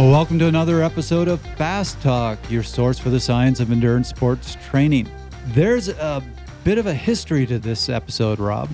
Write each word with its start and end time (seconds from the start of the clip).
Well, 0.00 0.12
welcome 0.12 0.38
to 0.38 0.46
another 0.46 0.82
episode 0.82 1.28
of 1.28 1.42
Fast 1.58 2.00
Talk, 2.00 2.38
your 2.50 2.62
source 2.62 2.98
for 2.98 3.10
the 3.10 3.20
science 3.20 3.60
of 3.60 3.70
endurance 3.70 4.08
sports 4.08 4.56
training. 4.64 5.06
There's 5.48 5.88
a 5.88 6.22
bit 6.64 6.78
of 6.78 6.86
a 6.86 6.94
history 6.94 7.44
to 7.44 7.58
this 7.58 7.90
episode, 7.90 8.38
Rob. 8.38 8.70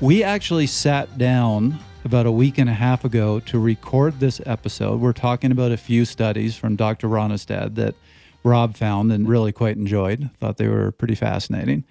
We 0.00 0.22
actually 0.22 0.66
sat 0.66 1.18
down 1.18 1.78
about 2.06 2.24
a 2.24 2.32
week 2.32 2.56
and 2.56 2.70
a 2.70 2.72
half 2.72 3.04
ago 3.04 3.38
to 3.40 3.58
record 3.58 4.18
this 4.18 4.40
episode. 4.46 4.98
We're 4.98 5.12
talking 5.12 5.52
about 5.52 5.72
a 5.72 5.76
few 5.76 6.06
studies 6.06 6.56
from 6.56 6.74
Dr. 6.74 7.06
Ronnestad 7.06 7.74
that 7.74 7.94
Rob 8.42 8.74
found 8.74 9.12
and 9.12 9.28
really 9.28 9.52
quite 9.52 9.76
enjoyed. 9.76 10.30
Thought 10.40 10.56
they 10.56 10.68
were 10.68 10.90
pretty 10.90 11.16
fascinating. 11.16 11.84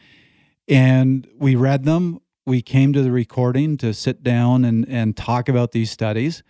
And 0.67 1.27
we 1.37 1.55
read 1.55 1.83
them. 1.83 2.19
We 2.47 2.63
came 2.63 2.93
to 2.93 3.03
the 3.03 3.11
recording 3.11 3.77
to 3.77 3.93
sit 3.93 4.23
down 4.23 4.65
and, 4.65 4.89
and 4.89 5.15
talk 5.15 5.47
about 5.47 5.71
these 5.71 5.91
studies. 5.91 6.41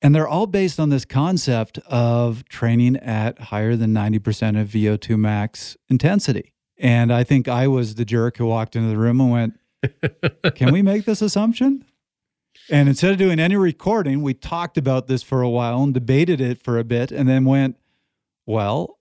And 0.00 0.14
they're 0.14 0.28
all 0.28 0.46
based 0.46 0.78
on 0.78 0.90
this 0.90 1.04
concept 1.04 1.78
of 1.86 2.48
training 2.48 2.96
at 2.98 3.38
higher 3.38 3.74
than 3.74 3.92
90% 3.92 4.60
of 4.60 4.68
VO2 4.68 5.18
max 5.18 5.76
intensity. 5.88 6.52
And 6.78 7.12
I 7.12 7.24
think 7.24 7.48
I 7.48 7.66
was 7.66 7.96
the 7.96 8.04
jerk 8.04 8.36
who 8.36 8.46
walked 8.46 8.76
into 8.76 8.88
the 8.88 8.96
room 8.96 9.20
and 9.20 9.30
went, 9.30 9.58
Can 10.54 10.72
we 10.72 10.82
make 10.82 11.04
this 11.04 11.20
assumption? 11.20 11.84
And 12.70 12.88
instead 12.88 13.12
of 13.12 13.18
doing 13.18 13.40
any 13.40 13.56
recording, 13.56 14.22
we 14.22 14.34
talked 14.34 14.76
about 14.76 15.06
this 15.06 15.22
for 15.22 15.42
a 15.42 15.48
while 15.48 15.82
and 15.82 15.94
debated 15.94 16.40
it 16.40 16.62
for 16.62 16.78
a 16.78 16.84
bit 16.84 17.10
and 17.10 17.28
then 17.28 17.44
went, 17.44 17.76
Well, 18.46 18.98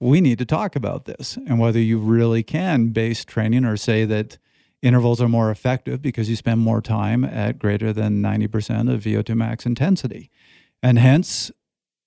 we 0.00 0.20
need 0.20 0.38
to 0.38 0.46
talk 0.46 0.76
about 0.76 1.04
this 1.04 1.36
and 1.36 1.58
whether 1.58 1.78
you 1.78 1.98
really 1.98 2.42
can 2.42 2.88
base 2.88 3.24
training 3.24 3.64
or 3.64 3.76
say 3.76 4.04
that 4.04 4.38
intervals 4.84 5.20
are 5.20 5.28
more 5.28 5.50
effective 5.50 6.02
because 6.02 6.28
you 6.28 6.36
spend 6.36 6.60
more 6.60 6.80
time 6.80 7.24
at 7.24 7.58
greater 7.58 7.92
than 7.92 8.22
90% 8.22 8.92
of 8.92 9.02
VO2 9.02 9.34
max 9.34 9.64
intensity. 9.64 10.30
And 10.82 10.98
hence, 10.98 11.50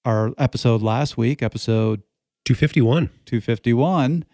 our 0.06 0.34
episode 0.38 0.82
last 0.82 1.18
week, 1.18 1.42
episode 1.42 2.04
251. 2.46 3.10
251, 3.26 4.26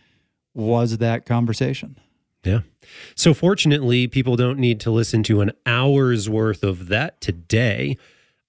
was 0.53 0.98
that 0.98 1.26
conversation. 1.26 1.98
Yeah. 2.44 2.59
So 3.16 3.34
fortunately, 3.34 4.08
people 4.08 4.36
don't 4.36 4.59
need 4.59 4.80
to 4.81 4.92
listen 4.92 5.23
to 5.23 5.42
an 5.42 5.52
hour's 5.66 6.30
worth 6.30 6.64
of 6.64 6.90
that 6.90 7.22
today. 7.22 7.98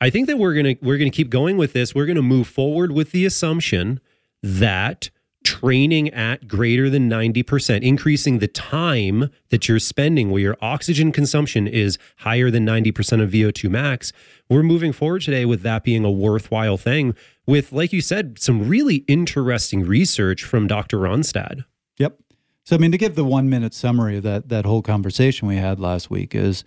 I 0.00 0.10
think 0.10 0.26
that 0.26 0.36
we're 0.36 0.54
going 0.54 0.76
to 0.76 0.84
we're 0.84 0.98
going 0.98 1.10
to 1.10 1.16
keep 1.16 1.30
going 1.30 1.56
with 1.56 1.72
this. 1.72 1.94
We're 1.94 2.06
going 2.06 2.16
to 2.16 2.22
move 2.22 2.48
forward 2.48 2.90
with 2.90 3.12
the 3.12 3.24
assumption 3.24 4.00
that 4.42 5.10
training 5.44 6.08
at 6.10 6.48
greater 6.48 6.90
than 6.90 7.08
90%, 7.08 7.82
increasing 7.82 8.38
the 8.38 8.48
time 8.48 9.30
that 9.50 9.68
you're 9.68 9.78
spending 9.78 10.30
where 10.30 10.40
your 10.40 10.56
oxygen 10.60 11.12
consumption 11.12 11.68
is 11.68 11.98
higher 12.18 12.50
than 12.50 12.66
90% 12.66 13.22
of 13.22 13.30
VO2 13.30 13.70
max. 13.70 14.12
We're 14.48 14.62
moving 14.62 14.92
forward 14.92 15.22
today 15.22 15.44
with 15.44 15.62
that 15.62 15.84
being 15.84 16.04
a 16.04 16.10
worthwhile 16.10 16.76
thing 16.76 17.14
with 17.46 17.72
like 17.72 17.92
you 17.92 18.00
said 18.00 18.38
some 18.38 18.68
really 18.68 18.96
interesting 19.06 19.84
research 19.84 20.42
from 20.42 20.66
Dr. 20.66 20.98
Ronnestad. 20.98 21.64
Yep. 21.98 22.18
So 22.64 22.76
I 22.76 22.78
mean 22.78 22.92
to 22.92 22.98
give 22.98 23.14
the 23.14 23.24
1 23.24 23.48
minute 23.48 23.74
summary 23.74 24.16
of 24.16 24.22
that 24.22 24.48
that 24.48 24.64
whole 24.64 24.82
conversation 24.82 25.46
we 25.46 25.56
had 25.56 25.78
last 25.78 26.10
week 26.10 26.34
is 26.34 26.64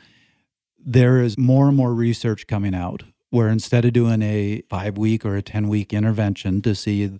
there 0.80 1.22
is 1.22 1.38
more 1.38 1.67
and 1.67 1.75
more 1.75 1.94
research 1.94 2.48
coming 2.48 2.75
out 2.75 3.03
where 3.30 3.50
instead 3.50 3.86
of 3.86 3.94
doing 3.94 4.22
a 4.22 4.61
5 4.70 4.98
week 4.98 5.25
or 5.25 5.36
a 5.36 5.42
10 5.42 5.67
week 5.67 5.94
intervention 5.94 6.61
to 6.61 6.75
see 6.75 7.20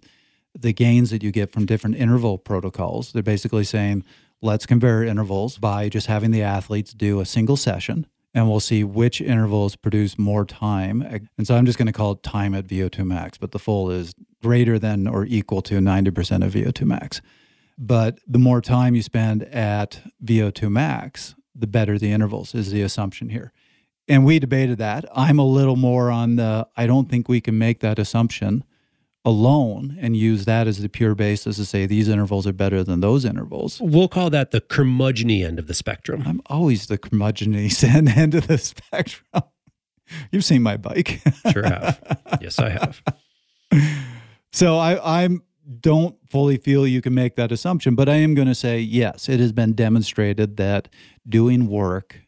the 0.60 0.74
gains 0.74 1.10
that 1.12 1.24
you 1.24 1.32
get 1.32 1.52
from 1.52 1.66
different 1.66 1.96
interval 1.96 2.38
protocols. 2.38 3.12
They're 3.12 3.24
basically 3.24 3.64
saying, 3.64 4.04
let's 4.42 4.66
compare 4.66 5.04
intervals 5.04 5.58
by 5.58 5.90
just 5.90 6.08
having 6.08 6.32
the 6.32 6.44
athletes 6.44 6.94
do 6.94 7.20
a 7.20 7.26
single 7.26 7.58
session 7.58 8.08
and 8.34 8.48
we'll 8.48 8.60
see 8.60 8.84
which 8.84 9.20
intervals 9.20 9.76
produce 9.76 10.20
more 10.20 10.46
time. 10.46 11.02
And 11.40 11.48
so 11.48 11.56
I'm 11.56 11.66
just 11.66 11.80
going 11.80 11.88
to 11.88 11.92
call 11.92 12.12
it 12.12 12.22
time 12.22 12.54
at 12.54 12.68
VO2 12.68 13.04
max, 13.04 13.38
but 13.40 13.52
the 13.52 13.58
full 13.58 13.90
is 13.90 14.14
greater 14.44 14.78
than 14.78 15.08
or 15.08 15.26
equal 15.26 15.64
to 15.64 15.80
90% 15.80 16.46
of 16.46 16.54
VO2 16.54 16.86
max. 16.86 17.20
But 17.80 18.20
the 18.28 18.38
more 18.38 18.62
time 18.62 18.94
you 18.94 19.02
spend 19.02 19.44
at 19.46 20.02
VO2 20.24 20.70
max, 20.70 21.34
the 21.56 21.66
better 21.66 21.98
the 21.98 22.12
intervals 22.12 22.54
is 22.54 22.72
the 22.72 22.84
assumption 22.84 23.30
here. 23.30 23.54
And 24.08 24.24
we 24.24 24.38
debated 24.38 24.78
that. 24.78 25.06
I'm 25.16 25.40
a 25.40 25.46
little 25.46 25.76
more 25.76 26.12
on 26.12 26.36
the 26.36 26.68
I 26.78 26.86
don't 26.86 27.10
think 27.10 27.28
we 27.28 27.42
can 27.42 27.58
make 27.58 27.80
that 27.80 27.98
assumption 27.98 28.64
alone 29.28 29.98
and 30.00 30.16
use 30.16 30.46
that 30.46 30.68
as 30.68 30.82
the 30.82 30.88
pure 30.88 31.14
basis 31.14 31.58
to 31.58 31.66
say 31.66 31.86
these 31.86 32.08
intervals 32.08 32.48
are 32.48 32.54
better 32.54 32.82
than 32.82 33.02
those 33.02 33.26
intervals. 33.26 33.78
We'll 33.82 34.08
call 34.08 34.30
that 34.30 34.52
the 34.52 34.62
curmudgeony 34.62 35.46
end 35.46 35.60
of 35.60 35.68
the 35.68 35.74
spectrum. 35.74 36.24
I'm 36.26 36.42
always 36.46 36.88
the 36.88 36.98
curmudgeony 36.98 37.84
end 38.18 38.36
of 38.36 38.48
the 38.48 38.58
spectrum. 38.58 39.44
You've 40.32 40.46
seen 40.46 40.64
my 40.64 40.78
bike. 40.78 41.20
sure 41.52 41.64
have. 41.64 42.00
Yes, 42.40 42.58
I 42.58 42.70
have. 42.70 43.04
So 44.54 44.78
I 44.78 45.24
I'm 45.24 45.44
don't 45.82 46.16
fully 46.30 46.56
feel 46.56 46.88
you 46.88 47.02
can 47.02 47.14
make 47.14 47.36
that 47.36 47.52
assumption, 47.52 47.96
but 47.96 48.08
I 48.08 48.16
am 48.16 48.34
going 48.34 48.48
to 48.48 48.56
say 48.56 48.80
yes, 48.80 49.28
it 49.28 49.42
has 49.42 49.52
been 49.52 49.74
demonstrated 49.74 50.56
that 50.56 50.88
doing 51.28 51.68
work 51.68 52.22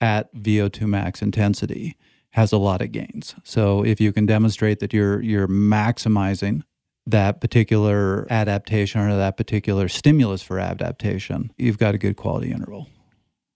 at 0.00 0.34
VO2 0.34 0.88
max 0.88 1.22
intensity 1.22 1.96
has 2.30 2.52
a 2.52 2.58
lot 2.58 2.80
of 2.80 2.92
gains. 2.92 3.34
So 3.44 3.84
if 3.84 4.00
you 4.00 4.12
can 4.12 4.26
demonstrate 4.26 4.80
that 4.80 4.92
you're 4.92 5.20
you're 5.20 5.48
maximizing 5.48 6.62
that 7.06 7.40
particular 7.40 8.26
adaptation 8.30 9.00
or 9.00 9.16
that 9.16 9.36
particular 9.36 9.88
stimulus 9.88 10.42
for 10.42 10.58
adaptation, 10.58 11.50
you've 11.56 11.78
got 11.78 11.94
a 11.94 11.98
good 11.98 12.16
quality 12.16 12.52
interval. 12.52 12.88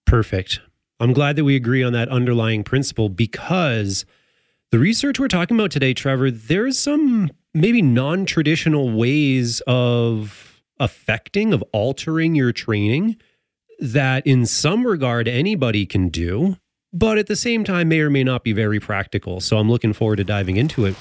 Perfect. 0.07 0.61
I'm 1.01 1.13
glad 1.13 1.37
that 1.37 1.45
we 1.45 1.57
agree 1.57 1.83
on 1.83 1.93
that 1.93 2.09
underlying 2.09 2.65
principle 2.65 3.09
because 3.09 4.05
the 4.71 4.79
research 4.79 5.21
we're 5.21 5.29
talking 5.29 5.59
about 5.59 5.71
today, 5.71 5.95
Trevor, 5.95 6.31
there's 6.31 6.79
some 6.79 7.31
maybe 7.53 7.83
non 7.83 8.27
traditional 8.27 8.91
ways 8.91 9.63
of 9.67 10.63
affecting, 10.81 11.53
of 11.53 11.63
altering 11.73 12.35
your 12.35 12.53
training 12.53 13.17
that 13.79 14.27
in 14.27 14.47
some 14.47 14.87
regard 14.87 15.29
anybody 15.29 15.87
can 15.87 16.09
do 16.09 16.57
but 16.95 17.19
at 17.19 17.27
the 17.27 17.37
same 17.37 17.65
time 17.65 17.89
may 17.89 18.01
or 18.01 18.09
may 18.09 18.25
not 18.25 18.45
be 18.45 18.53
very 18.53 18.81
practical. 18.81 19.41
So 19.41 19.59
I'm 19.59 19.69
looking 19.69 19.93
forward 19.93 20.17
to 20.17 20.25
diving 20.25 20.57
into 20.57 20.87
it. 20.87 20.97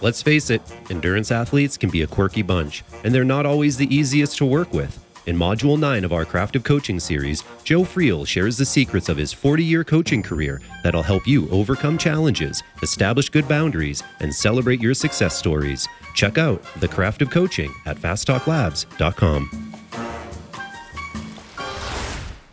Let's 0.00 0.22
face 0.22 0.50
it, 0.50 0.62
endurance 0.90 1.32
athletes 1.32 1.76
can 1.76 1.90
be 1.90 2.02
a 2.02 2.06
quirky 2.06 2.42
bunch, 2.42 2.84
and 3.02 3.12
they're 3.12 3.24
not 3.24 3.46
always 3.46 3.76
the 3.76 3.92
easiest 3.92 4.36
to 4.38 4.44
work 4.44 4.72
with. 4.72 5.04
In 5.26 5.36
Module 5.36 5.78
9 5.78 6.04
of 6.04 6.12
our 6.12 6.24
Craft 6.24 6.56
of 6.56 6.64
Coaching 6.64 7.00
series, 7.00 7.42
Joe 7.64 7.82
Friel 7.82 8.26
shares 8.26 8.56
the 8.56 8.64
secrets 8.64 9.08
of 9.08 9.16
his 9.16 9.32
40 9.32 9.64
year 9.64 9.84
coaching 9.84 10.22
career 10.22 10.62
that'll 10.82 11.02
help 11.02 11.26
you 11.26 11.50
overcome 11.50 11.98
challenges, 11.98 12.62
establish 12.82 13.28
good 13.28 13.46
boundaries, 13.48 14.02
and 14.20 14.34
celebrate 14.34 14.80
your 14.80 14.94
success 14.94 15.36
stories. 15.36 15.86
Check 16.14 16.38
out 16.38 16.62
The 16.80 16.88
Craft 16.88 17.22
of 17.22 17.30
Coaching 17.30 17.74
at 17.84 17.98
fasttalklabs.com. 17.98 19.67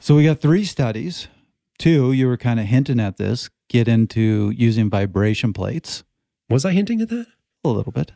So 0.06 0.16
we 0.16 0.24
got 0.24 0.40
three 0.40 0.66
studies. 0.66 1.30
Two, 1.80 2.12
you 2.12 2.28
were 2.28 2.38
kind 2.38 2.60
of 2.60 2.68
hinting 2.68 3.00
at 3.00 3.18
this, 3.18 3.50
get 3.70 3.88
into 3.88 4.52
using 4.56 4.88
vibration 4.88 5.52
plates. 5.52 6.04
Was 6.48 6.64
I 6.64 6.74
hinting 6.74 7.02
at 7.02 7.10
that? 7.10 7.26
A 7.64 7.70
little 7.70 7.92
bit. 7.92 8.12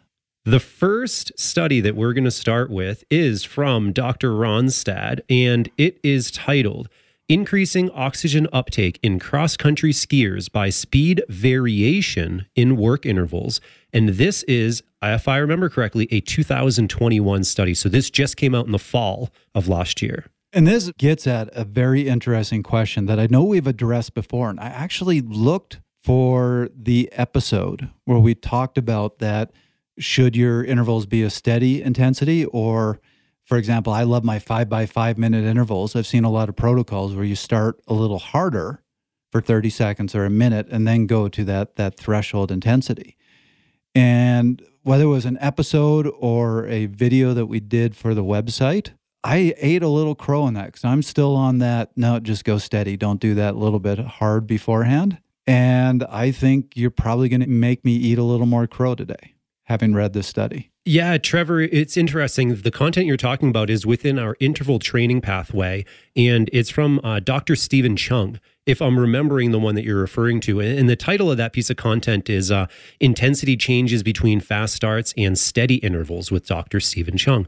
The 0.45 0.59
first 0.59 1.31
study 1.35 1.81
that 1.81 1.95
we're 1.95 2.13
going 2.13 2.25
to 2.25 2.29
start 2.29 2.69
with 2.69 3.03
is 3.09 3.43
from 3.43 3.91
Dr. 3.91 4.33
Ronnestad, 4.33 5.21
and 5.31 5.67
it 5.79 5.99
is 6.03 6.29
titled 6.29 6.89
Increasing 7.27 7.89
Oxygen 7.89 8.47
Uptake 8.53 8.99
in 9.01 9.17
Cross 9.17 9.57
Country 9.57 9.91
Skiers 9.91 10.51
by 10.51 10.69
Speed 10.69 11.23
Variation 11.27 12.45
in 12.55 12.77
Work 12.77 13.07
Intervals. 13.07 13.61
And 13.91 14.09
this 14.09 14.43
is, 14.43 14.83
if 15.01 15.27
I 15.27 15.37
remember 15.37 15.69
correctly, 15.69 16.07
a 16.11 16.19
2021 16.19 17.43
study. 17.45 17.73
So 17.73 17.89
this 17.89 18.11
just 18.11 18.37
came 18.37 18.53
out 18.53 18.67
in 18.67 18.73
the 18.73 18.77
fall 18.77 19.31
of 19.55 19.67
last 19.67 20.03
year. 20.03 20.27
And 20.51 20.67
this 20.67 20.91
gets 20.97 21.27
at 21.27 21.49
a 21.53 21.63
very 21.63 22.07
interesting 22.07 22.63
question 22.63 23.05
that 23.05 23.19
I 23.19 23.27
know 23.29 23.43
we've 23.43 23.67
addressed 23.67 24.15
before. 24.15 24.49
And 24.49 24.59
I 24.59 24.67
actually 24.67 25.21
looked 25.21 25.79
for 26.03 26.69
the 26.75 27.09
episode 27.13 27.89
where 28.05 28.19
we 28.19 28.33
talked 28.33 28.77
about 28.77 29.19
that 29.19 29.51
should 29.99 30.35
your 30.35 30.63
intervals 30.63 31.05
be 31.05 31.23
a 31.23 31.29
steady 31.29 31.81
intensity 31.81 32.45
or 32.45 32.99
for 33.43 33.57
example 33.57 33.91
i 33.91 34.03
love 34.03 34.23
my 34.23 34.39
five 34.39 34.69
by 34.69 34.85
five 34.85 35.17
minute 35.17 35.43
intervals 35.43 35.95
i've 35.95 36.07
seen 36.07 36.23
a 36.23 36.31
lot 36.31 36.47
of 36.47 36.55
protocols 36.55 37.13
where 37.13 37.25
you 37.25 37.35
start 37.35 37.81
a 37.87 37.93
little 37.93 38.17
harder 38.17 38.81
for 39.29 39.41
30 39.41 39.69
seconds 39.69 40.15
or 40.15 40.23
a 40.23 40.29
minute 40.29 40.67
and 40.71 40.87
then 40.87 41.05
go 41.05 41.27
to 41.27 41.43
that 41.43 41.75
that 41.75 41.97
threshold 41.97 42.49
intensity 42.49 43.17
and 43.93 44.63
whether 44.83 45.03
it 45.03 45.07
was 45.07 45.25
an 45.25 45.37
episode 45.41 46.09
or 46.17 46.65
a 46.67 46.85
video 46.85 47.33
that 47.33 47.47
we 47.47 47.59
did 47.59 47.93
for 47.93 48.13
the 48.13 48.23
website 48.23 48.91
I 49.23 49.53
ate 49.57 49.83
a 49.83 49.87
little 49.87 50.15
crow 50.15 50.47
in 50.47 50.53
that 50.53 50.67
because 50.67 50.85
I'm 50.85 51.01
still 51.01 51.35
on 51.35 51.57
that. 51.59 51.91
No, 51.95 52.19
just 52.19 52.45
go 52.45 52.57
steady. 52.57 52.95
Don't 52.95 53.19
do 53.19 53.35
that 53.35 53.55
little 53.55 53.79
bit 53.79 53.99
hard 53.99 54.47
beforehand. 54.47 55.17
And 55.45 56.03
I 56.05 56.31
think 56.31 56.73
you're 56.75 56.91
probably 56.91 57.27
going 57.27 57.41
to 57.41 57.47
make 57.47 57.83
me 57.83 57.93
eat 57.93 58.17
a 58.17 58.23
little 58.23 58.45
more 58.45 58.67
crow 58.67 58.95
today. 58.95 59.35
having 59.65 59.93
read 59.93 60.13
this 60.13 60.27
study. 60.27 60.71
Yeah, 60.83 61.19
Trevor, 61.19 61.61
it's 61.61 61.95
interesting. 61.95 62.55
The 62.55 62.71
content 62.71 63.05
you're 63.05 63.17
talking 63.17 63.49
about 63.49 63.69
is 63.69 63.85
within 63.85 64.17
our 64.17 64.35
interval 64.39 64.79
training 64.79 65.21
pathway, 65.21 65.85
and 66.15 66.49
it's 66.51 66.71
from 66.71 66.99
uh, 67.03 67.19
Dr. 67.19 67.55
Stephen 67.55 67.95
Cheung, 67.95 68.39
if 68.65 68.81
I'm 68.81 68.97
remembering 68.99 69.51
the 69.51 69.59
one 69.59 69.75
that 69.75 69.83
you're 69.83 69.99
referring 70.01 70.39
to. 70.41 70.59
And 70.59 70.89
the 70.89 70.95
title 70.95 71.29
of 71.29 71.37
that 71.37 71.53
piece 71.53 71.69
of 71.69 71.77
content 71.77 72.29
is 72.29 72.51
uh, 72.51 72.65
Intensity 72.99 73.55
Changes 73.55 74.01
Between 74.01 74.39
Fast 74.39 74.73
Starts 74.73 75.13
and 75.15 75.37
Steady 75.37 75.75
Intervals 75.75 76.31
with 76.31 76.47
Dr. 76.47 76.79
Stephen 76.79 77.15
Cheung. 77.15 77.45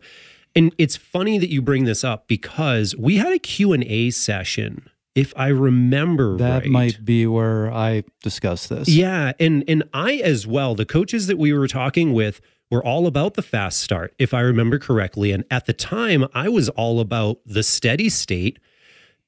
And 0.55 0.73
it's 0.77 0.97
funny 0.97 1.37
that 1.37 1.49
you 1.49 1.61
bring 1.61 1.85
this 1.85 2.03
up 2.03 2.27
because 2.27 2.95
we 2.95 3.17
had 3.17 3.33
a 3.33 3.39
Q&A 3.39 4.09
session 4.09 4.89
if 5.15 5.33
I 5.35 5.47
remember 5.47 6.37
that 6.37 6.63
right. 6.63 6.71
might 6.71 7.05
be 7.05 7.27
where 7.27 7.71
I 7.71 8.03
discussed 8.23 8.69
this. 8.69 8.87
Yeah, 8.87 9.33
and 9.39 9.63
and 9.67 9.83
I 9.93 10.15
as 10.15 10.47
well. 10.47 10.73
The 10.73 10.85
coaches 10.85 11.27
that 11.27 11.37
we 11.37 11.51
were 11.51 11.67
talking 11.67 12.13
with 12.13 12.39
were 12.69 12.83
all 12.83 13.05
about 13.05 13.33
the 13.33 13.41
fast 13.41 13.81
start, 13.81 14.13
if 14.17 14.33
I 14.33 14.39
remember 14.39 14.79
correctly. 14.79 15.31
And 15.31 15.43
at 15.51 15.65
the 15.65 15.73
time, 15.73 16.25
I 16.33 16.47
was 16.47 16.69
all 16.69 17.01
about 17.01 17.39
the 17.45 17.63
steady 17.63 18.07
state 18.07 18.59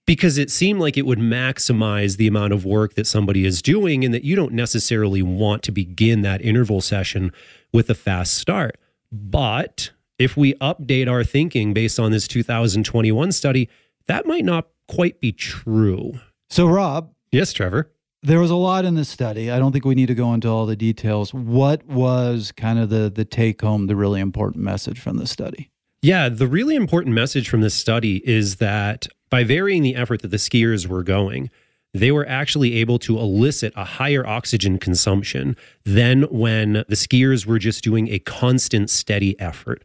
because 0.06 0.38
it 0.38 0.50
seemed 0.50 0.80
like 0.80 0.98
it 0.98 1.06
would 1.06 1.20
maximize 1.20 2.18
the 2.18 2.28
amount 2.28 2.54
of 2.54 2.66
work 2.66 2.94
that 2.96 3.08
somebody 3.08 3.46
is 3.46 3.62
doing 3.62 4.04
and 4.06 4.14
that 4.14 4.24
you 4.24 4.36
don't 4.36 4.54
necessarily 4.54 5.22
want 5.22 5.64
to 5.64 5.72
begin 5.72 6.22
that 6.22 6.42
interval 6.42 6.82
session 6.82 7.32
with 7.74 7.90
a 7.90 7.96
fast 7.96 8.36
start. 8.36 8.78
But 9.12 9.92
if 10.24 10.38
we 10.38 10.54
update 10.56 11.10
our 11.10 11.24
thinking 11.24 11.74
based 11.74 12.00
on 12.00 12.12
this 12.12 12.28
2021 12.28 13.32
study, 13.32 13.70
that 14.08 14.26
might 14.26 14.46
not 14.46 14.68
quite 14.88 15.20
be 15.20 15.32
true. 15.32 16.14
So, 16.50 16.66
Rob. 16.66 17.12
Yes, 17.32 17.52
Trevor. 17.52 17.92
There 18.22 18.40
was 18.40 18.52
a 18.52 18.56
lot 18.56 18.86
in 18.86 18.96
this 18.96 19.10
study. 19.10 19.52
I 19.52 19.60
don't 19.60 19.74
think 19.74 19.84
we 19.84 19.96
need 19.96 20.06
to 20.06 20.16
go 20.16 20.34
into 20.34 20.48
all 20.48 20.66
the 20.66 20.78
details. 20.78 21.34
What 21.34 21.86
was 21.86 22.54
kind 22.54 22.80
of 22.80 22.90
the 22.90 23.12
the 23.14 23.26
take 23.26 23.62
home, 23.62 23.88
the 23.88 23.98
really 23.98 24.22
important 24.22 24.64
message 24.64 25.00
from 25.00 25.18
the 25.18 25.28
study? 25.28 25.70
Yeah, 26.02 26.30
the 26.30 26.48
really 26.48 26.76
important 26.76 27.16
message 27.16 27.50
from 27.50 27.62
this 27.62 27.74
study 27.74 28.22
is 28.28 28.58
that 28.58 29.08
by 29.30 29.44
varying 29.44 29.84
the 29.84 29.96
effort 29.96 30.22
that 30.22 30.30
the 30.30 30.38
skiers 30.38 30.88
were 30.88 31.04
going, 31.04 31.50
they 31.94 32.12
were 32.12 32.28
actually 32.28 32.76
able 32.76 32.98
to 33.00 33.20
elicit 33.20 33.74
a 33.76 33.84
higher 33.84 34.26
oxygen 34.26 34.80
consumption 34.80 35.56
than 35.84 36.24
when 36.24 36.74
the 36.88 36.96
skiers 36.96 37.46
were 37.46 37.60
just 37.60 37.84
doing 37.84 38.08
a 38.10 38.20
constant, 38.20 38.90
steady 38.90 39.40
effort, 39.40 39.84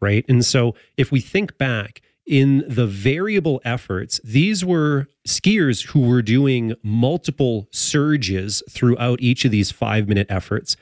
right? 0.00 0.24
And 0.28 0.44
so 0.44 0.74
if 0.96 1.12
we 1.12 1.20
think 1.20 1.58
back, 1.58 2.02
in 2.30 2.62
the 2.68 2.86
variable 2.86 3.60
efforts, 3.64 4.20
these 4.22 4.64
were 4.64 5.08
skiers 5.26 5.86
who 5.86 6.00
were 6.00 6.22
doing 6.22 6.74
multiple 6.80 7.66
surges 7.72 8.62
throughout 8.70 9.20
each 9.20 9.44
of 9.44 9.50
these 9.50 9.72
five 9.72 10.08
minute 10.08 10.28
efforts. 10.30 10.76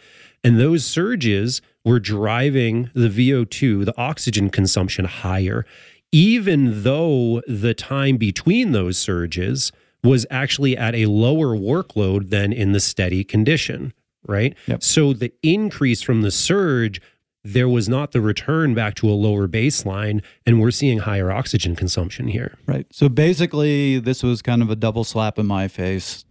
And 0.44 0.60
those 0.60 0.84
surges 0.84 1.62
were 1.86 2.00
driving 2.00 2.90
the 2.92 3.08
VO2, 3.08 3.86
the 3.86 3.96
oxygen 3.96 4.50
consumption 4.50 5.06
higher, 5.06 5.64
even 6.12 6.82
though 6.82 7.40
the 7.48 7.72
time 7.72 8.18
between 8.18 8.72
those 8.72 8.98
surges 8.98 9.72
was 10.04 10.26
actually 10.30 10.76
at 10.76 10.94
a 10.94 11.06
lower 11.06 11.56
workload 11.56 12.28
than 12.28 12.52
in 12.52 12.72
the 12.72 12.80
steady 12.80 13.24
condition, 13.24 13.94
right? 14.26 14.54
Yep. 14.66 14.82
So 14.82 15.14
the 15.14 15.32
increase 15.42 16.02
from 16.02 16.20
the 16.20 16.30
surge 16.30 17.00
there 17.44 17.68
was 17.68 17.88
not 17.88 18.12
the 18.12 18.20
return 18.20 18.74
back 18.74 18.94
to 18.96 19.08
a 19.08 19.12
lower 19.12 19.48
baseline, 19.48 20.22
and 20.44 20.60
we're 20.60 20.70
seeing 20.70 20.98
higher 20.98 21.30
oxygen 21.30 21.76
consumption 21.76 22.28
here. 22.28 22.58
Right. 22.66 22.86
So 22.92 23.08
basically, 23.08 23.98
this 23.98 24.22
was 24.22 24.42
kind 24.42 24.62
of 24.62 24.70
a 24.70 24.76
double 24.76 25.04
slap 25.04 25.38
in 25.38 25.46
my 25.46 25.68
face. 25.68 26.24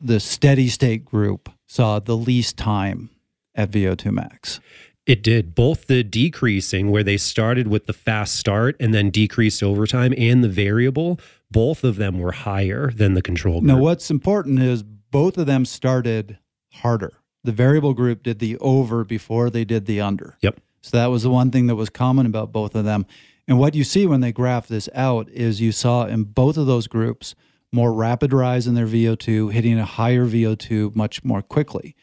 the 0.00 0.20
steady 0.20 0.68
state 0.68 1.04
group 1.04 1.48
saw 1.66 1.98
the 1.98 2.16
least 2.16 2.56
time 2.56 3.10
at 3.54 3.70
VO2 3.70 4.12
max. 4.12 4.60
It 5.06 5.22
did 5.22 5.54
both 5.54 5.86
the 5.86 6.02
decreasing, 6.02 6.90
where 6.90 7.02
they 7.02 7.18
started 7.18 7.68
with 7.68 7.86
the 7.86 7.92
fast 7.92 8.36
start 8.36 8.76
and 8.80 8.94
then 8.94 9.10
decreased 9.10 9.62
over 9.62 9.86
time, 9.86 10.14
and 10.16 10.42
the 10.42 10.48
variable. 10.48 11.20
Both 11.50 11.84
of 11.84 11.96
them 11.96 12.18
were 12.18 12.32
higher 12.32 12.90
than 12.90 13.14
the 13.14 13.22
control 13.22 13.60
group. 13.60 13.68
Now, 13.68 13.78
what's 13.78 14.10
important 14.10 14.60
is 14.60 14.82
both 14.82 15.36
of 15.36 15.46
them 15.46 15.64
started 15.64 16.38
harder 16.72 17.12
the 17.44 17.52
variable 17.52 17.94
group 17.94 18.22
did 18.22 18.38
the 18.38 18.56
over 18.58 19.04
before 19.04 19.50
they 19.50 19.64
did 19.64 19.86
the 19.86 20.00
under. 20.00 20.36
Yep. 20.40 20.60
So 20.80 20.96
that 20.96 21.06
was 21.06 21.22
the 21.22 21.30
one 21.30 21.50
thing 21.50 21.66
that 21.68 21.76
was 21.76 21.90
common 21.90 22.26
about 22.26 22.52
both 22.52 22.74
of 22.74 22.84
them. 22.84 23.06
And 23.46 23.58
what 23.58 23.74
you 23.74 23.84
see 23.84 24.06
when 24.06 24.20
they 24.20 24.32
graph 24.32 24.66
this 24.66 24.88
out 24.94 25.28
is 25.28 25.60
you 25.60 25.70
saw 25.70 26.06
in 26.06 26.24
both 26.24 26.56
of 26.56 26.66
those 26.66 26.86
groups 26.86 27.34
more 27.72 27.92
rapid 27.92 28.32
rise 28.32 28.66
in 28.66 28.74
their 28.74 28.86
VO2, 28.86 29.52
hitting 29.52 29.78
a 29.78 29.84
higher 29.84 30.24
VO2 30.24 30.94
much 30.94 31.22
more 31.24 31.42
quickly. 31.42 31.94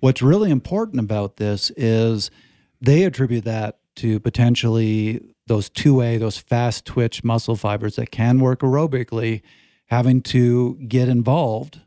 What's 0.00 0.22
really 0.22 0.50
important 0.50 1.00
about 1.00 1.36
this 1.38 1.70
is 1.76 2.30
they 2.80 3.04
attribute 3.04 3.44
that 3.44 3.78
to 3.96 4.20
potentially 4.20 5.20
those 5.46 5.70
2A, 5.70 6.20
those 6.20 6.38
fast 6.38 6.84
twitch 6.84 7.24
muscle 7.24 7.56
fibers 7.56 7.96
that 7.96 8.10
can 8.10 8.38
work 8.38 8.60
aerobically, 8.60 9.42
having 9.86 10.20
to 10.22 10.74
get 10.88 11.08
involved 11.08 11.80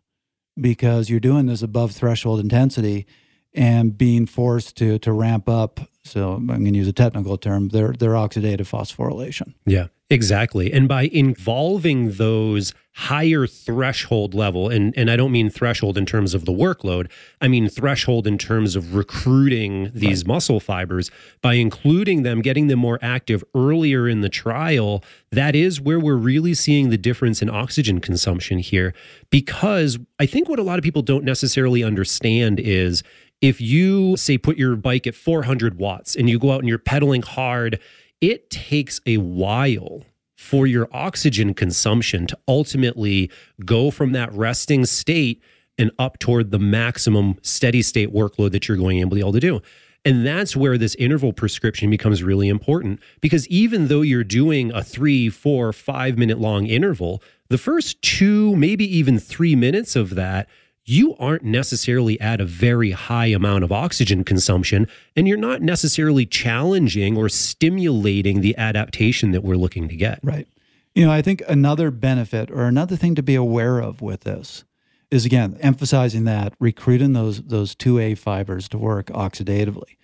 because 0.59 1.09
you're 1.09 1.19
doing 1.19 1.45
this 1.45 1.62
above 1.62 1.92
threshold 1.92 2.39
intensity 2.39 3.06
and 3.54 3.98
being 3.98 4.25
forced 4.25 4.77
to 4.77 5.00
to 5.00 5.12
ramp 5.12 5.50
up. 5.50 5.80
So 6.04 6.33
I'm 6.33 6.48
going 6.48 6.74
to 6.74 6.80
use 6.80 6.88
a 6.88 6.94
technical 6.94 7.38
term. 7.38 7.69
Their 7.69 7.94
their 7.94 8.12
oxidative 8.12 8.69
phosphorylation. 8.69 9.54
Yeah, 9.65 9.88
exactly. 10.09 10.71
And 10.71 10.88
by 10.88 11.04
involving 11.04 12.13
those 12.13 12.74
higher 12.98 13.45
threshold 13.45 14.33
level, 14.33 14.69
and 14.69 14.92
and 14.98 15.12
I 15.12 15.15
don't 15.15 15.31
mean 15.31 15.51
threshold 15.51 16.00
in 16.00 16.06
terms 16.07 16.33
of 16.33 16.45
the 16.45 16.51
workload. 16.51 17.12
I 17.39 17.48
mean 17.48 17.69
threshold 17.69 18.25
in 18.25 18.39
terms 18.39 18.75
of 18.75 18.95
recruiting 18.95 19.92
these 19.94 20.24
right. 20.24 20.27
muscle 20.27 20.59
fibers. 20.59 21.12
By 21.44 21.54
including 21.54 22.24
them, 22.24 22.42
getting 22.42 22.68
them 22.68 22.80
more 22.80 22.98
active 23.04 23.44
earlier 23.54 24.07
in 24.07 24.21
the 24.21 24.30
trial, 24.30 25.04
that 25.31 25.56
is 25.56 25.80
where 25.80 26.00
we're 26.00 26.15
really 26.15 26.56
seeing 26.56 26.89
the 26.89 26.98
difference 26.98 27.44
in 27.44 27.51
oxygen 27.51 28.01
consumption 28.01 28.57
here. 28.57 28.95
Because 29.30 30.00
I 30.19 30.25
think 30.25 30.50
what 30.50 30.57
a 30.57 30.63
lot 30.63 30.80
of 30.80 30.83
people 30.83 31.03
don't 31.03 31.24
necessarily 31.24 31.83
understand 31.83 32.60
is 32.60 33.03
if 33.42 33.62
you 33.62 34.18
say 34.18 34.39
put 34.39 34.57
your 34.57 34.75
bike 34.75 35.06
at 35.06 35.13
400 35.13 35.77
watts 35.77 36.15
and 36.15 36.27
you 36.27 36.39
go 36.39 36.51
out 36.51 36.62
and 36.62 36.68
you're 36.68 36.80
pedaling 36.80 37.21
hard, 37.21 37.80
it 38.22 38.50
takes 38.50 39.00
a 39.06 39.18
while 39.18 40.04
for 40.36 40.68
your 40.68 40.88
oxygen 40.92 41.54
consumption 41.54 42.28
to 42.28 42.38
ultimately 42.48 43.30
go 43.66 43.90
from 43.92 44.12
that 44.12 44.31
resting 44.34 44.86
state 44.86 45.42
and 45.78 45.92
up 46.00 46.19
toward 46.19 46.52
the 46.52 46.60
maximum 46.60 47.36
steady 47.42 47.81
state 47.81 48.14
workload 48.14 48.52
that 48.52 48.68
you're 48.68 48.78
going 48.78 49.00
to 49.00 49.08
be 49.08 49.19
able 49.19 49.34
to 49.34 49.40
do. 49.40 49.62
And 50.06 50.25
that's 50.25 50.56
where 50.56 50.78
this 50.78 50.96
interval 50.96 51.34
prescription 51.34 51.90
becomes 51.90 52.24
really 52.24 52.48
important 52.48 53.02
because 53.19 53.48
even 53.50 53.88
though 53.88 54.02
you're 54.02 54.24
doing 54.24 54.72
a 54.72 54.84
three, 54.84 55.30
four, 55.30 55.74
five 55.74 56.18
minute 56.18 56.40
long 56.40 56.66
interval, 56.66 57.22
the 57.50 57.58
first 57.58 58.02
two, 58.02 58.56
maybe 58.56 58.86
even 58.98 59.20
three 59.20 59.56
minutes 59.56 59.96
of 59.96 60.16
that 60.16 60.48
you 60.88 61.15
aren't 61.17 61.44
necessarily 61.44 62.20
at 62.22 62.39
a 62.39 62.46
very 62.46 62.91
high 62.91 63.25
amount 63.27 63.63
of 63.63 63.72
oxygen 63.72 64.24
consumption, 64.24 64.88
and 65.15 65.27
you're 65.27 65.38
not 65.38 65.62
necessarily 65.62 66.25
challenging 66.25 67.17
or 67.17 67.27
stimulating 67.27 68.39
the 68.41 68.58
adaptation 68.58 69.32
that 69.32 69.44
we're 69.44 69.58
looking 69.58 69.89
to 69.89 69.96
get. 69.96 70.20
Right. 70.24 70.48
You 70.96 71.06
know, 71.06 71.12
I 71.12 71.22
think 71.22 71.44
another 71.48 71.91
benefit 71.91 72.50
or 72.50 72.63
another 72.63 72.96
thing 72.96 73.15
to 73.15 73.22
be 73.24 73.36
aware 73.36 73.79
of 73.79 74.01
with 74.01 74.22
this 74.22 74.63
is 75.12 75.25
again 75.25 75.58
emphasizing 75.60 76.24
that 76.24 76.53
recruiting 76.60 77.13
those 77.13 77.44
those 77.44 77.75
2A 77.75 78.17
fibers 78.17 78.67
to 78.70 78.77
work 78.77 79.08
oxidatively. 79.08 79.98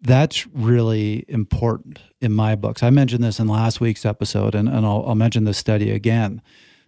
That's 0.00 0.46
really 0.46 1.24
important 1.26 1.98
in 2.20 2.32
my 2.32 2.54
books. 2.54 2.84
I 2.84 2.90
mentioned 2.90 3.24
this 3.24 3.40
in 3.40 3.48
last 3.48 3.80
week's 3.80 4.06
episode, 4.06 4.54
and, 4.54 4.68
and 4.68 4.86
I'll, 4.86 5.04
I'll 5.08 5.14
mention 5.16 5.42
this 5.42 5.58
study 5.58 5.90
again 5.90 6.40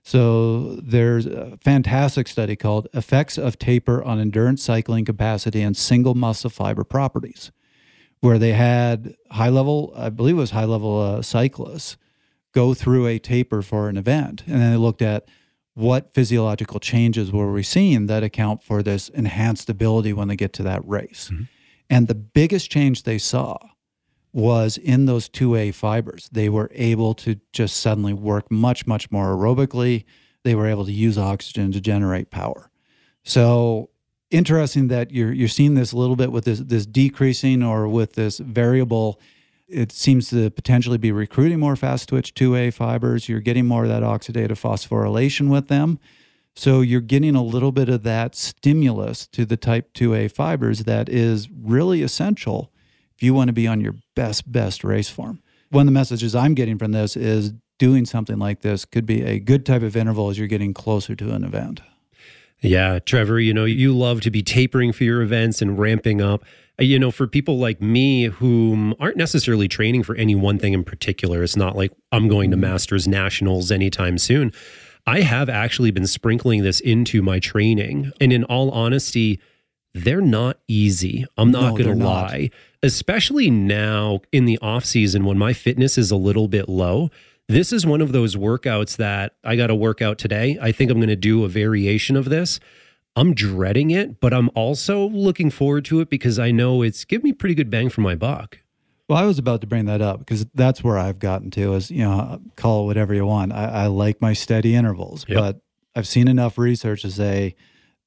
so 0.03 0.77
there's 0.77 1.27
a 1.27 1.59
fantastic 1.63 2.29
study 2.29 2.57
called 2.57 2.89
Effects 2.95 3.39
of 3.39 3.59
Taper 3.59 4.03
on 4.03 4.19
Endurance 4.19 4.63
Cycling 4.63 5.05
Capacity 5.05 5.63
and 5.63 5.77
Single 5.77 6.15
Muscle 6.15 6.51
Fiber 6.51 6.85
Properties, 6.85 7.53
where 8.21 8.39
they 8.39 8.53
had 8.53 9.15
high 9.31 9.49
level, 9.49 9.93
I 9.97 10.09
believe 10.09 10.37
it 10.37 10.41
was 10.41 10.51
high 10.51 10.65
level 10.65 11.01
uh, 11.01 11.23
cyclists 11.23 11.97
go 12.53 12.75
through 12.75 13.07
a 13.07 13.19
taper 13.19 13.63
for 13.63 13.89
an 13.89 13.97
event. 13.97 14.43
And 14.47 14.61
then 14.61 14.73
they 14.73 14.77
looked 14.77 15.03
at 15.03 15.29
what 15.75 16.13
physiological 16.13 16.81
changes 16.81 17.31
were 17.31 17.53
we 17.53 17.63
seeing 17.63 18.07
that 18.07 18.23
account 18.23 18.63
for 18.63 18.83
this 18.83 19.09
enhanced 19.11 19.71
ability 19.71 20.13
when 20.13 20.29
they 20.29 20.37
get 20.37 20.53
to 20.55 20.63
that 20.65 20.87
race. 20.87 21.31
Mm-hmm. 21.33 21.45
And 21.89 22.09
the 22.09 22.15
biggest 22.15 22.71
change 22.71 23.03
they 23.03 23.19
saw 23.19 23.59
was 24.33 24.77
in 24.77 25.07
those 25.07 25.29
2A 25.29 25.75
fibers. 25.75 26.29
They 26.33 26.49
were 26.49 26.71
able 26.75 27.15
to 27.15 27.41
just 27.53 27.77
suddenly 27.77 28.13
work 28.13 28.51
much, 28.51 28.87
much 28.87 29.11
more 29.11 29.35
aerobically. 29.35 30.05
They 30.45 30.55
were 30.55 30.67
able 30.67 30.85
to 30.87 30.93
use 30.93 31.19
oxygen 31.19 31.73
to 31.73 31.81
generate 31.81 32.31
power. 32.31 32.71
So 33.25 33.91
interesting 34.31 34.89
that 34.89 35.11
you're 35.11 35.33
you're 35.33 35.49
seeing 35.49 35.75
this 35.75 35.93
a 35.93 35.97
little 35.97 36.17
bit 36.17 36.33
with 36.33 36.45
this 36.45 36.61
this 36.61 36.87
decreasing 36.87 37.63
or 37.63 37.89
with 37.89 38.15
this 38.15 38.39
variable. 38.39 39.21
It 39.69 39.93
seems 39.93 40.31
to 40.31 40.51
potentially 40.51 40.99
be 40.99 41.13
recruiting 41.13 41.61
more 41.61 41.77
fast 41.77 42.09
twitch 42.09 42.35
2A 42.35 42.73
fibers. 42.75 43.29
You're 43.29 43.41
getting 43.41 43.67
more 43.67 43.85
of 43.85 43.89
that 43.89 44.03
oxidative 44.03 44.61
phosphorylation 44.61 45.49
with 45.49 45.69
them. 45.69 46.01
So 46.57 46.81
you're 46.81 47.01
getting 47.01 47.37
a 47.37 47.43
little 47.43 47.71
bit 47.71 47.89
of 47.89 48.03
that 48.03 48.35
stimulus 48.35 49.29
to 49.29 49.45
the 49.45 49.57
type 49.57 49.95
2A 49.95 50.33
fibers 50.33 50.81
that 50.81 51.09
is 51.09 51.49
really 51.49 52.03
essential 52.03 52.73
if 53.21 53.25
you 53.25 53.35
want 53.35 53.49
to 53.49 53.53
be 53.53 53.67
on 53.67 53.83
your 53.83 53.97
best, 54.17 54.51
best 54.51 54.83
race 54.83 55.11
form. 55.11 55.43
One 55.69 55.83
of 55.83 55.87
the 55.87 55.93
messages 55.93 56.35
I'm 56.35 56.55
getting 56.55 56.79
from 56.79 56.93
this 56.93 57.19
is 57.19 57.53
doing 57.79 58.07
something 58.07 58.39
like 58.39 58.63
this 58.63 58.87
could 58.87 59.05
be 59.05 59.23
a 59.23 59.39
good 59.39 59.67
type 59.67 59.83
of 59.83 59.95
interval 59.95 60.31
as 60.31 60.39
you're 60.39 60.49
getting 60.49 60.73
closer 60.73 61.15
to 61.15 61.35
an 61.35 61.45
event. 61.45 61.83
Yeah, 62.63 62.99
Trevor, 62.99 63.39
you 63.39 63.53
know, 63.53 63.67
you 63.67 63.95
love 63.95 64.23
to 64.23 64.31
be 64.31 64.43
tapering 64.43 64.93
for 64.93 65.05
your 65.05 65.21
events 65.21 65.61
and 65.61 65.79
ramping 65.79 66.23
up. 66.23 66.45
Uh, 66.81 66.85
you 66.85 66.99
know, 66.99 67.11
for 67.11 67.27
people 67.27 67.59
like 67.59 67.83
me 67.83 68.25
who 68.25 68.95
aren't 68.99 69.19
necessarily 69.19 69.69
training 69.69 70.03
for 70.03 70.15
any 70.17 70.35
one 70.35 70.59
thing 70.59 70.73
in 70.73 70.83
particular, 70.83 71.43
it's 71.43 71.57
not 71.57 71.77
like 71.77 71.93
I'm 72.13 72.27
going 72.27 72.51
to 72.53 72.57
mm-hmm. 72.57 72.73
Masters 72.73 73.07
Nationals 73.07 73.71
anytime 73.71 74.17
soon. 74.17 74.51
I 75.07 75.21
have 75.21 75.51
actually 75.51 75.91
been 75.91 76.07
sprinkling 76.07 76.63
this 76.63 76.81
into 76.81 77.21
my 77.21 77.39
training. 77.39 78.13
And 78.19 78.33
in 78.33 78.45
all 78.45 78.71
honesty, 78.71 79.41
they're 79.93 80.21
not 80.23 80.59
easy. 80.69 81.27
I'm 81.37 81.51
not 81.51 81.73
no, 81.73 81.85
going 81.85 81.99
to 81.99 82.05
lie. 82.05 82.39
Not. 82.43 82.51
Especially 82.83 83.51
now 83.51 84.21
in 84.33 84.47
the 84.47 84.59
off 84.59 84.85
season 84.85 85.25
when 85.25 85.37
my 85.37 85.53
fitness 85.53 85.99
is 85.99 86.11
a 86.11 86.17
little 86.17 86.49
bit 86.49 86.69
low. 86.69 87.11
This 87.49 87.73
is 87.73 87.85
one 87.85 88.01
of 88.01 88.13
those 88.13 88.37
workouts 88.37 88.97
that 88.97 89.35
I 89.45 89.57
got 89.57 89.67
to 89.67 89.75
work 89.75 90.01
out 90.01 90.19
today. 90.19 90.57
I 90.63 90.73
think 90.73 90.91
I'm 90.91 90.99
going 90.99 91.09
to 91.09 91.17
do 91.17 91.45
a 91.45 91.49
variation 91.49 92.17
of 92.17 92.27
this. 92.27 92.61
I'm 93.17 93.35
dreading 93.35 93.91
it, 93.91 94.21
but 94.21 94.33
I'm 94.33 94.51
also 94.55 95.09
looking 95.09 95.51
forward 95.51 95.85
to 95.87 96.01
it 96.01 96.09
because 96.09 96.39
I 96.39 96.53
know 96.53 96.83
it's 96.83 97.05
give 97.05 97.25
me 97.25 97.33
pretty 97.33 97.55
good 97.55 97.69
bang 97.69 97.91
for 97.91 98.01
my 98.03 98.15
buck. 98.15 98.61
Well, 99.09 99.19
I 99.19 99.25
was 99.25 99.41
about 99.41 99.61
to 99.63 99.67
bring 99.67 99.87
that 99.87 100.01
up 100.01 100.21
because 100.21 100.47
that's 100.55 100.85
where 100.85 100.97
I've 100.97 101.19
gotten 101.19 101.51
to 101.51 101.75
is, 101.75 101.91
you 101.91 102.05
know, 102.05 102.41
call 102.55 102.85
it 102.85 102.87
whatever 102.87 103.13
you 103.13 103.27
want. 103.27 103.53
I, 103.53 103.65
I 103.65 103.87
like 103.89 104.21
my 104.21 104.33
steady 104.33 104.77
intervals, 104.77 105.27
yep. 105.29 105.39
but 105.39 105.61
I've 105.97 106.07
seen 106.07 106.29
enough 106.29 106.57
research 106.57 107.03
to 107.03 107.11
say 107.11 107.57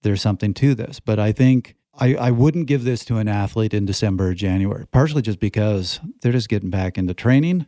there's 0.03 0.21
something 0.21 0.53
to 0.53 0.73
this. 0.73 1.01
But 1.01 1.19
I 1.19 1.33
think 1.33 1.75
I, 1.99 2.15
I 2.15 2.31
wouldn't 2.31 2.67
give 2.67 2.83
this 2.83 3.05
to 3.05 3.17
an 3.17 3.27
athlete 3.27 3.73
in 3.73 3.85
December 3.85 4.29
or 4.29 4.33
January, 4.33 4.85
partially 4.87 5.21
just 5.21 5.39
because 5.39 5.99
they're 6.21 6.31
just 6.31 6.49
getting 6.49 6.69
back 6.69 6.97
into 6.97 7.13
training. 7.13 7.67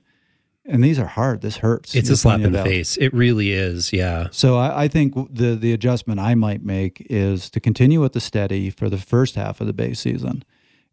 And 0.67 0.83
these 0.83 0.97
are 0.97 1.05
hard. 1.05 1.41
This 1.41 1.57
hurts. 1.57 1.93
It's 1.93 2.09
a 2.09 2.17
slap 2.17 2.39
in 2.39 2.51
the 2.51 2.63
face. 2.63 2.97
It 2.97 3.13
really 3.13 3.51
is. 3.51 3.93
Yeah. 3.93 4.29
So 4.31 4.57
I, 4.57 4.85
I, 4.85 4.87
think 4.87 5.13
the 5.31 5.55
the 5.55 5.73
adjustment 5.73 6.19
I 6.19 6.33
might 6.33 6.63
make 6.63 7.05
is 7.07 7.51
to 7.51 7.59
continue 7.59 8.01
with 8.01 8.13
the 8.13 8.19
steady 8.19 8.71
for 8.71 8.89
the 8.89 8.97
first 8.97 9.35
half 9.35 9.61
of 9.61 9.67
the 9.67 9.73
base 9.73 9.99
season, 9.99 10.43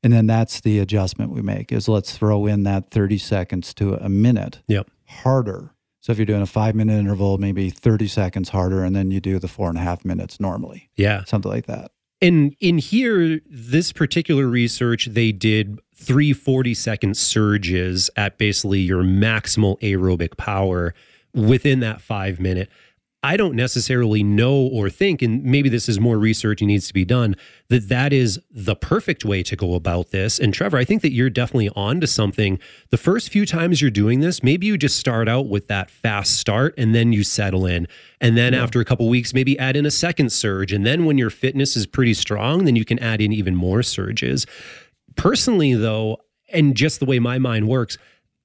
and 0.02 0.12
then 0.12 0.26
that's 0.26 0.60
the 0.60 0.78
adjustment 0.78 1.30
we 1.30 1.40
make. 1.40 1.72
Is 1.72 1.88
let's 1.88 2.14
throw 2.14 2.44
in 2.44 2.64
that 2.64 2.90
thirty 2.90 3.16
seconds 3.16 3.72
to 3.74 3.94
a 3.94 4.10
minute. 4.10 4.60
Yep. 4.68 4.90
Harder. 5.06 5.70
So 6.00 6.12
if 6.12 6.18
you're 6.18 6.26
doing 6.26 6.42
a 6.42 6.46
five 6.46 6.74
minute 6.74 6.98
interval, 6.98 7.38
maybe 7.38 7.70
thirty 7.70 8.08
seconds 8.08 8.50
harder, 8.50 8.84
and 8.84 8.94
then 8.94 9.10
you 9.10 9.20
do 9.20 9.38
the 9.38 9.48
four 9.48 9.70
and 9.70 9.78
a 9.78 9.82
half 9.82 10.04
minutes 10.04 10.38
normally. 10.38 10.90
Yeah. 10.96 11.24
Something 11.24 11.50
like 11.50 11.64
that. 11.64 11.91
And 12.22 12.54
in 12.60 12.78
here, 12.78 13.40
this 13.50 13.92
particular 13.92 14.46
research, 14.46 15.06
they 15.06 15.32
did 15.32 15.80
three 15.92 16.32
40 16.32 16.72
second 16.72 17.16
surges 17.16 18.10
at 18.16 18.38
basically 18.38 18.80
your 18.80 19.02
maximal 19.02 19.78
aerobic 19.80 20.36
power 20.36 20.94
within 21.34 21.80
that 21.80 22.00
five 22.00 22.38
minute. 22.38 22.68
I 23.24 23.36
don't 23.36 23.54
necessarily 23.54 24.24
know 24.24 24.52
or 24.52 24.90
think, 24.90 25.22
and 25.22 25.44
maybe 25.44 25.68
this 25.68 25.88
is 25.88 26.00
more 26.00 26.18
research 26.18 26.60
and 26.60 26.66
needs 26.66 26.88
to 26.88 26.94
be 26.94 27.04
done, 27.04 27.36
that 27.68 27.88
that 27.88 28.12
is 28.12 28.40
the 28.50 28.74
perfect 28.74 29.24
way 29.24 29.44
to 29.44 29.54
go 29.54 29.74
about 29.74 30.10
this. 30.10 30.40
And 30.40 30.52
Trevor, 30.52 30.76
I 30.76 30.84
think 30.84 31.02
that 31.02 31.12
you're 31.12 31.30
definitely 31.30 31.70
on 31.76 32.00
to 32.00 32.08
something. 32.08 32.58
The 32.90 32.96
first 32.96 33.30
few 33.30 33.46
times 33.46 33.80
you're 33.80 33.92
doing 33.92 34.20
this, 34.20 34.42
maybe 34.42 34.66
you 34.66 34.76
just 34.76 34.96
start 34.96 35.28
out 35.28 35.46
with 35.46 35.68
that 35.68 35.88
fast 35.88 36.36
start 36.36 36.74
and 36.76 36.96
then 36.96 37.12
you 37.12 37.22
settle 37.22 37.64
in. 37.64 37.86
And 38.20 38.36
then 38.36 38.54
yeah. 38.54 38.62
after 38.62 38.80
a 38.80 38.84
couple 38.84 39.08
weeks, 39.08 39.32
maybe 39.32 39.56
add 39.56 39.76
in 39.76 39.86
a 39.86 39.90
second 39.90 40.32
surge. 40.32 40.72
And 40.72 40.84
then 40.84 41.04
when 41.04 41.16
your 41.16 41.30
fitness 41.30 41.76
is 41.76 41.86
pretty 41.86 42.14
strong, 42.14 42.64
then 42.64 42.74
you 42.74 42.84
can 42.84 42.98
add 42.98 43.20
in 43.20 43.32
even 43.32 43.54
more 43.54 43.84
surges. 43.84 44.46
Personally, 45.14 45.74
though, 45.74 46.18
and 46.52 46.76
just 46.76 46.98
the 46.98 47.06
way 47.06 47.20
my 47.20 47.38
mind 47.38 47.68
works, 47.68 47.98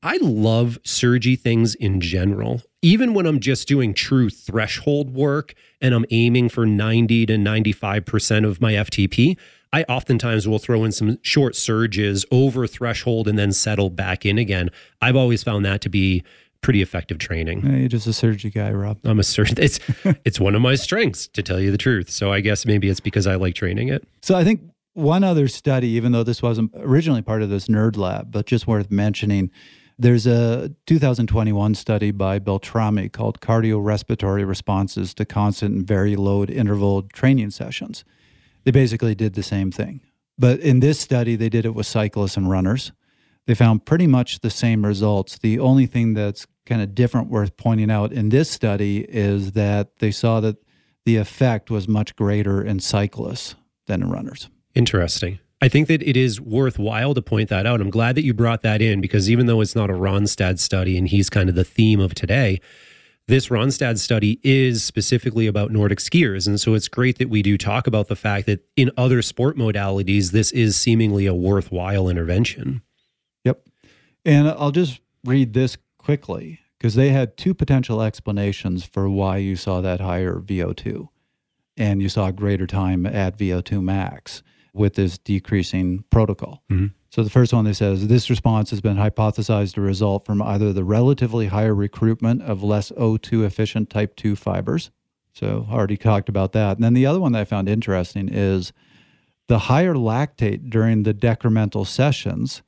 I 0.03 0.17
love 0.21 0.77
surgy 0.83 1.35
things 1.35 1.73
in 1.73 1.99
general. 1.99 2.61
Even 2.87 3.13
when 3.13 3.25
I'm 3.25 3.41
just 3.41 3.67
doing 3.67 3.93
true 3.93 4.29
threshold 4.29 5.13
work 5.13 5.53
and 5.81 5.93
I'm 5.93 6.05
aiming 6.09 6.47
for 6.47 6.65
90 6.65 7.25
to 7.25 7.33
95% 7.33 8.47
of 8.47 8.61
my 8.61 8.71
FTP, 8.71 9.37
I 9.73 9.83
oftentimes 9.89 10.47
will 10.47 10.57
throw 10.57 10.85
in 10.85 10.93
some 10.93 11.17
short 11.21 11.57
surges 11.57 12.25
over 12.31 12.65
threshold 12.65 13.27
and 13.27 13.37
then 13.37 13.51
settle 13.51 13.89
back 13.89 14.25
in 14.25 14.37
again. 14.37 14.69
I've 15.01 15.17
always 15.17 15.43
found 15.43 15.65
that 15.65 15.81
to 15.81 15.89
be 15.89 16.23
pretty 16.61 16.81
effective 16.81 17.17
training. 17.17 17.65
Yeah, 17.65 17.75
you're 17.75 17.89
just 17.89 18.07
a 18.07 18.13
surgy 18.13 18.49
guy, 18.49 18.71
Rob. 18.71 18.99
I'm 19.03 19.19
a 19.19 19.23
surgeon. 19.23 19.57
It's 19.61 19.81
it's 20.23 20.39
one 20.39 20.55
of 20.55 20.61
my 20.61 20.75
strengths, 20.75 21.27
to 21.27 21.43
tell 21.43 21.59
you 21.59 21.71
the 21.71 21.77
truth. 21.77 22.09
So 22.09 22.31
I 22.31 22.39
guess 22.39 22.65
maybe 22.65 22.87
it's 22.87 23.01
because 23.01 23.27
I 23.27 23.35
like 23.35 23.55
training 23.55 23.89
it. 23.89 24.07
So 24.21 24.33
I 24.33 24.45
think 24.45 24.61
one 24.93 25.25
other 25.25 25.49
study, 25.49 25.89
even 25.89 26.13
though 26.13 26.23
this 26.23 26.41
wasn't 26.41 26.71
originally 26.77 27.21
part 27.21 27.41
of 27.41 27.49
this 27.49 27.67
nerd 27.67 27.97
lab, 27.97 28.31
but 28.31 28.45
just 28.45 28.65
worth 28.65 28.89
mentioning, 28.89 29.51
there's 29.99 30.27
a 30.27 30.71
2021 30.85 31.75
study 31.75 32.11
by 32.11 32.39
Beltrami 32.39 33.09
called 33.09 33.41
Cardiorespiratory 33.41 34.47
Responses 34.47 35.13
to 35.15 35.25
Constant 35.25 35.75
and 35.75 35.87
Very 35.87 36.15
Load 36.15 36.49
Interval 36.49 37.03
Training 37.03 37.49
Sessions. 37.51 38.03
They 38.63 38.71
basically 38.71 39.15
did 39.15 39.33
the 39.33 39.43
same 39.43 39.71
thing. 39.71 40.01
But 40.37 40.59
in 40.59 40.81
this 40.81 40.99
study, 40.99 41.35
they 41.35 41.49
did 41.49 41.65
it 41.65 41.73
with 41.73 41.87
cyclists 41.87 42.37
and 42.37 42.49
runners. 42.49 42.91
They 43.47 43.55
found 43.55 43.85
pretty 43.85 44.07
much 44.07 44.41
the 44.41 44.49
same 44.49 44.85
results. 44.85 45.39
The 45.39 45.59
only 45.59 45.87
thing 45.87 46.13
that's 46.13 46.45
kind 46.65 46.81
of 46.81 46.93
different 46.93 47.29
worth 47.29 47.57
pointing 47.57 47.89
out 47.89 48.11
in 48.11 48.29
this 48.29 48.51
study 48.51 49.05
is 49.09 49.53
that 49.53 49.97
they 49.97 50.11
saw 50.11 50.41
that 50.41 50.57
the 51.05 51.15
effect 51.15 51.71
was 51.71 51.87
much 51.87 52.15
greater 52.15 52.61
in 52.61 52.79
cyclists 52.81 53.55
than 53.87 54.03
in 54.03 54.09
runners. 54.09 54.49
Interesting. 54.75 55.39
I 55.61 55.69
think 55.69 55.87
that 55.87 56.03
it 56.03 56.15
is 56.15 56.39
worthwhile 56.39 57.13
to 57.15 57.21
point 57.21 57.49
that 57.49 57.65
out. 57.65 57.81
I'm 57.81 57.89
glad 57.89 58.15
that 58.15 58.23
you 58.23 58.33
brought 58.33 58.61
that 58.61 58.81
in 58.81 59.01
because 59.01 59.29
even 59.29 59.47
though 59.47 59.61
it's 59.61 59.75
not 59.75 59.89
a 59.89 59.93
Ronnestad 59.93 60.59
study 60.59 60.97
and 60.97 61.07
he's 61.07 61.29
kind 61.29 61.49
of 61.49 61.55
the 61.55 61.63
theme 61.63 61.99
of 61.99 62.13
today, 62.13 62.61
this 63.27 63.47
Ronnestad 63.47 63.97
study 63.97 64.39
is 64.43 64.83
specifically 64.83 65.47
about 65.47 65.71
Nordic 65.71 65.99
skiers. 65.99 66.47
And 66.47 66.59
so 66.59 66.75
it's 66.75 66.87
great 66.87 67.17
that 67.17 67.29
we 67.29 67.41
do 67.41 67.57
talk 67.57 67.87
about 67.87 68.07
the 68.07 68.15
fact 68.15 68.45
that 68.45 68.65
in 68.75 68.91
other 68.95 69.21
sport 69.21 69.57
modalities, 69.57 70.31
this 70.31 70.51
is 70.51 70.79
seemingly 70.79 71.25
a 71.25 71.33
worthwhile 71.33 72.07
intervention. 72.07 72.83
Yep. 73.43 73.67
And 74.23 74.47
I'll 74.47 74.71
just 74.71 75.01
read 75.25 75.53
this 75.53 75.77
quickly 75.97 76.59
because 76.77 76.93
they 76.93 77.09
had 77.09 77.35
two 77.35 77.55
potential 77.55 78.01
explanations 78.01 78.85
for 78.85 79.09
why 79.09 79.37
you 79.37 79.55
saw 79.55 79.81
that 79.81 79.99
higher 79.99 80.35
VO2 80.35 81.09
and 81.75 82.01
you 82.01 82.09
saw 82.09 82.27
a 82.27 82.31
greater 82.31 82.67
time 82.67 83.05
at 83.07 83.37
VO2 83.37 83.81
max 83.81 84.43
with 84.77 84.95
this 84.95 85.17
decreasing 85.17 86.03
protocol. 86.09 86.63
Mm-hmm. 86.71 86.87
So 87.09 87.23
the 87.23 87.29
first 87.29 87.53
one 87.53 87.65
they 87.65 87.73
says 87.73 88.07
this 88.07 88.29
response 88.29 88.69
has 88.69 88.81
been 88.81 88.97
hypothesized 88.97 89.73
to 89.75 89.81
result 89.81 90.25
from 90.25 90.41
either 90.41 90.73
the 90.73 90.83
relatively 90.83 91.47
higher 91.47 91.73
recruitment 91.73 92.41
of 92.43 92.63
less 92.63 92.91
O2 92.91 93.45
efficient 93.45 93.89
type 93.89 94.15
2 94.15 94.35
fibers. 94.35 94.91
So 95.33 95.67
already 95.69 95.97
talked 95.97 96.29
about 96.29 96.51
that. 96.53 96.77
And 96.77 96.83
then 96.83 96.93
the 96.93 97.05
other 97.05 97.19
one 97.19 97.31
that 97.31 97.41
I 97.41 97.45
found 97.45 97.69
interesting 97.69 98.27
is 98.27 98.73
the 99.47 99.59
higher 99.59 99.93
lactate 99.93 100.69
during 100.69 101.03
the 101.03 101.13
decremental 101.13 101.85
sessions 101.87 102.61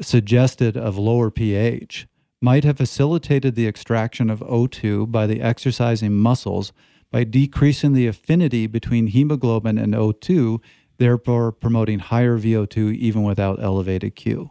suggested 0.00 0.76
of 0.76 0.98
lower 0.98 1.30
pH 1.30 2.06
might 2.42 2.64
have 2.64 2.78
facilitated 2.78 3.54
the 3.54 3.66
extraction 3.66 4.30
of 4.30 4.40
O2 4.40 5.10
by 5.10 5.26
the 5.26 5.40
exercising 5.40 6.14
muscles 6.14 6.72
by 7.10 7.24
decreasing 7.24 7.92
the 7.92 8.06
affinity 8.06 8.66
between 8.66 9.08
hemoglobin 9.08 9.78
and 9.78 9.94
O2 9.94 10.60
therefore 11.00 11.50
promoting 11.50 11.98
higher 11.98 12.38
VO2 12.38 12.94
even 12.94 13.24
without 13.24 13.60
elevated 13.60 14.14
Q. 14.14 14.50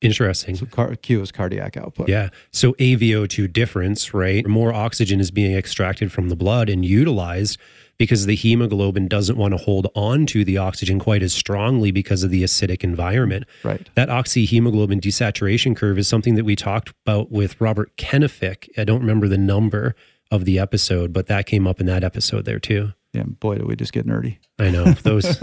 Interesting. 0.00 0.56
So 0.56 0.64
car- 0.64 0.94
Q 0.94 1.20
is 1.20 1.30
cardiac 1.30 1.76
output. 1.76 2.08
Yeah. 2.08 2.30
So 2.52 2.72
AVO2 2.74 3.52
difference, 3.52 4.14
right? 4.14 4.46
More 4.46 4.72
oxygen 4.72 5.20
is 5.20 5.30
being 5.30 5.54
extracted 5.54 6.10
from 6.10 6.30
the 6.30 6.36
blood 6.36 6.70
and 6.70 6.86
utilized 6.86 7.58
because 7.98 8.24
the 8.24 8.34
hemoglobin 8.34 9.08
doesn't 9.08 9.36
want 9.36 9.52
to 9.52 9.58
hold 9.58 9.88
on 9.94 10.24
to 10.26 10.42
the 10.42 10.56
oxygen 10.56 10.98
quite 10.98 11.22
as 11.22 11.34
strongly 11.34 11.90
because 11.90 12.22
of 12.22 12.30
the 12.30 12.42
acidic 12.42 12.82
environment. 12.82 13.44
Right. 13.62 13.90
That 13.94 14.08
oxyhemoglobin 14.08 15.02
desaturation 15.02 15.76
curve 15.76 15.98
is 15.98 16.08
something 16.08 16.34
that 16.36 16.44
we 16.44 16.56
talked 16.56 16.94
about 17.04 17.30
with 17.30 17.60
Robert 17.60 17.94
Kenefick. 17.98 18.70
I 18.78 18.84
don't 18.84 19.00
remember 19.00 19.28
the 19.28 19.36
number 19.36 19.94
of 20.30 20.44
the 20.44 20.58
episode, 20.58 21.12
but 21.12 21.26
that 21.26 21.46
came 21.46 21.66
up 21.66 21.80
in 21.80 21.86
that 21.86 22.04
episode 22.04 22.44
there 22.44 22.58
too. 22.58 22.92
Yeah, 23.12 23.24
boy, 23.24 23.56
do 23.56 23.66
we 23.66 23.74
just 23.74 23.92
get 23.92 24.06
nerdy. 24.06 24.38
I 24.58 24.70
know 24.70 24.84
those 25.02 25.42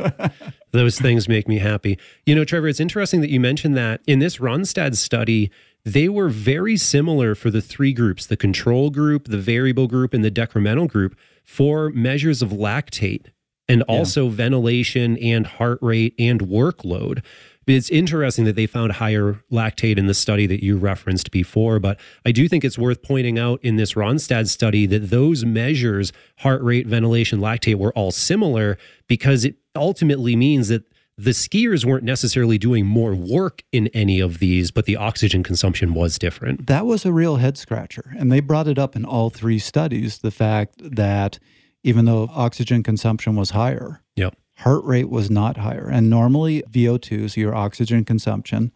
those 0.72 1.00
things 1.00 1.28
make 1.28 1.48
me 1.48 1.60
happy. 1.60 1.98
You 2.26 2.36
know, 2.36 2.46
Trevor, 2.46 2.68
it's 2.68 2.80
interesting 2.80 3.22
that 3.22 3.30
you 3.30 3.40
mentioned 3.40 3.76
that 3.78 4.02
in 4.08 4.20
this 4.20 4.38
Ronnestad 4.38 4.96
study, 4.96 5.52
they 5.84 6.08
were 6.08 6.30
very 6.30 6.78
similar 6.78 7.36
for 7.36 7.50
the 7.50 7.62
three 7.62 7.94
groups: 7.94 8.26
the 8.26 8.38
control 8.38 8.90
group, 8.90 9.28
the 9.28 9.38
variable 9.38 9.88
group, 9.88 10.14
and 10.14 10.24
the 10.24 10.32
decremental 10.32 10.88
group 10.88 11.18
for 11.44 11.90
measures 11.90 12.42
of 12.42 12.50
lactate 12.50 13.28
and 13.70 13.84
also 13.84 14.26
yeah. 14.26 14.32
ventilation 14.32 15.18
and 15.18 15.46
heart 15.46 15.80
rate 15.82 16.14
and 16.18 16.42
workload. 16.42 17.24
It's 17.68 17.90
interesting 17.90 18.46
that 18.46 18.56
they 18.56 18.66
found 18.66 18.94
higher 18.94 19.42
lactate 19.52 19.98
in 19.98 20.08
the 20.08 20.14
study 20.14 20.48
that 20.48 20.64
you 20.64 20.78
referenced 20.78 21.32
before, 21.32 21.80
but 21.80 22.00
I 22.26 22.32
do 22.32 22.48
think 22.48 22.64
it's 22.64 22.78
worth 22.78 23.04
pointing 23.04 23.38
out 23.38 23.60
in 23.62 23.76
this 23.76 23.94
Ronnestad 23.94 24.48
study 24.48 24.86
that 24.86 25.10
those 25.10 25.44
measures, 25.44 26.14
heart 26.38 26.64
rate, 26.64 26.88
ventilation, 26.88 27.40
lactate, 27.40 27.76
were 27.76 27.92
all 27.94 28.12
similar 28.12 28.78
because 29.08 29.44
it 29.44 29.56
ultimately 29.76 30.36
means 30.36 30.70
that 30.70 30.84
the 31.18 31.32
skiers 31.32 31.84
weren't 31.84 32.04
necessarily 32.04 32.58
doing 32.58 32.86
more 32.86 33.16
work 33.16 33.64
in 33.72 33.88
any 33.88 34.20
of 34.20 34.38
these, 34.38 34.70
but 34.70 34.86
the 34.86 34.96
oxygen 34.96 35.42
consumption 35.44 35.94
was 35.94 36.20
different. 36.20 36.68
That 36.68 36.86
was 36.86 37.06
a 37.06 37.12
real 37.12 37.38
head 37.38 37.58
scratcher. 37.58 38.14
And 38.18 38.32
they 38.32 38.40
brought 38.40 38.68
it 38.68 38.78
up 38.78 38.96
in 38.96 39.04
all 39.04 39.30
three 39.30 39.58
studies 39.58 40.20
the 40.20 40.32
fact 40.32 40.76
that 40.80 41.40
even 41.84 42.06
though 42.06 42.30
oxygen 42.34 42.84
consumption 42.84 43.36
was 43.36 43.52
higher, 43.52 44.02
Yep. 44.16 44.36
Heart 44.58 44.84
rate 44.84 45.10
was 45.10 45.30
not 45.30 45.58
higher. 45.58 45.88
And 45.92 46.10
normally, 46.10 46.64
VO2, 46.72 47.32
so 47.32 47.42
your 47.42 47.56
oxygen 47.56 48.04
consumption 48.06 48.72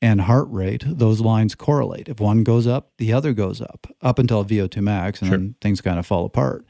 and 0.00 0.22
heart 0.22 0.46
rate, 0.50 0.84
those 0.86 1.20
lines 1.20 1.54
correlate. 1.54 2.08
If 2.08 2.20
one 2.20 2.44
goes 2.44 2.66
up, 2.66 2.92
the 2.98 3.12
other 3.12 3.32
goes 3.32 3.60
up, 3.60 3.86
up 4.02 4.18
until 4.18 4.44
VO2 4.44 4.82
max, 4.82 5.20
and 5.20 5.28
Sure. 5.28 5.38
then 5.38 5.54
things 5.60 5.80
kind 5.80 5.98
of 5.98 6.06
fall 6.06 6.24
apart. 6.26 6.64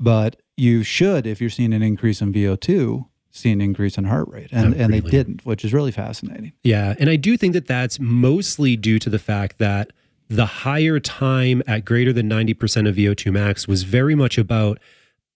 But 0.00 0.40
you 0.56 0.82
should, 0.82 1.26
if 1.26 1.40
you're 1.40 1.50
seeing 1.50 1.72
an 1.72 1.82
increase 1.82 2.20
in 2.20 2.32
VO2, 2.32 3.06
see 3.30 3.50
an 3.50 3.60
increase 3.60 3.96
in 3.96 4.04
heart 4.04 4.28
rate. 4.28 4.48
And, 4.52 4.74
and 4.74 4.92
they 4.92 5.00
didn't, 5.00 5.44
which 5.46 5.64
is 5.64 5.72
really 5.72 5.92
fascinating. 5.92 6.52
Yeah. 6.62 6.94
And 6.98 7.08
I 7.08 7.16
do 7.16 7.36
think 7.36 7.52
that 7.54 7.66
that's 7.66 8.00
mostly 8.00 8.76
due 8.76 8.98
to 8.98 9.08
the 9.08 9.18
fact 9.18 9.58
that 9.58 9.92
the 10.28 10.46
higher 10.46 10.98
time 10.98 11.62
at 11.66 11.84
greater 11.84 12.12
than 12.12 12.28
90% 12.28 12.88
of 12.88 12.96
VO2 12.96 13.32
max 13.32 13.68
was 13.68 13.84
very 13.84 14.14
much 14.14 14.38
about 14.38 14.78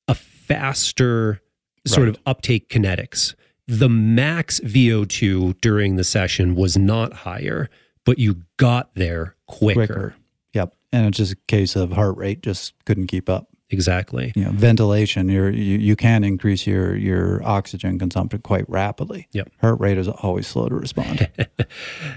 a 0.09 0.15
faster 0.15 1.41
sort 1.87 2.09
of 2.09 2.19
uptake 2.27 2.69
kinetics. 2.69 3.35
The 3.69 3.89
max 3.89 4.61
VO2 4.61 5.61
during 5.61 5.97
the 5.97 6.05
session 6.05 6.55
was 6.55 6.77
not 6.77 7.13
higher, 7.13 7.69
but 8.05 8.19
you 8.19 8.43
got 8.59 8.95
there 8.95 9.35
quicker. 9.47 9.87
Quicker. 9.87 10.15
Yep. 10.55 10.75
And 10.93 11.07
it's 11.07 11.19
just 11.19 11.33
a 11.33 11.39
case 11.49 11.75
of 11.77 11.93
heart 11.93 12.17
rate 12.17 12.43
just 12.43 12.75
couldn't 12.85 13.09
keep 13.09 13.29
up. 13.29 13.49
Exactly. 13.71 14.33
you 14.37 14.45
know, 14.45 14.53
ventilation, 14.53 15.29
you're, 15.29 15.51
you 15.51 15.79
you 15.79 15.97
can 15.97 16.23
increase 16.23 16.67
your 16.67 16.95
your 16.97 17.43
oxygen 17.45 17.99
consumption 17.99 18.41
quite 18.43 18.69
rapidly. 18.69 19.27
Yep. 19.33 19.51
Heart 19.61 19.81
rate 19.81 19.99
is 19.99 20.07
always 20.09 20.47
slow 20.47 20.69
to 20.69 20.75
respond. 20.75 21.29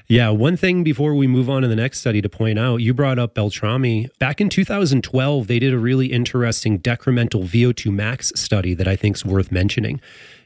Yeah, 0.08 0.30
one 0.30 0.58
thing 0.58 0.84
before 0.84 1.14
we 1.14 1.28
move 1.28 1.50
on 1.50 1.62
to 1.62 1.68
the 1.68 1.76
next 1.76 2.00
study 2.00 2.22
to 2.22 2.30
point 2.30 2.58
out, 2.58 2.78
you 2.78 2.94
brought 2.94 3.20
up 3.20 3.36
Beltrami. 3.36 4.10
Back 4.20 4.42
in 4.42 4.50
2012, 4.50 5.48
they 5.48 5.60
did 5.60 5.74
a 5.74 5.78
really 5.78 6.08
interesting 6.08 6.80
decremental 6.80 7.44
VO2 7.46 7.92
max 7.92 8.32
study 8.36 8.74
that 8.74 8.88
I 8.88 8.96
think 8.96 9.18
is 9.18 9.26
worth 9.26 9.52
mentioning. 9.52 10.02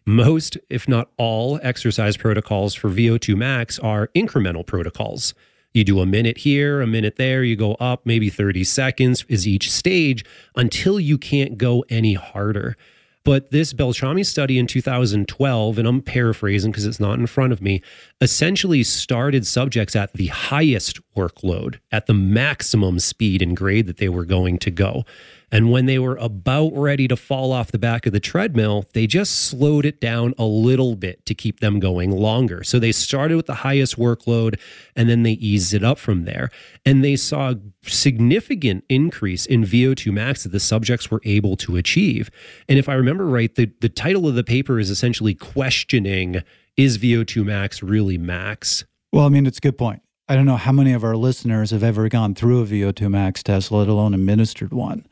Most, 0.05 0.57
if 0.69 0.87
not 0.87 1.09
all, 1.17 1.59
exercise 1.63 2.17
protocols 2.17 2.73
for 2.73 2.89
VO2 2.89 3.37
max 3.37 3.79
are 3.79 4.07
incremental 4.15 4.65
protocols. 4.65 5.33
You 5.73 5.83
do 5.83 5.99
a 6.01 6.05
minute 6.05 6.39
here, 6.39 6.81
a 6.81 6.87
minute 6.87 7.15
there, 7.15 7.43
you 7.43 7.55
go 7.55 7.73
up, 7.75 8.05
maybe 8.05 8.29
30 8.29 8.63
seconds 8.63 9.25
is 9.27 9.47
each 9.47 9.71
stage 9.71 10.23
until 10.55 10.99
you 10.99 11.17
can't 11.17 11.57
go 11.57 11.83
any 11.89 12.13
harder. 12.13 12.77
But 13.25 13.51
this 13.51 13.73
Beltrami 13.73 14.23
study 14.23 14.59
in 14.59 14.67
2012, 14.67 15.79
and 15.79 15.87
I'm 15.87 16.01
paraphrasing 16.01 16.71
because 16.71 16.85
it's 16.85 16.99
not 16.99 17.17
in 17.17 17.25
front 17.25 17.53
of 17.53 17.61
me, 17.61 17.81
essentially 18.19 18.83
started 18.83 19.47
subjects 19.47 19.95
at 19.95 20.13
the 20.13 20.27
highest 20.27 20.99
workload, 21.15 21.79
at 21.91 22.05
the 22.05 22.13
maximum 22.13 22.99
speed 22.99 23.41
and 23.41 23.55
grade 23.55 23.87
that 23.87 23.97
they 23.97 24.09
were 24.09 24.25
going 24.25 24.59
to 24.59 24.69
go. 24.69 25.05
And 25.53 25.69
when 25.69 25.85
they 25.85 25.99
were 25.99 26.15
about 26.15 26.71
ready 26.73 27.07
to 27.07 27.15
fall 27.15 27.51
off 27.51 27.71
the 27.71 27.77
back 27.77 28.07
of 28.07 28.11
the 28.11 28.19
treadmill, 28.19 28.85
they 28.93 29.05
just 29.05 29.33
slowed 29.33 29.85
it 29.85 30.01
down 30.01 30.33
a 30.39 30.45
little 30.45 30.95
bit 30.95 31.23
to 31.27 31.35
keep 31.35 31.59
them 31.59 31.79
going 31.79 32.09
longer. 32.09 32.63
So 32.63 32.79
they 32.79 32.91
started 32.91 33.37
with 33.37 33.45
the 33.45 33.53
highest 33.53 33.95
workload 33.95 34.59
and 34.95 35.07
then 35.07 35.21
they 35.21 35.33
eased 35.33 35.75
it 35.75 35.83
up 35.83 35.99
from 35.99 36.25
there. 36.25 36.49
And 36.87 37.03
they 37.03 37.15
saw 37.15 37.51
a 37.51 37.59
significant 37.83 38.83
increase 38.89 39.45
in 39.45 39.63
VO2 39.63 40.11
max 40.11 40.41
that 40.41 40.51
the 40.51 40.59
subjects 40.59 41.11
were 41.11 41.21
able 41.23 41.55
to 41.57 41.77
achieve. 41.77 42.31
And 42.67 42.79
if 42.79 42.89
I 42.89 42.95
remember 42.95 43.27
right, 43.27 43.53
the, 43.53 43.71
the 43.79 43.89
title 43.89 44.27
of 44.27 44.33
the 44.33 44.43
paper 44.43 44.79
is 44.79 44.89
essentially 44.89 45.35
questioning 45.35 46.41
is 46.75 46.97
VO2 46.97 47.45
max 47.45 47.83
really 47.83 48.17
max? 48.17 48.85
well, 49.11 49.27
I 49.27 49.29
mean, 49.29 49.45
it's 49.45 49.59
a 49.59 49.61
good 49.61 49.77
point. 49.77 50.01
I 50.27 50.35
don't 50.35 50.47
know 50.47 50.57
how 50.57 50.71
many 50.71 50.93
of 50.93 51.03
our 51.03 51.15
listeners 51.15 51.69
have 51.69 51.83
ever 51.83 52.09
gone 52.09 52.33
through 52.33 52.63
a 52.63 52.65
VO2 52.65 53.11
max 53.11 53.43
test, 53.43 53.71
let 53.71 53.87
alone 53.87 54.15
administered 54.15 54.73
one. 54.73 55.05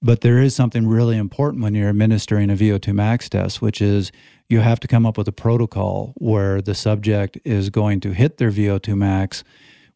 But 0.00 0.20
there 0.20 0.38
is 0.38 0.54
something 0.54 0.86
really 0.86 1.16
important 1.16 1.62
when 1.62 1.74
you're 1.74 1.88
administering 1.88 2.50
a 2.50 2.54
VO2 2.54 2.94
max 2.94 3.28
test, 3.28 3.60
which 3.60 3.82
is 3.82 4.12
you 4.48 4.60
have 4.60 4.80
to 4.80 4.88
come 4.88 5.04
up 5.04 5.18
with 5.18 5.26
a 5.26 5.32
protocol 5.32 6.12
where 6.16 6.62
the 6.62 6.74
subject 6.74 7.38
is 7.44 7.70
going 7.70 8.00
to 8.00 8.12
hit 8.12 8.36
their 8.38 8.50
VO2 8.50 8.96
max 8.96 9.42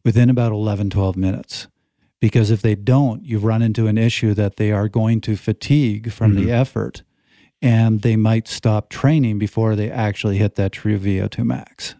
within 0.03 0.29
about 0.29 0.51
11, 0.51 0.89
12 0.89 1.15
minutes. 1.15 1.67
Because 2.19 2.51
if 2.51 2.61
they 2.61 2.75
don't, 2.75 3.23
you 3.25 3.39
run 3.39 3.61
into 3.61 3.87
an 3.87 3.97
issue 3.97 4.33
that 4.33 4.57
they 4.57 4.71
are 4.71 4.87
going 4.87 5.21
to 5.21 5.35
fatigue 5.35 6.11
from 6.11 6.35
the 6.35 6.43
mm-hmm. 6.43 6.51
effort 6.51 7.03
and 7.61 8.01
they 8.01 8.17
might 8.17 8.47
stop 8.47 8.89
training 8.89 9.39
before 9.39 9.75
they 9.75 9.89
actually 9.89 10.37
hit 10.37 10.55
that 10.55 10.73
true 10.73 10.99
VO2 10.99 11.45
max. 11.45 11.95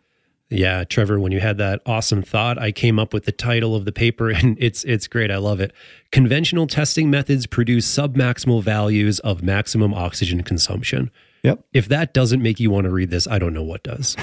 Yeah, 0.53 0.83
Trevor, 0.83 1.19
when 1.19 1.31
you 1.31 1.39
had 1.39 1.57
that 1.57 1.81
awesome 1.85 2.21
thought, 2.21 2.57
I 2.57 2.71
came 2.71 2.99
up 2.99 3.13
with 3.13 3.25
the 3.25 3.31
title 3.31 3.75
of 3.75 3.85
the 3.85 3.91
paper 3.91 4.29
and 4.29 4.57
it's 4.59 4.83
it's 4.83 5.07
great. 5.07 5.31
I 5.31 5.37
love 5.37 5.59
it. 5.59 5.73
Conventional 6.11 6.67
testing 6.67 7.09
methods 7.09 7.47
produce 7.47 7.91
submaximal 7.91 8.61
values 8.61 9.19
of 9.19 9.43
maximum 9.43 9.93
oxygen 9.93 10.43
consumption. 10.43 11.11
Yep. 11.43 11.65
If 11.73 11.89
that 11.89 12.13
doesn't 12.13 12.41
make 12.41 12.61
you 12.61 12.71
want 12.71 12.85
to 12.85 12.89
read 12.89 13.09
this, 13.09 13.27
I 13.27 13.37
don't 13.37 13.53
know 13.53 13.63
what 13.63 13.83
does. 13.83 14.15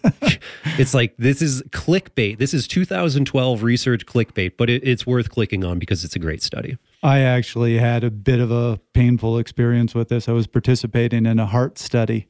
it's 0.78 0.94
like 0.94 1.14
this 1.18 1.42
is 1.42 1.62
clickbait. 1.70 2.38
This 2.38 2.54
is 2.54 2.66
2012 2.66 3.62
research 3.62 4.06
clickbait, 4.06 4.52
but 4.56 4.70
it, 4.70 4.82
it's 4.82 5.06
worth 5.06 5.28
clicking 5.28 5.62
on 5.62 5.78
because 5.78 6.04
it's 6.04 6.16
a 6.16 6.18
great 6.18 6.42
study. 6.42 6.78
I 7.02 7.20
actually 7.20 7.76
had 7.76 8.02
a 8.02 8.10
bit 8.10 8.40
of 8.40 8.50
a 8.50 8.80
painful 8.94 9.36
experience 9.36 9.94
with 9.94 10.08
this. 10.08 10.26
I 10.26 10.32
was 10.32 10.46
participating 10.46 11.26
in 11.26 11.38
a 11.38 11.44
heart 11.44 11.78
study 11.78 12.28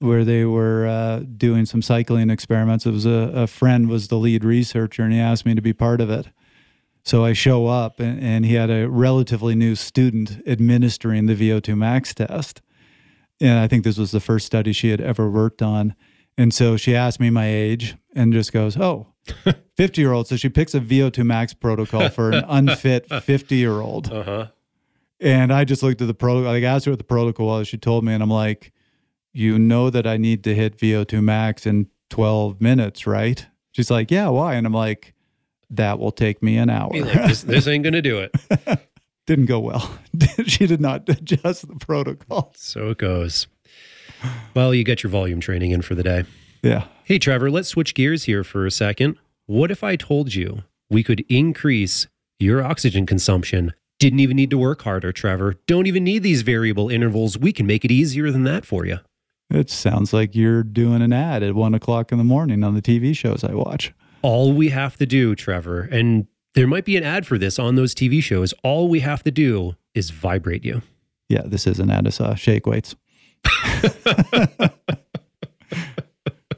where 0.00 0.24
they 0.24 0.44
were 0.44 0.86
uh, 0.86 1.20
doing 1.36 1.66
some 1.66 1.82
cycling 1.82 2.30
experiments. 2.30 2.86
It 2.86 2.92
was 2.92 3.06
a, 3.06 3.32
a 3.34 3.46
friend 3.46 3.88
was 3.88 4.08
the 4.08 4.16
lead 4.16 4.44
researcher, 4.44 5.02
and 5.02 5.12
he 5.12 5.18
asked 5.18 5.44
me 5.44 5.54
to 5.54 5.62
be 5.62 5.72
part 5.72 6.00
of 6.00 6.10
it. 6.10 6.28
So 7.04 7.24
I 7.24 7.32
show 7.32 7.66
up, 7.66 8.00
and, 8.00 8.22
and 8.22 8.44
he 8.44 8.54
had 8.54 8.70
a 8.70 8.88
relatively 8.88 9.54
new 9.54 9.74
student 9.74 10.42
administering 10.46 11.26
the 11.26 11.34
VO2 11.34 11.76
max 11.76 12.14
test. 12.14 12.60
And 13.40 13.58
I 13.58 13.68
think 13.68 13.84
this 13.84 13.98
was 13.98 14.10
the 14.10 14.20
first 14.20 14.46
study 14.46 14.72
she 14.72 14.90
had 14.90 15.00
ever 15.00 15.30
worked 15.30 15.62
on. 15.62 15.94
And 16.36 16.52
so 16.52 16.76
she 16.76 16.94
asked 16.94 17.18
me 17.18 17.30
my 17.30 17.48
age 17.48 17.96
and 18.14 18.32
just 18.32 18.52
goes, 18.52 18.76
Oh, 18.76 19.08
50 19.76 20.00
year 20.00 20.12
old. 20.12 20.28
So 20.28 20.36
she 20.36 20.48
picks 20.48 20.74
a 20.74 20.80
VO2 20.80 21.24
max 21.24 21.54
protocol 21.54 22.08
for 22.08 22.30
an 22.30 22.44
unfit 22.48 23.08
50 23.08 23.56
year 23.56 23.80
old. 23.80 24.12
Uh 24.12 24.22
huh. 24.22 24.46
And 25.20 25.52
I 25.52 25.64
just 25.64 25.82
looked 25.82 26.00
at 26.00 26.06
the 26.06 26.14
protocol. 26.14 26.52
I 26.52 26.60
asked 26.60 26.84
her 26.84 26.92
what 26.92 26.98
the 26.98 27.04
protocol 27.04 27.46
was. 27.46 27.68
She 27.68 27.76
told 27.76 28.04
me, 28.04 28.12
and 28.12 28.22
I'm 28.22 28.30
like, 28.30 28.72
You 29.32 29.58
know 29.58 29.90
that 29.90 30.06
I 30.06 30.16
need 30.16 30.44
to 30.44 30.54
hit 30.54 30.78
VO2 30.78 31.22
max 31.22 31.66
in 31.66 31.88
12 32.10 32.60
minutes, 32.60 33.06
right? 33.06 33.46
She's 33.72 33.90
like, 33.90 34.10
Yeah, 34.10 34.28
why? 34.28 34.54
And 34.54 34.66
I'm 34.66 34.72
like, 34.72 35.14
That 35.70 35.98
will 35.98 36.12
take 36.12 36.42
me 36.42 36.56
an 36.56 36.70
hour. 36.70 36.90
Like, 36.92 37.12
this, 37.28 37.42
this 37.42 37.66
ain't 37.66 37.84
gonna 37.84 38.02
do 38.02 38.18
it. 38.18 38.34
Didn't 39.26 39.46
go 39.46 39.60
well. 39.60 39.98
she 40.46 40.66
did 40.66 40.80
not 40.80 41.06
adjust 41.06 41.68
the 41.68 41.74
protocol. 41.74 42.50
So 42.56 42.88
it 42.88 42.96
goes. 42.96 43.46
Well, 44.54 44.74
you 44.74 44.84
get 44.84 45.02
your 45.02 45.10
volume 45.10 45.38
training 45.38 45.70
in 45.70 45.82
for 45.82 45.94
the 45.94 46.02
day. 46.02 46.24
Yeah. 46.62 46.86
Hey, 47.04 47.18
Trevor, 47.18 47.50
let's 47.50 47.68
switch 47.68 47.94
gears 47.94 48.24
here 48.24 48.42
for 48.42 48.64
a 48.64 48.70
second. 48.70 49.16
What 49.44 49.70
if 49.70 49.84
I 49.84 49.96
told 49.96 50.34
you 50.34 50.62
we 50.88 51.02
could 51.02 51.26
increase 51.28 52.06
your 52.38 52.62
oxygen 52.64 53.04
consumption? 53.04 53.74
Didn't 53.98 54.20
even 54.20 54.36
need 54.36 54.48
to 54.50 54.58
work 54.58 54.82
harder, 54.82 55.12
Trevor. 55.12 55.56
Don't 55.66 55.86
even 55.86 56.04
need 56.04 56.22
these 56.22 56.40
variable 56.40 56.88
intervals. 56.88 57.36
We 57.36 57.52
can 57.52 57.66
make 57.66 57.84
it 57.84 57.90
easier 57.90 58.30
than 58.30 58.44
that 58.44 58.64
for 58.64 58.86
you. 58.86 58.98
It 59.50 59.70
sounds 59.70 60.12
like 60.12 60.34
you're 60.34 60.62
doing 60.62 61.00
an 61.00 61.12
ad 61.12 61.42
at 61.42 61.54
one 61.54 61.74
o'clock 61.74 62.12
in 62.12 62.18
the 62.18 62.24
morning 62.24 62.62
on 62.62 62.74
the 62.74 62.82
TV 62.82 63.16
shows 63.16 63.42
I 63.42 63.54
watch. 63.54 63.94
All 64.20 64.52
we 64.52 64.68
have 64.68 64.96
to 64.98 65.06
do, 65.06 65.34
Trevor, 65.34 65.82
and 65.90 66.26
there 66.54 66.66
might 66.66 66.84
be 66.84 66.96
an 66.96 67.04
ad 67.04 67.26
for 67.26 67.38
this 67.38 67.58
on 67.58 67.76
those 67.76 67.94
TV 67.94 68.22
shows. 68.22 68.52
All 68.62 68.88
we 68.88 69.00
have 69.00 69.22
to 69.22 69.30
do 69.30 69.76
is 69.94 70.10
vibrate 70.10 70.64
you. 70.64 70.82
Yeah, 71.28 71.42
this 71.44 71.66
is 71.66 71.78
an 71.78 71.90
ad. 71.90 72.06
It's 72.06 72.20
uh, 72.20 72.34
shake 72.34 72.66
weights. 72.66 72.94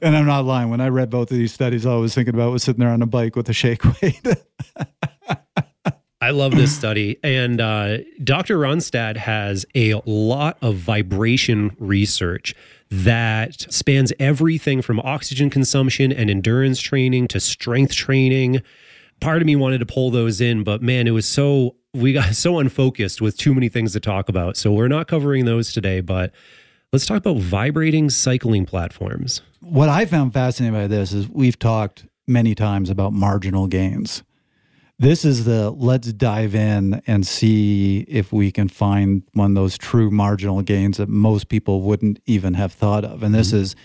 and 0.03 0.17
I'm 0.17 0.27
not 0.27 0.45
lying. 0.45 0.71
When 0.71 0.81
I 0.81 0.89
read 0.89 1.11
both 1.11 1.31
of 1.31 1.37
these 1.37 1.53
studies, 1.53 1.87
all 1.87 1.99
I 1.99 2.01
was 2.01 2.15
thinking 2.15 2.35
about 2.35 2.51
was 2.51 2.63
sitting 2.63 2.81
there 2.81 2.91
on 2.91 3.03
a 3.03 3.07
bike 3.07 3.37
with 3.37 3.49
a 3.49 3.53
shake 3.53 3.85
weight. 4.03 4.21
I 6.23 6.31
love 6.31 6.55
this 6.55 6.77
study. 6.77 7.19
And 7.23 7.61
uh, 7.61 7.99
Dr. 8.23 8.59
Ronnestad 8.59 9.17
has 9.17 9.65
a 9.75 9.95
lot 10.05 10.59
of 10.61 10.77
vibration 10.77 11.75
research 11.79 12.55
that 12.91 13.73
spans 13.73 14.13
everything 14.19 14.83
from 14.83 15.01
oxygen 15.01 15.49
consumption 15.49 16.13
and 16.13 16.29
endurance 16.29 16.81
training 16.81 17.29
to 17.29 17.41
strength 17.41 17.95
training. 17.95 18.63
Part 19.21 19.43
of 19.43 19.47
me 19.47 19.55
wanted 19.55 19.79
to 19.79 19.87
pull 19.87 20.11
those 20.11 20.41
in, 20.41 20.65
but 20.65 20.83
man, 20.83 21.07
it 21.07 21.13
was 21.13 21.27
so, 21.27 21.77
we 21.95 22.13
got 22.13 22.35
so 22.35 22.59
unfocused 22.59 23.21
with 23.21 23.37
too 23.37 23.55
many 23.55 23.69
things 23.69 23.93
to 23.93 24.01
talk 24.01 24.29
about. 24.29 24.57
So 24.57 24.73
we're 24.73 24.89
not 24.89 25.07
covering 25.07 25.45
those 25.45 25.73
today, 25.73 26.01
but 26.01 26.33
let's 26.93 27.07
talk 27.07 27.19
about 27.19 27.37
vibrating 27.37 28.11
cycling 28.11 28.67
platforms. 28.67 29.43
what 29.61 29.89
I 29.89 30.05
found 30.05 30.33
fascinating 30.33 30.75
by 30.75 30.89
this 30.89 31.13
is 31.13 31.29
we've 31.29 31.59
talked 31.59 32.07
many 32.27 32.55
times 32.55 32.91
about 32.91 33.13
marginal 33.13 33.67
gains. 33.67 34.23
This 35.01 35.25
is 35.25 35.47
the 35.47 35.71
let's 35.71 36.13
dive 36.13 36.55
in 36.55 37.01
and 37.07 37.27
see 37.27 38.01
if 38.01 38.35
we 38.35 38.53
can 38.53 38.69
find 38.69 39.23
one 39.33 39.53
of 39.53 39.55
those 39.55 39.79
true 39.79 40.11
marginal 40.11 40.61
gains 40.61 40.99
that 40.99 41.09
most 41.09 41.49
people 41.49 41.81
wouldn't 41.81 42.21
even 42.27 42.53
have 42.53 42.71
thought 42.71 43.03
of. 43.03 43.23
And 43.23 43.35
this 43.35 43.49
mm-hmm. 43.49 43.63
is 43.63 43.77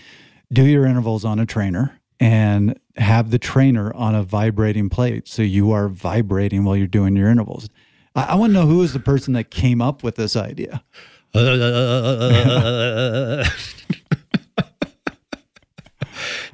do 0.52 0.66
your 0.66 0.84
intervals 0.84 1.24
on 1.24 1.38
a 1.38 1.46
trainer 1.46 1.98
and 2.20 2.78
have 2.98 3.30
the 3.30 3.38
trainer 3.38 3.94
on 3.94 4.14
a 4.14 4.22
vibrating 4.22 4.90
plate. 4.90 5.26
So 5.26 5.40
you 5.40 5.72
are 5.72 5.88
vibrating 5.88 6.64
while 6.64 6.76
you're 6.76 6.86
doing 6.86 7.16
your 7.16 7.30
intervals. 7.30 7.70
I, 8.14 8.24
I 8.24 8.34
want 8.34 8.50
to 8.50 8.60
know 8.60 8.66
who 8.66 8.82
is 8.82 8.92
the 8.92 9.00
person 9.00 9.32
that 9.32 9.50
came 9.50 9.80
up 9.80 10.02
with 10.02 10.16
this 10.16 10.36
idea. 10.36 10.84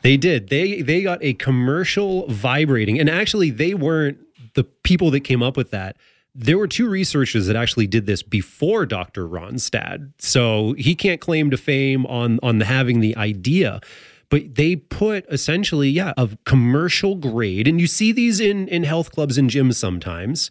they 0.03 0.17
did. 0.17 0.51
They 0.51 0.83
they 0.83 1.03
got 1.03 1.19
a 1.21 1.35
commercial 1.35 2.29
vibrating, 2.29 3.01
and 3.01 3.11
actually, 3.11 3.51
they 3.51 3.75
weren't 3.75 4.19
the 4.55 4.65
people 4.65 5.11
that 5.11 5.21
came 5.21 5.43
up 5.43 5.57
with 5.57 5.71
that. 5.71 5.97
There 6.35 6.57
were 6.57 6.69
two 6.69 6.89
researchers 6.89 7.47
that 7.47 7.57
actually 7.57 7.87
did 7.87 8.07
this 8.07 8.23
before 8.23 8.87
Dr. 8.87 9.29
Ronnestad, 9.29 10.13
so 10.19 10.75
he 10.79 10.95
can't 10.95 11.21
claim 11.21 11.51
to 11.51 11.57
fame 11.57 12.07
on 12.07 12.39
on 12.43 12.61
having 12.61 13.01
the 13.01 13.17
idea. 13.17 13.81
But 14.31 14.55
they 14.55 14.77
put 14.77 15.27
essentially, 15.31 15.91
yeah, 15.91 16.15
a 16.17 16.31
commercial 16.47 17.17
grade, 17.17 17.69
and 17.69 17.79
you 17.79 17.87
see 17.87 18.13
these 18.13 18.41
in 18.41 18.67
in 18.69 18.85
health 18.85 19.13
clubs 19.13 19.37
and 19.37 19.51
gyms 19.51 19.75
sometimes 19.75 20.51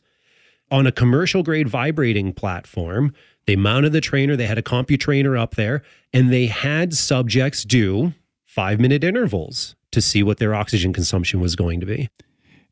on 0.69 0.87
a 0.87 0.91
commercial 0.91 1.43
grade 1.43 1.67
vibrating 1.67 2.31
platform. 2.31 3.13
They 3.47 3.55
mounted 3.55 3.91
the 3.91 4.01
trainer, 4.01 4.35
they 4.35 4.45
had 4.45 4.59
a 4.59 4.63
CompuTrainer 4.63 5.37
up 5.37 5.55
there, 5.55 5.81
and 6.13 6.31
they 6.31 6.45
had 6.45 6.93
subjects 6.93 7.63
do 7.63 8.13
five 8.45 8.79
minute 8.79 9.03
intervals 9.03 9.75
to 9.91 10.01
see 10.01 10.23
what 10.23 10.37
their 10.37 10.53
oxygen 10.53 10.93
consumption 10.93 11.39
was 11.39 11.55
going 11.55 11.79
to 11.79 11.85
be. 11.85 12.09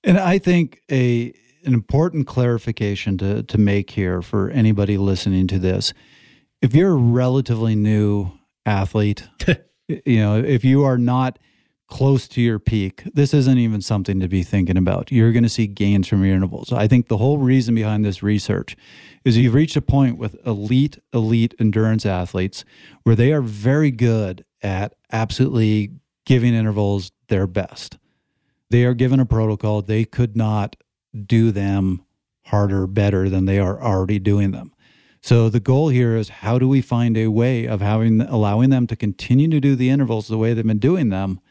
And 0.04 0.18
I 0.18 0.38
think 0.38 0.82
a 0.92 1.34
an 1.66 1.74
important 1.74 2.26
clarification 2.26 3.18
to, 3.18 3.44
to 3.44 3.58
make 3.58 3.92
here 3.92 4.22
for 4.22 4.50
anybody 4.50 4.98
listening 4.98 5.48
to 5.48 5.60
this. 5.60 5.94
If 6.62 6.74
you're 6.74 6.92
a 6.92 6.96
relatively 6.96 7.76
new 7.76 8.32
athlete, 8.66 9.28
you 9.88 10.20
know, 10.20 10.38
if 10.38 10.64
you 10.64 10.84
are 10.84 10.98
not 10.98 11.38
close 11.88 12.28
to 12.30 12.42
your 12.42 12.60
peak, 12.60 13.04
this 13.14 13.34
isn't 13.34 13.58
even 13.58 13.82
something 13.82 14.20
to 14.20 14.28
be 14.28 14.44
thinking 14.44 14.78
about. 14.78 15.12
You're 15.12 15.32
going 15.32 15.44
to 15.44 15.50
see 15.50 15.68
gains 15.68 16.08
from 16.08 16.24
your 16.24 16.36
intervals. 16.36 16.72
I 16.72 16.88
think 16.88 17.08
the 17.08 17.18
whole 17.18 17.40
reason 17.40 17.76
behind 17.76 18.06
this 18.06 18.24
research 18.24 18.78
is 19.26 19.38
you've 19.38 19.54
reached 19.54 19.76
a 19.76 19.82
point 19.82 20.18
with 20.18 20.36
elite, 20.46 21.00
elite 21.14 21.56
endurance 21.60 22.06
athletes 22.06 22.64
where 23.04 23.16
they 23.16 23.34
are 23.34 23.42
very 23.42 23.92
good 23.92 24.46
at 24.62 24.94
absolutely 25.12 25.92
giving 26.26 26.54
intervals 26.54 27.12
their 27.28 27.48
best. 27.48 27.99
They 28.70 28.86
are 28.86 28.94
given 28.94 29.20
a 29.20 29.26
protocol. 29.26 29.82
They 29.82 30.06
could 30.06 30.36
not 30.36 30.76
do 31.26 31.52
them 31.52 32.04
harder, 32.46 32.88
better 32.88 33.30
than 33.30 33.46
they 33.46 33.60
are 33.60 33.82
already 33.82 34.20
doing 34.20 34.52
them. 34.52 34.74
So 35.22 35.50
the 35.50 35.60
goal 35.60 35.90
here 35.90 36.16
is 36.16 36.30
how 36.30 36.60
do 36.60 36.68
we 36.68 36.82
find 36.82 37.18
a 37.18 37.28
way 37.28 37.66
of 37.66 37.82
having 37.82 38.22
allowing 38.22 38.70
them 38.70 38.88
to 38.88 38.96
continue 38.96 39.50
to 39.50 39.60
do 39.60 39.76
the 39.76 39.90
intervals 39.90 40.28
the 40.28 40.38
way 40.38 40.54
they've 40.54 40.66
been 40.66 40.80
doing 40.80 41.10
them 41.10 41.42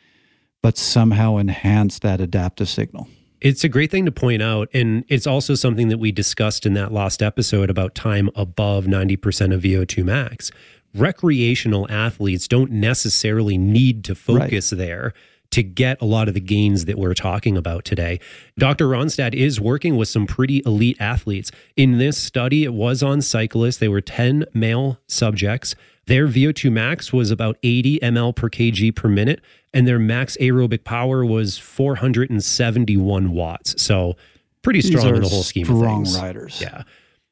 but 0.62 0.76
somehow 0.76 1.36
enhance 1.36 1.98
that 2.00 2.20
adaptive 2.20 2.68
signal. 2.68 3.08
It's 3.40 3.62
a 3.62 3.68
great 3.68 3.90
thing 3.90 4.04
to 4.06 4.12
point 4.12 4.42
out. 4.42 4.68
And 4.74 5.04
it's 5.08 5.26
also 5.26 5.54
something 5.54 5.88
that 5.88 5.98
we 5.98 6.10
discussed 6.10 6.66
in 6.66 6.74
that 6.74 6.92
last 6.92 7.22
episode 7.22 7.70
about 7.70 7.94
time 7.94 8.30
above 8.34 8.86
90% 8.86 9.54
of 9.54 9.62
VO2 9.62 10.04
max. 10.04 10.50
Recreational 10.94 11.86
athletes 11.90 12.48
don't 12.48 12.72
necessarily 12.72 13.56
need 13.56 14.02
to 14.04 14.14
focus 14.14 14.72
right. 14.72 14.78
there 14.78 15.14
to 15.50 15.62
get 15.62 16.00
a 16.00 16.04
lot 16.04 16.28
of 16.28 16.34
the 16.34 16.40
gains 16.40 16.84
that 16.84 16.98
we're 16.98 17.14
talking 17.14 17.56
about 17.56 17.84
today. 17.84 18.20
Dr. 18.58 18.86
Ronnestad 18.86 19.34
is 19.34 19.60
working 19.60 19.96
with 19.96 20.08
some 20.08 20.26
pretty 20.26 20.62
elite 20.66 20.96
athletes. 21.00 21.50
In 21.76 21.98
this 21.98 22.18
study, 22.18 22.64
it 22.64 22.74
was 22.74 23.02
on 23.02 23.22
cyclists. 23.22 23.78
They 23.78 23.88
were 23.88 24.00
10 24.00 24.44
male 24.52 25.00
subjects. 25.06 25.74
Their 26.06 26.26
VO2 26.26 26.72
max 26.72 27.12
was 27.12 27.30
about 27.30 27.58
80 27.62 28.00
ml 28.00 28.34
per 28.34 28.48
kg 28.48 28.94
per 28.94 29.08
minute, 29.08 29.42
and 29.74 29.86
their 29.86 29.98
max 29.98 30.36
aerobic 30.40 30.84
power 30.84 31.24
was 31.24 31.58
471 31.58 33.30
watts. 33.32 33.82
So 33.82 34.16
pretty 34.62 34.80
strong 34.80 35.16
in 35.16 35.22
the 35.22 35.28
whole 35.28 35.42
scheme 35.42 35.68
of 35.68 35.80
things. 35.80 36.10
Strong 36.12 36.24
riders. 36.24 36.60
Yeah. 36.60 36.82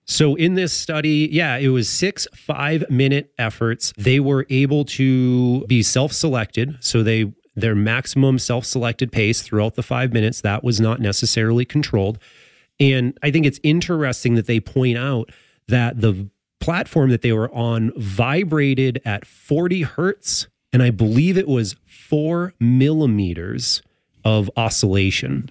So 0.07 0.37
in 0.37 0.55
this 0.55 0.73
study, 0.73 1.29
yeah, 1.33 1.57
it 1.57 1.69
was 1.69 1.89
six 1.89 2.29
five 2.35 2.89
minute 2.89 3.33
efforts. 3.39 3.93
They 3.97 4.21
were 4.21 4.47
able 4.51 4.85
to 4.85 5.67
be 5.67 5.83
self 5.83 6.13
selected. 6.13 6.77
So 6.81 7.03
they 7.03 7.33
their 7.57 7.75
maximum 7.75 8.39
self 8.39 8.65
selected 8.65 9.11
pace 9.11 9.43
throughout 9.43 9.75
the 9.75 9.83
five 9.83 10.13
minutes 10.13 10.43
that 10.43 10.63
was 10.63 10.81
not 10.81 11.01
necessarily 11.01 11.65
controlled. 11.65 12.19
And 12.79 13.19
I 13.23 13.31
think 13.31 13.47
it's 13.47 13.59
interesting 13.63 14.35
that 14.35 14.47
they 14.47 14.61
point 14.61 14.99
out 14.99 15.31
that 15.69 16.01
the 16.01 16.29
platform 16.61 17.11
that 17.11 17.23
they 17.23 17.33
were 17.33 17.53
on 17.53 17.93
vibrated 17.97 19.01
at 19.05 19.27
40 19.27 19.83
hertz, 19.83 20.47
and 20.73 20.83
I 20.83 20.91
believe 20.91 21.39
it 21.39 21.49
was 21.49 21.77
four 21.87 22.53
millimeters 22.61 23.83
of 24.25 24.51
oscillation. 24.57 25.51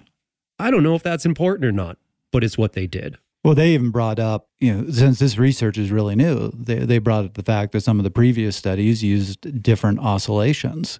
I 0.58 0.70
don't 0.70 0.82
know 0.82 0.94
if 0.94 1.02
that's 1.02 1.26
important 1.26 1.64
or 1.64 1.72
not, 1.72 1.98
but 2.32 2.44
it's 2.44 2.56
what 2.56 2.74
they 2.74 2.86
did. 2.86 3.18
Well, 3.44 3.54
they 3.54 3.74
even 3.74 3.90
brought 3.90 4.18
up, 4.18 4.48
you 4.58 4.74
know, 4.74 4.90
since 4.90 5.18
this 5.18 5.38
research 5.38 5.78
is 5.78 5.92
really 5.92 6.16
new, 6.16 6.50
they, 6.52 6.80
they 6.80 6.98
brought 6.98 7.24
up 7.24 7.34
the 7.34 7.42
fact 7.42 7.72
that 7.72 7.82
some 7.82 7.98
of 7.98 8.04
the 8.04 8.10
previous 8.10 8.56
studies 8.56 9.04
used 9.04 9.62
different 9.62 10.00
oscillations 10.00 10.98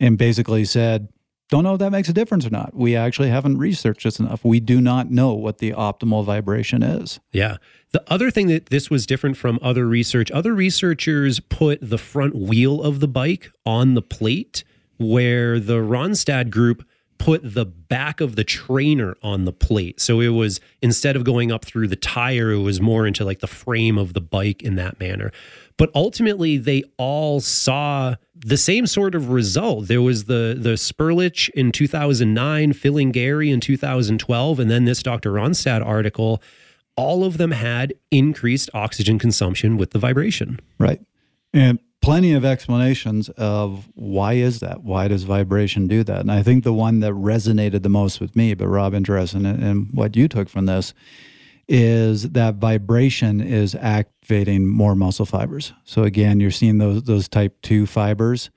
and 0.00 0.18
basically 0.18 0.64
said, 0.64 1.08
don't 1.50 1.62
know 1.62 1.74
if 1.74 1.78
that 1.78 1.90
makes 1.90 2.08
a 2.08 2.12
difference 2.12 2.46
or 2.46 2.50
not. 2.50 2.74
We 2.74 2.96
actually 2.96 3.28
haven't 3.28 3.58
researched 3.58 4.04
this 4.04 4.18
enough. 4.18 4.44
We 4.44 4.60
do 4.60 4.80
not 4.80 5.10
know 5.10 5.34
what 5.34 5.58
the 5.58 5.72
optimal 5.72 6.24
vibration 6.24 6.82
is. 6.82 7.20
Yeah. 7.32 7.58
The 7.92 8.02
other 8.08 8.30
thing 8.30 8.48
that 8.48 8.66
this 8.66 8.90
was 8.90 9.06
different 9.06 9.36
from 9.36 9.58
other 9.62 9.86
research, 9.86 10.30
other 10.30 10.54
researchers 10.54 11.40
put 11.40 11.78
the 11.80 11.98
front 11.98 12.34
wheel 12.34 12.82
of 12.82 13.00
the 13.00 13.08
bike 13.08 13.50
on 13.64 13.94
the 13.94 14.02
plate, 14.02 14.64
where 14.96 15.60
the 15.60 15.76
Ronnestad 15.76 16.50
group 16.50 16.84
put 17.18 17.54
the 17.54 17.64
back 17.64 18.20
of 18.20 18.36
the 18.36 18.44
trainer 18.44 19.16
on 19.22 19.44
the 19.44 19.52
plate. 19.52 20.00
So 20.00 20.20
it 20.20 20.28
was 20.28 20.60
instead 20.82 21.14
of 21.14 21.24
going 21.24 21.52
up 21.52 21.64
through 21.64 21.88
the 21.88 21.96
tire, 21.96 22.50
it 22.50 22.58
was 22.58 22.80
more 22.80 23.06
into 23.06 23.24
like 23.24 23.40
the 23.40 23.46
frame 23.46 23.96
of 23.96 24.12
the 24.14 24.20
bike 24.20 24.62
in 24.62 24.74
that 24.76 24.98
manner. 24.98 25.30
But 25.76 25.90
ultimately, 25.94 26.56
they 26.56 26.84
all 26.98 27.40
saw 27.40 28.14
the 28.34 28.56
same 28.56 28.86
sort 28.86 29.14
of 29.14 29.30
result. 29.30 29.88
There 29.88 30.02
was 30.02 30.24
the 30.24 30.56
the 30.58 30.74
Spurlich 30.74 31.48
in 31.50 31.72
2009, 31.72 32.72
Filingeri 32.72 33.52
in 33.52 33.60
2012, 33.60 34.60
and 34.60 34.70
then 34.70 34.84
this 34.84 35.02
Dr. 35.02 35.32
Ronnestad 35.32 35.84
article. 35.84 36.42
All 36.96 37.24
of 37.24 37.38
them 37.38 37.50
had 37.50 37.94
increased 38.12 38.70
oxygen 38.72 39.18
consumption 39.18 39.76
with 39.76 39.90
the 39.90 39.98
vibration. 39.98 40.60
Right. 40.78 41.00
And 41.52 41.80
plenty 42.04 42.32
of 42.32 42.44
explanations 42.44 43.30
of 43.30 43.88
why 43.94 44.34
is 44.34 44.60
that? 44.60 44.84
Why 44.84 45.08
does 45.08 45.24
vibration 45.24 45.88
do 45.88 46.04
that? 46.04 46.20
And 46.20 46.30
I 46.30 46.42
think 46.42 46.62
the 46.62 46.72
one 46.72 47.00
that 47.00 47.12
resonated 47.12 47.82
the 47.82 47.88
most 47.88 48.20
with 48.20 48.36
me, 48.36 48.54
but 48.54 48.68
Rob, 48.68 48.94
interested 48.94 49.38
in, 49.38 49.46
in 49.46 49.88
what 49.92 50.14
you 50.14 50.28
took 50.28 50.48
from 50.48 50.66
this, 50.66 50.94
is 51.68 52.30
that 52.30 52.56
vibration 52.56 53.40
is 53.40 53.74
activating 53.74 54.66
more 54.66 54.94
muscle 54.94 55.26
fibers. 55.26 55.72
So 55.84 56.02
again, 56.02 56.40
you're 56.40 56.50
seeing 56.50 56.78
those 56.78 57.02
those 57.04 57.28
type 57.28 57.60
2 57.62 57.86
fibers 57.86 58.50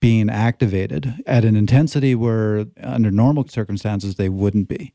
being 0.00 0.30
activated 0.30 1.14
at 1.26 1.44
an 1.44 1.56
intensity 1.56 2.14
where 2.14 2.66
under 2.82 3.10
normal 3.10 3.46
circumstances 3.48 4.14
they 4.14 4.28
wouldn't 4.28 4.68
be. 4.68 4.92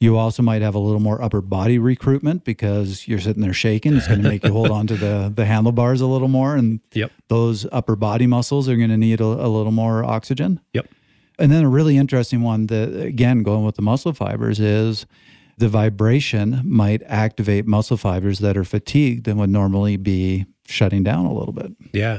You 0.00 0.16
also 0.16 0.42
might 0.42 0.62
have 0.62 0.74
a 0.74 0.80
little 0.80 1.00
more 1.00 1.22
upper 1.22 1.40
body 1.40 1.78
recruitment 1.78 2.42
because 2.42 3.06
you're 3.06 3.20
sitting 3.20 3.40
there 3.40 3.52
shaking. 3.52 3.96
It's 3.96 4.08
going 4.08 4.20
to 4.20 4.28
make 4.28 4.42
you 4.42 4.52
hold 4.52 4.72
on 4.72 4.88
to 4.88 4.96
the, 4.96 5.32
the 5.32 5.44
handlebars 5.44 6.00
a 6.00 6.08
little 6.08 6.26
more. 6.26 6.56
And 6.56 6.80
yep. 6.92 7.12
those 7.28 7.66
upper 7.70 7.94
body 7.94 8.26
muscles 8.26 8.68
are 8.68 8.74
going 8.74 8.88
to 8.88 8.96
need 8.96 9.20
a, 9.20 9.24
a 9.24 9.46
little 9.46 9.70
more 9.70 10.02
oxygen. 10.02 10.58
Yep. 10.72 10.88
And 11.38 11.52
then 11.52 11.62
a 11.62 11.68
really 11.68 11.96
interesting 11.98 12.42
one 12.42 12.66
that, 12.66 13.00
again, 13.00 13.44
going 13.44 13.64
with 13.64 13.76
the 13.76 13.82
muscle 13.82 14.12
fibers 14.12 14.58
is 14.58 15.06
the 15.62 15.68
vibration 15.68 16.60
might 16.64 17.04
activate 17.06 17.68
muscle 17.68 17.96
fibers 17.96 18.40
that 18.40 18.56
are 18.56 18.64
fatigued 18.64 19.28
and 19.28 19.38
would 19.38 19.48
normally 19.48 19.96
be 19.96 20.44
shutting 20.66 21.04
down 21.04 21.24
a 21.24 21.32
little 21.32 21.52
bit. 21.52 21.70
Yeah. 21.92 22.18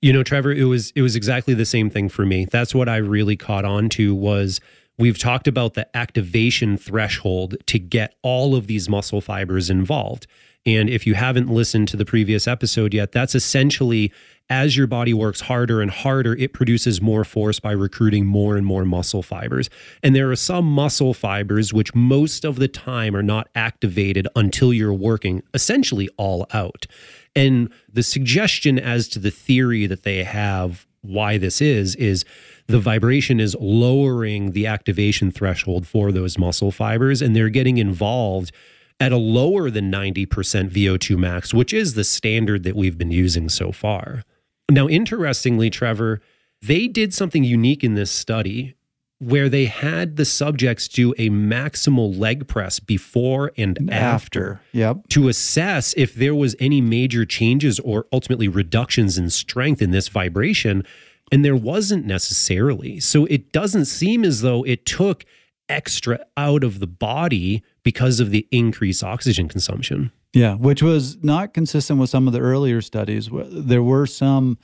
You 0.00 0.12
know, 0.12 0.22
Trevor, 0.22 0.52
it 0.52 0.66
was 0.66 0.92
it 0.94 1.02
was 1.02 1.16
exactly 1.16 1.54
the 1.54 1.64
same 1.64 1.90
thing 1.90 2.08
for 2.08 2.24
me. 2.24 2.44
That's 2.44 2.72
what 2.72 2.88
I 2.88 2.98
really 2.98 3.36
caught 3.36 3.64
on 3.64 3.88
to 3.90 4.14
was 4.14 4.60
we've 4.96 5.18
talked 5.18 5.48
about 5.48 5.74
the 5.74 5.88
activation 5.96 6.76
threshold 6.76 7.56
to 7.66 7.80
get 7.80 8.14
all 8.22 8.54
of 8.54 8.68
these 8.68 8.88
muscle 8.88 9.20
fibers 9.20 9.70
involved. 9.70 10.28
And 10.64 10.88
if 10.88 11.04
you 11.04 11.14
haven't 11.14 11.50
listened 11.50 11.88
to 11.88 11.96
the 11.96 12.04
previous 12.04 12.46
episode 12.46 12.94
yet, 12.94 13.10
that's 13.10 13.34
essentially 13.34 14.12
as 14.50 14.76
your 14.76 14.86
body 14.86 15.14
works 15.14 15.42
harder 15.42 15.80
and 15.80 15.90
harder, 15.90 16.34
it 16.34 16.52
produces 16.52 17.00
more 17.00 17.24
force 17.24 17.60
by 17.60 17.72
recruiting 17.72 18.26
more 18.26 18.56
and 18.56 18.66
more 18.66 18.84
muscle 18.84 19.22
fibers. 19.22 19.70
And 20.02 20.14
there 20.14 20.30
are 20.30 20.36
some 20.36 20.66
muscle 20.66 21.14
fibers 21.14 21.72
which 21.72 21.94
most 21.94 22.44
of 22.44 22.56
the 22.56 22.68
time 22.68 23.16
are 23.16 23.22
not 23.22 23.48
activated 23.54 24.28
until 24.36 24.72
you're 24.72 24.92
working 24.92 25.42
essentially 25.54 26.10
all 26.18 26.46
out. 26.52 26.86
And 27.34 27.72
the 27.90 28.02
suggestion 28.02 28.78
as 28.78 29.08
to 29.08 29.18
the 29.18 29.30
theory 29.30 29.86
that 29.86 30.02
they 30.02 30.24
have 30.24 30.86
why 31.00 31.38
this 31.38 31.60
is, 31.60 31.94
is 31.96 32.24
the 32.66 32.78
vibration 32.78 33.40
is 33.40 33.56
lowering 33.60 34.52
the 34.52 34.66
activation 34.66 35.30
threshold 35.30 35.86
for 35.86 36.12
those 36.12 36.38
muscle 36.38 36.70
fibers 36.70 37.20
and 37.20 37.34
they're 37.34 37.48
getting 37.50 37.78
involved 37.78 38.52
at 39.00 39.12
a 39.12 39.16
lower 39.16 39.70
than 39.70 39.90
90% 39.90 40.26
VO2 40.70 41.16
max, 41.18 41.52
which 41.52 41.72
is 41.72 41.94
the 41.94 42.04
standard 42.04 42.62
that 42.62 42.76
we've 42.76 42.96
been 42.96 43.10
using 43.10 43.48
so 43.48 43.72
far. 43.72 44.22
Now, 44.70 44.88
interestingly, 44.88 45.70
Trevor, 45.70 46.20
They 46.62 46.88
did 46.88 47.12
something 47.12 47.44
unique 47.44 47.84
in 47.84 47.94
this 47.94 48.10
study 48.10 48.74
where 49.18 49.48
they 49.48 49.66
had 49.66 50.16
the 50.16 50.24
subjects 50.24 50.88
do 50.88 51.12
a 51.18 51.30
maximal 51.30 52.18
leg 52.18 52.48
press 52.48 52.80
before 52.80 53.52
and 53.56 53.78
after, 53.90 53.94
After. 53.94 54.60
Yep. 54.72 55.08
to 55.10 55.28
assess 55.28 55.94
if 55.96 56.14
there 56.14 56.34
was 56.34 56.56
any 56.58 56.80
major 56.80 57.24
changes 57.24 57.78
or 57.80 58.06
ultimately 58.12 58.48
reductions 58.48 59.16
in 59.16 59.30
strength 59.30 59.80
in 59.80 59.92
this 59.92 60.08
vibration 60.08 60.84
and 61.32 61.44
there 61.44 61.56
wasn't 61.56 62.04
necessarily 62.04 63.00
so 63.00 63.24
it 63.26 63.50
doesn't 63.52 63.86
seem 63.86 64.24
as 64.24 64.42
though 64.42 64.62
it 64.64 64.84
took 64.84 65.24
extra 65.68 66.18
out 66.36 66.62
of 66.62 66.80
the 66.80 66.86
body 66.86 67.62
because 67.82 68.20
of 68.20 68.30
the 68.30 68.46
increased 68.50 69.02
oxygen 69.02 69.48
consumption 69.48 70.12
Yeah, 70.34 70.54
which 70.54 70.82
was 70.82 71.22
not 71.22 71.54
consistent 71.54 72.00
with 72.00 72.10
some 72.10 72.26
of 72.26 72.32
the 72.32 72.40
earlier 72.40 72.82
studies. 72.82 73.30
There 73.32 73.82
were 73.82 74.06
some 74.06 74.58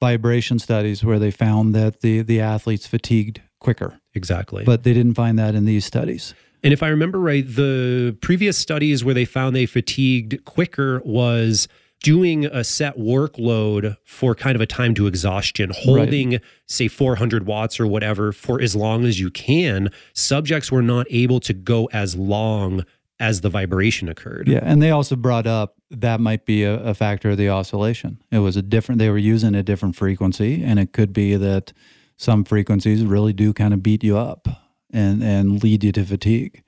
vibration 0.00 0.58
studies 0.58 1.02
where 1.02 1.18
they 1.18 1.30
found 1.30 1.74
that 1.74 2.00
the 2.00 2.22
the 2.22 2.40
athletes 2.40 2.86
fatigued 2.86 3.40
quicker, 3.58 4.00
exactly 4.14 4.64
but 4.64 4.84
they 4.84 4.92
didn't 4.92 5.14
find 5.14 5.38
that 5.38 5.54
in 5.54 5.64
these 5.64 5.84
studies. 5.84 6.34
And 6.62 6.72
if 6.72 6.82
I 6.82 6.88
remember 6.88 7.20
right, 7.20 7.46
the 7.46 8.16
previous 8.22 8.56
studies 8.56 9.04
where 9.04 9.14
they 9.14 9.26
found 9.26 9.54
they 9.54 9.66
fatigued 9.66 10.44
quicker 10.44 11.02
was 11.04 11.68
doing 12.02 12.44
a 12.44 12.62
set 12.62 12.98
workload 12.98 13.96
for 14.04 14.34
kind 14.34 14.54
of 14.54 14.60
a 14.60 14.66
time 14.66 14.94
to 14.94 15.06
exhaustion, 15.06 15.72
holding, 15.74 16.38
say, 16.66 16.86
400 16.86 17.46
watts 17.46 17.80
or 17.80 17.86
whatever 17.86 18.30
for 18.30 18.60
as 18.60 18.76
long 18.76 19.04
as 19.04 19.18
you 19.18 19.30
can. 19.30 19.88
Subjects 20.12 20.70
were 20.70 20.82
not 20.82 21.06
able 21.10 21.40
to 21.40 21.54
go 21.54 21.86
as 21.94 22.14
long 22.14 22.84
as 23.20 23.40
the 23.40 23.48
vibration 23.48 24.08
occurred. 24.08 24.48
Yeah, 24.48 24.60
and 24.62 24.82
they 24.82 24.90
also 24.90 25.16
brought 25.16 25.46
up 25.46 25.76
that 25.90 26.20
might 26.20 26.44
be 26.44 26.64
a, 26.64 26.80
a 26.82 26.94
factor 26.94 27.30
of 27.30 27.38
the 27.38 27.48
oscillation. 27.48 28.20
It 28.30 28.38
was 28.38 28.56
a 28.56 28.62
different; 28.62 28.98
they 28.98 29.10
were 29.10 29.18
using 29.18 29.54
a 29.54 29.62
different 29.62 29.96
frequency, 29.96 30.62
and 30.64 30.78
it 30.78 30.92
could 30.92 31.12
be 31.12 31.36
that 31.36 31.72
some 32.16 32.44
frequencies 32.44 33.04
really 33.04 33.32
do 33.32 33.52
kind 33.52 33.74
of 33.74 33.82
beat 33.82 34.04
you 34.04 34.16
up 34.16 34.48
and 34.92 35.22
and 35.22 35.62
lead 35.62 35.84
you 35.84 35.92
to 35.92 36.04
fatigue. 36.04 36.62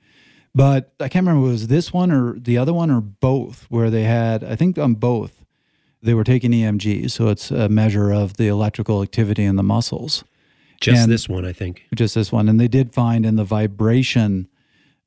But 0.55 0.93
I 0.99 1.07
can't 1.07 1.25
remember 1.25 1.47
was 1.47 1.67
this 1.67 1.93
one 1.93 2.11
or 2.11 2.37
the 2.39 2.57
other 2.57 2.73
one 2.73 2.89
or 2.89 3.01
both 3.01 3.65
where 3.69 3.89
they 3.89 4.03
had 4.03 4.43
I 4.43 4.55
think 4.55 4.77
on 4.77 4.95
both 4.95 5.45
they 6.01 6.13
were 6.13 6.23
taking 6.23 6.51
EMG, 6.51 7.09
so 7.11 7.27
it's 7.27 7.51
a 7.51 7.69
measure 7.69 8.11
of 8.11 8.37
the 8.37 8.47
electrical 8.47 9.01
activity 9.01 9.43
in 9.43 9.55
the 9.55 9.63
muscles. 9.63 10.23
Just 10.79 11.03
And- 11.03 11.11
this 11.11 11.27
one, 11.27 11.43
I 11.43 11.53
think. 11.53 11.85
Just 11.95 12.15
this 12.15 12.31
one, 12.31 12.47
and 12.47 12.59
they 12.59 12.67
did 12.67 12.93
find 12.93 13.25
in 13.25 13.35
the 13.35 13.43
vibration 13.43 14.47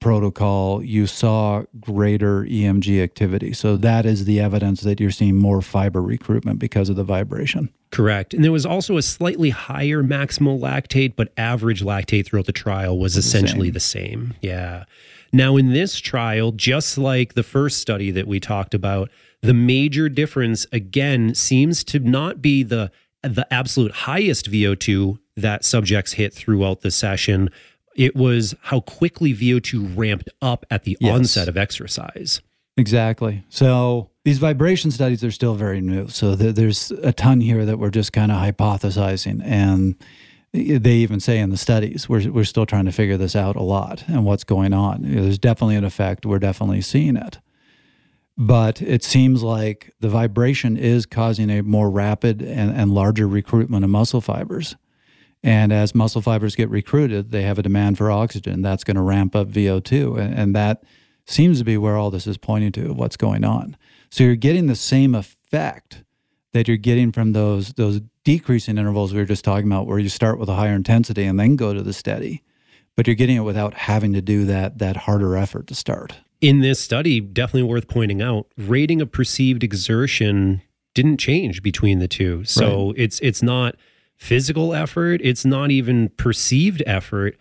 protocol 0.01 0.83
you 0.83 1.07
saw 1.07 1.63
greater 1.79 2.43
EMG 2.43 3.03
activity. 3.03 3.53
So 3.53 3.77
that 3.77 4.07
is 4.07 4.25
the 4.25 4.41
evidence 4.41 4.81
that 4.81 4.99
you're 4.99 5.11
seeing 5.11 5.37
more 5.37 5.63
fiber 5.63 6.03
recruitment 6.03 6.59
because 6.59 6.89
of 6.89 6.97
the 6.97 7.05
vibration. 7.05 7.71
Correct. 7.91 8.33
And 8.33 8.43
there 8.43 8.53
was 8.53 8.65
also 8.65 8.97
a 8.97 9.03
slightly 9.03 9.51
higher 9.51 10.03
maximal 10.03 10.59
lactate, 10.59 11.15
but 11.17 11.33
average 11.37 11.83
lactate 11.83 12.27
throughout 12.27 12.47
the 12.47 12.53
trial 12.53 12.99
was 12.99 13.17
essentially 13.17 13.69
same. 13.69 13.75
the 13.75 13.81
same. 13.81 14.35
Yeah. 14.41 14.85
Now, 15.33 15.57
in 15.57 15.73
this 15.73 15.99
trial, 15.99 16.53
just 16.53 16.99
like 16.99 17.35
the 17.35 17.43
first 17.43 17.79
study 17.79 18.11
that 18.11 18.27
we 18.27 18.41
talked 18.41 18.75
about, 18.75 19.11
the 19.43 19.55
major 19.55 20.09
difference 20.09 20.67
again 20.73 21.35
seems 21.35 21.85
to 21.85 21.99
not 21.99 22.43
be 22.43 22.63
the 22.63 22.91
the 23.23 23.47
absolute 23.53 23.93
highest 23.93 24.51
VO2 24.51 25.19
that 25.37 25.65
subjects 25.65 26.13
hit 26.15 26.33
throughout 26.33 26.81
the 26.81 26.91
session. 26.91 27.51
It 28.01 28.17
was 28.17 28.55
how 28.63 28.81
quickly 28.81 29.35
VO2 29.35 29.95
ramped 29.95 30.31
up 30.41 30.65
at 30.71 30.85
the 30.85 30.97
Yes. 31.01 31.15
onset 31.15 31.49
of 31.49 31.59
exercise. 31.59 32.41
Exactly. 32.79 33.45
So 33.51 34.09
these 34.25 34.39
vibration 34.39 34.91
studies 34.91 35.23
are 35.23 35.31
still 35.31 35.55
very 35.55 35.83
new. 35.83 36.09
So 36.09 36.35
th- 36.35 36.55
there's 36.55 36.91
a 37.03 37.13
ton 37.13 37.43
here 37.43 37.67
that 37.67 37.79
we're 37.79 37.91
just 37.91 38.15
kind 38.15 38.33
of 38.33 38.39
hypothesizing. 38.39 39.43
And 39.45 39.97
they 40.53 40.95
even 40.95 41.21
say 41.21 41.39
in 41.41 41.51
the 41.51 41.59
studies, 41.59 42.09
we're, 42.09 42.31
we're 42.31 42.45
still 42.45 42.65
trying 42.65 42.87
to 42.87 42.93
figure 42.93 43.19
this 43.19 43.37
out 43.37 43.55
a 43.55 43.63
lot 43.63 44.05
and 44.09 44.25
what's 44.25 44.45
going 44.45 44.73
on. 44.73 45.05
You 45.05 45.17
know, 45.17 45.23
there's 45.25 45.39
definitely 45.39 45.77
an 45.77 45.85
effect. 45.85 46.25
We're 46.25 46.39
definitely 46.39 46.81
seeing 46.81 47.17
it. 47.17 47.39
But 48.39 48.81
it 48.81 49.05
seems 49.05 49.43
like 49.43 49.93
the 50.01 50.09
vibration 50.09 50.79
is 50.79 51.05
causing 51.05 51.51
a 51.51 51.63
more 51.63 51.91
rapid 51.91 52.41
and, 52.41 52.75
and 52.75 52.95
larger 52.95 53.29
recruitment 53.29 53.85
of 53.85 53.91
muscle 53.91 54.23
fibers. 54.23 54.77
And 55.43 55.73
as 55.73 55.95
muscle 55.95 56.21
fibers 56.21 56.55
get 56.55 56.69
recruited, 56.69 57.31
they 57.31 57.43
have 57.43 57.59
a 57.59 57.63
demand 57.63 57.97
for 57.97 58.11
oxygen. 58.11 58.61
That's 58.61 58.85
going 58.85 58.97
to 58.97 59.03
ramp 59.03 59.35
up 59.35 59.49
VO2. 59.49 60.21
And, 60.21 60.35
and 60.35 60.57
that 60.57 60.83
seems 61.27 61.59
to 61.59 61.65
be 61.65 61.79
where 61.79 61.97
all 61.97 62.11
this 62.11 62.27
is 62.27 62.37
pointing 62.37 62.73
to, 62.73 62.93
what's 62.93 63.17
going 63.17 63.45
on. 63.45 63.77
So 64.11 64.25
you're 64.25 64.37
getting 64.37 64.67
the 64.67 64.77
same 64.77 65.15
effect 65.15 66.05
that 66.53 66.69
you're 66.69 66.77
getting 66.77 67.13
from 67.13 67.33
those 67.33 67.73
those 67.75 68.01
decreasing 68.25 68.77
intervals 68.77 69.13
we 69.15 69.21
were 69.21 69.25
just 69.25 69.45
talking 69.45 69.67
about, 69.67 69.87
where 69.87 69.99
you 69.99 70.09
start 70.09 70.39
with 70.39 70.49
a 70.49 70.55
higher 70.55 70.75
intensity 70.75 71.25
and 71.25 71.39
then 71.39 71.57
go 71.57 71.73
to 71.73 71.83
the 71.83 71.93
steady. 71.93 72.43
But 72.97 73.07
you're 73.07 73.17
getting 73.17 73.37
it 73.37 73.41
without 73.41 73.73
having 73.75 74.13
to 74.13 74.21
do 74.21 74.45
that 74.47 74.79
that 74.79 74.97
harder 74.97 75.37
effort 75.37 75.69
to 75.69 75.75
start. 75.75 76.17
in 76.41 76.61
this 76.61 76.81
study, 76.81 77.21
definitely 77.21 77.63
worth 77.63 77.87
pointing 77.89 78.21
out, 78.21 78.47
rating 78.59 79.01
of 79.01 79.13
perceived 79.13 79.63
exertion 79.63 80.61
didn't 80.95 81.19
change 81.19 81.63
between 81.63 81.99
the 81.99 82.09
two. 82.09 82.45
So 82.45 82.93
it's 82.97 83.21
it's 83.21 83.43
not 83.43 83.77
physical 84.21 84.75
effort, 84.75 85.21
it's 85.25 85.47
not 85.47 85.71
even 85.71 86.11
perceived 86.11 86.83
effort. 86.87 87.37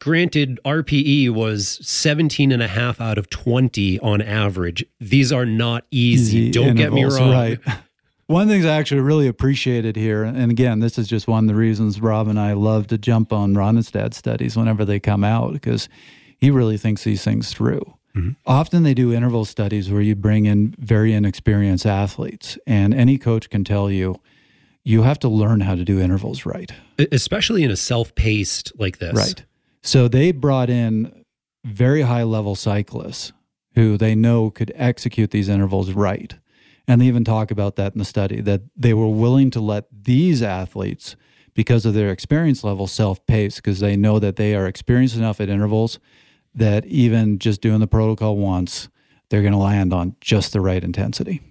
Granted, 0.00 0.58
RPE 0.64 1.30
was 1.30 1.78
17 1.80 2.50
and 2.50 2.60
a 2.60 2.66
half 2.66 3.00
out 3.00 3.16
of 3.16 3.30
20 3.30 4.00
on 4.00 4.20
average. 4.20 4.84
These 5.00 5.32
are 5.32 5.46
not 5.46 5.84
easy. 5.92 6.50
Don't 6.50 6.74
get 6.74 6.92
me 6.92 7.04
wrong. 7.04 7.30
Right. 7.30 7.60
One 8.26 8.42
of 8.42 8.48
the 8.48 8.54
things 8.54 8.66
I 8.66 8.76
actually 8.76 9.00
really 9.00 9.28
appreciated 9.28 9.96
here, 9.96 10.24
and 10.24 10.50
again, 10.50 10.80
this 10.80 10.98
is 10.98 11.08
just 11.08 11.28
one 11.28 11.44
of 11.44 11.48
the 11.48 11.54
reasons 11.54 11.98
Rob 11.98 12.28
and 12.28 12.38
I 12.38 12.52
love 12.52 12.86
to 12.88 12.98
jump 12.98 13.32
on 13.32 13.54
Ronnestad 13.54 14.12
studies 14.12 14.54
whenever 14.54 14.84
they 14.84 15.00
come 15.00 15.24
out 15.24 15.54
because 15.54 15.88
he 16.36 16.50
really 16.50 16.76
thinks 16.76 17.04
these 17.04 17.24
things 17.24 17.54
through. 17.54 17.80
Mm-hmm. 18.14 18.32
Often 18.44 18.82
they 18.82 18.92
do 18.92 19.14
interval 19.14 19.46
studies 19.46 19.90
where 19.90 20.02
you 20.02 20.14
bring 20.14 20.44
in 20.44 20.74
very 20.78 21.14
inexperienced 21.14 21.86
athletes, 21.86 22.58
and 22.66 22.92
any 22.92 23.16
coach 23.16 23.48
can 23.48 23.64
tell 23.64 23.90
you 23.90 24.20
you 24.84 25.02
have 25.02 25.18
to 25.20 25.28
learn 25.28 25.60
how 25.60 25.74
to 25.74 25.84
do 25.84 26.00
intervals 26.00 26.46
right. 26.46 26.72
Especially 27.12 27.62
in 27.62 27.70
a 27.70 27.76
self-paced 27.76 28.72
like 28.78 28.98
this. 28.98 29.14
Right. 29.14 29.44
So 29.82 30.08
they 30.08 30.32
brought 30.32 30.70
in 30.70 31.24
very 31.64 32.02
high 32.02 32.22
level 32.22 32.54
cyclists 32.54 33.32
who 33.74 33.96
they 33.96 34.14
know 34.14 34.50
could 34.50 34.72
execute 34.74 35.30
these 35.30 35.48
intervals 35.48 35.92
right. 35.92 36.34
And 36.86 37.00
they 37.00 37.06
even 37.06 37.24
talk 37.24 37.50
about 37.50 37.76
that 37.76 37.92
in 37.92 37.98
the 37.98 38.04
study 38.04 38.40
that 38.40 38.62
they 38.76 38.94
were 38.94 39.08
willing 39.08 39.50
to 39.50 39.60
let 39.60 39.84
these 39.92 40.42
athletes, 40.42 41.16
because 41.58 41.84
of 41.84 41.92
their 41.92 42.10
experience 42.10 42.62
level, 42.62 42.86
self 42.86 43.26
pace, 43.26 43.56
because 43.56 43.80
they 43.80 43.96
know 43.96 44.20
that 44.20 44.36
they 44.36 44.54
are 44.54 44.68
experienced 44.68 45.16
enough 45.16 45.40
at 45.40 45.48
intervals 45.48 45.98
that 46.54 46.86
even 46.86 47.38
just 47.40 47.60
doing 47.60 47.80
the 47.80 47.86
protocol 47.88 48.36
once, 48.36 48.88
they're 49.28 49.42
going 49.42 49.52
to 49.52 49.58
land 49.58 49.92
on 49.92 50.14
just 50.20 50.52
the 50.52 50.60
right 50.60 50.84
intensity. 50.84 51.42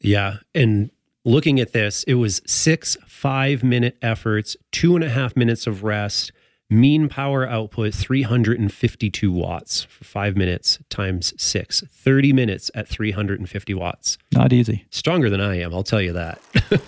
Yeah. 0.00 0.36
And 0.54 0.90
looking 1.26 1.60
at 1.60 1.72
this, 1.72 2.04
it 2.04 2.14
was 2.14 2.40
six 2.46 2.96
five 3.06 3.62
minute 3.62 3.98
efforts, 4.00 4.56
two 4.72 4.94
and 4.94 5.04
a 5.04 5.10
half 5.10 5.36
minutes 5.36 5.66
of 5.66 5.84
rest, 5.84 6.32
mean 6.70 7.08
power 7.08 7.46
output 7.46 7.92
352 7.92 9.30
watts 9.30 9.84
for 9.84 10.04
five 10.04 10.36
minutes 10.36 10.78
times 10.88 11.34
six, 11.36 11.82
30 11.90 12.32
minutes 12.32 12.70
at 12.74 12.88
350 12.88 13.74
watts. 13.74 14.16
Not 14.32 14.52
easy. 14.52 14.86
Stronger 14.90 15.28
than 15.28 15.40
I 15.40 15.58
am, 15.60 15.74
I'll 15.74 15.82
tell 15.82 16.00
you 16.00 16.14
that. 16.14 16.40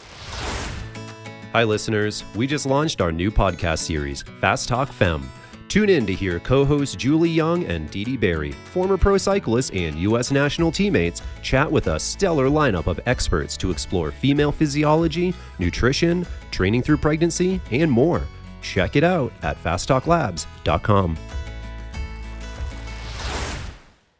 Hi, 1.52 1.64
listeners. 1.64 2.24
We 2.36 2.46
just 2.46 2.66
launched 2.66 3.00
our 3.00 3.10
new 3.10 3.30
podcast 3.30 3.78
series, 3.78 4.22
Fast 4.40 4.68
Talk 4.68 4.92
Femme. 4.92 5.28
Tune 5.68 5.90
in 5.90 6.06
to 6.06 6.14
hear 6.14 6.40
co 6.40 6.64
hosts 6.64 6.96
Julie 6.96 7.28
Young 7.28 7.64
and 7.64 7.90
Dede 7.90 8.18
Barry, 8.18 8.52
former 8.52 8.96
pro 8.96 9.18
cyclists 9.18 9.70
and 9.74 9.96
U.S. 9.96 10.30
national 10.30 10.72
teammates, 10.72 11.20
chat 11.42 11.70
with 11.70 11.88
a 11.88 12.00
stellar 12.00 12.48
lineup 12.48 12.86
of 12.86 12.98
experts 13.04 13.56
to 13.58 13.70
explore 13.70 14.10
female 14.10 14.50
physiology, 14.50 15.34
nutrition, 15.58 16.26
training 16.50 16.82
through 16.82 16.96
pregnancy, 16.96 17.60
and 17.70 17.90
more. 17.90 18.22
Check 18.62 18.96
it 18.96 19.04
out 19.04 19.30
at 19.42 19.62
fasttalklabs.com. 19.62 21.18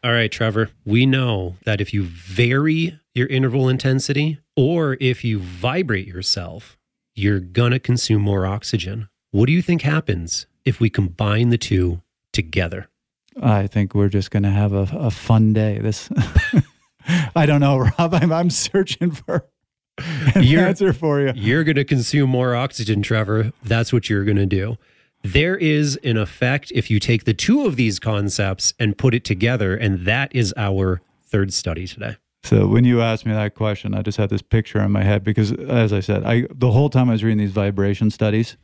All 0.01 0.11
right, 0.11 0.31
Trevor, 0.31 0.69
we 0.85 1.05
know 1.05 1.57
that 1.65 1.81
if 1.81 1.93
you 1.93 2.03
vary 2.03 2.97
your 3.13 3.27
interval 3.27 3.67
intensity 3.67 4.39
or 4.55 4.95
if 5.01 5.25
you 5.25 5.39
vibrate 5.39 6.07
yourself, 6.07 6.77
you're 7.15 7.41
going 7.41 7.71
to 7.71 7.79
consume 7.79 8.21
more 8.21 8.45
oxygen. 8.45 9.09
What 9.31 9.47
do 9.47 9.51
you 9.51 9.61
think 9.61 9.81
happens 9.81 10.47
if 10.69 10.79
we 10.79 10.89
combine 10.89 11.49
the 11.49 11.57
two 11.57 12.01
together? 12.31 12.87
I 13.41 13.67
think 13.67 13.93
we're 13.93 14.09
just 14.09 14.31
going 14.31 14.43
to 14.43 14.49
have 14.51 14.73
a, 14.73 14.87
a 14.93 15.11
fun 15.11 15.53
day. 15.53 15.79
This, 15.79 16.09
I 17.35 17.45
don't 17.45 17.61
know, 17.61 17.77
Rob. 17.77 18.13
I'm, 18.13 18.31
I'm 18.31 18.49
searching 18.49 19.11
for 19.11 19.45
an 20.35 20.43
You're- 20.43 20.65
answer 20.65 20.93
for 20.93 21.19
you. 21.21 21.33
You're 21.35 21.63
going 21.63 21.75
to 21.75 21.85
consume 21.85 22.29
more 22.29 22.55
oxygen, 22.55 23.01
Trevor. 23.01 23.51
That's 23.63 23.91
what 23.91 24.09
you're 24.09 24.23
going 24.23 24.37
to 24.37 24.45
do. 24.45 24.77
There 25.23 25.57
is 25.57 25.97
an 26.03 26.15
effect 26.15 26.71
if 26.73 26.89
you 26.89 26.99
take 26.99 27.25
the 27.25 27.33
two 27.33 27.65
of 27.65 27.75
these 27.75 27.99
concepts 27.99 28.73
and 28.79 28.97
put 28.97 29.13
it 29.13 29.25
together, 29.25 29.75
and 29.75 30.05
that 30.05 30.33
is 30.33 30.53
our 30.55 31.01
third 31.23 31.51
study 31.51 31.87
today. 31.87 32.15
So 32.43 32.67
when 32.67 32.85
you 32.85 33.01
asked 33.01 33.25
me 33.25 33.33
that 33.33 33.53
question, 33.53 33.93
I 33.93 34.01
just 34.01 34.17
had 34.17 34.29
this 34.29 34.41
picture 34.41 34.79
in 34.79 34.91
my 34.91 35.03
head 35.03 35.25
because, 35.25 35.51
as 35.51 35.91
I 35.91 35.99
said, 35.99 36.23
I 36.23 36.47
the 36.55 36.71
whole 36.71 36.89
time 36.89 37.09
I 37.09 37.13
was 37.13 37.23
reading 37.23 37.37
these 37.37 37.51
vibration 37.51 38.09
studies, 38.11 38.55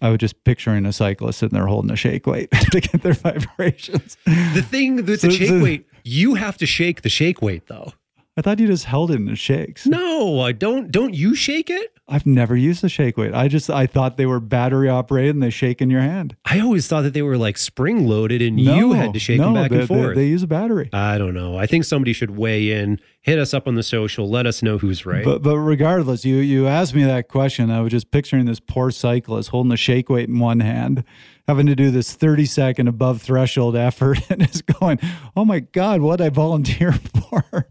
I 0.00 0.10
was 0.10 0.18
just 0.18 0.44
picturing 0.44 0.86
a 0.86 0.92
cyclist 0.92 1.40
sitting 1.40 1.56
there 1.56 1.66
holding 1.66 1.90
a 1.90 1.96
shake 1.96 2.26
weight 2.26 2.50
to 2.72 2.80
get 2.80 3.02
their 3.02 3.14
vibrations. 3.14 4.16
The 4.26 4.62
thing 4.62 4.96
with 4.96 5.20
the 5.22 5.30
shake 5.30 5.48
so- 5.48 5.62
weight, 5.62 5.86
you 6.04 6.34
have 6.36 6.56
to 6.58 6.66
shake 6.66 7.02
the 7.02 7.08
shake 7.08 7.42
weight 7.42 7.66
though. 7.66 7.92
I 8.38 8.40
thought 8.40 8.60
you 8.60 8.68
just 8.68 8.84
held 8.84 9.10
it 9.10 9.16
in 9.16 9.34
shakes. 9.34 9.84
No, 9.84 10.40
I 10.40 10.52
don't. 10.52 10.92
Don't 10.92 11.12
you 11.12 11.34
shake 11.34 11.68
it? 11.68 11.92
I've 12.06 12.24
never 12.24 12.56
used 12.56 12.84
a 12.84 12.88
shake 12.88 13.16
weight. 13.16 13.34
I 13.34 13.48
just 13.48 13.68
I 13.68 13.88
thought 13.88 14.16
they 14.16 14.26
were 14.26 14.38
battery 14.38 14.88
operated 14.88 15.34
and 15.34 15.42
they 15.42 15.50
shake 15.50 15.82
in 15.82 15.90
your 15.90 16.02
hand. 16.02 16.36
I 16.44 16.60
always 16.60 16.86
thought 16.86 17.00
that 17.00 17.14
they 17.14 17.22
were 17.22 17.36
like 17.36 17.58
spring 17.58 18.06
loaded 18.06 18.40
and 18.40 18.60
you 18.60 18.92
had 18.92 19.12
to 19.14 19.18
shake 19.18 19.40
no, 19.40 19.46
them 19.46 19.54
back 19.54 19.72
they, 19.72 19.80
and 19.80 19.88
forth. 19.88 20.14
They, 20.14 20.22
they 20.22 20.26
use 20.28 20.44
a 20.44 20.46
battery. 20.46 20.88
I 20.92 21.18
don't 21.18 21.34
know. 21.34 21.58
I 21.58 21.66
think 21.66 21.84
somebody 21.84 22.12
should 22.12 22.36
weigh 22.36 22.70
in, 22.70 23.00
hit 23.22 23.40
us 23.40 23.52
up 23.52 23.66
on 23.66 23.74
the 23.74 23.82
social, 23.82 24.30
let 24.30 24.46
us 24.46 24.62
know 24.62 24.78
who's 24.78 25.04
right. 25.04 25.24
But 25.24 25.42
but 25.42 25.58
regardless, 25.58 26.24
you 26.24 26.36
you 26.36 26.68
asked 26.68 26.94
me 26.94 27.02
that 27.02 27.26
question. 27.26 27.72
I 27.72 27.80
was 27.80 27.90
just 27.90 28.12
picturing 28.12 28.44
this 28.44 28.60
poor 28.60 28.92
cyclist 28.92 29.48
holding 29.48 29.72
a 29.72 29.76
shake 29.76 30.08
weight 30.08 30.28
in 30.28 30.38
one 30.38 30.60
hand, 30.60 31.02
having 31.48 31.66
to 31.66 31.74
do 31.74 31.90
this 31.90 32.14
30 32.14 32.44
second 32.44 32.86
above 32.86 33.20
threshold 33.20 33.74
effort 33.74 34.20
and 34.30 34.48
is 34.48 34.62
going, 34.62 35.00
Oh 35.36 35.44
my 35.44 35.58
God, 35.58 36.02
what 36.02 36.20
I 36.20 36.28
volunteer 36.28 36.92
for? 37.30 37.68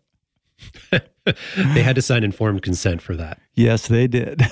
they 1.74 1.84
had 1.84 1.96
to 1.96 2.02
sign 2.02 2.24
informed 2.24 2.62
consent 2.62 3.02
for 3.02 3.16
that. 3.16 3.40
yes, 3.56 3.88
they 3.88 4.08
did. 4.08 4.42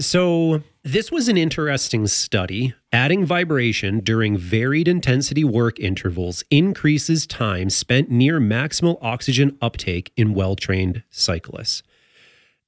So, 0.00 0.62
this 0.84 1.10
was 1.10 1.28
an 1.28 1.36
interesting 1.36 2.06
study. 2.06 2.72
Adding 2.92 3.26
vibration 3.26 3.98
during 3.98 4.38
varied 4.38 4.86
intensity 4.86 5.42
work 5.42 5.80
intervals 5.80 6.44
increases 6.52 7.26
time 7.26 7.68
spent 7.68 8.08
near 8.08 8.38
maximal 8.38 8.98
oxygen 9.02 9.58
uptake 9.60 10.12
in 10.16 10.34
well 10.34 10.54
trained 10.54 11.02
cyclists. 11.10 11.82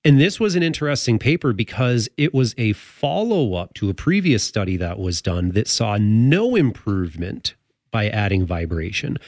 And 0.04 0.20
this 0.20 0.40
was 0.40 0.56
an 0.56 0.64
interesting 0.64 1.20
paper 1.20 1.52
because 1.52 2.08
it 2.16 2.34
was 2.34 2.52
a 2.58 2.72
follow 2.72 3.54
up 3.54 3.74
to 3.74 3.90
a 3.90 3.94
previous 3.94 4.42
study 4.42 4.76
that 4.78 4.98
was 4.98 5.22
done 5.22 5.50
that 5.50 5.68
saw 5.68 5.98
no 6.00 6.56
improvement 6.56 7.54
by 7.92 8.08
adding 8.08 8.44
vibration. 8.44 9.18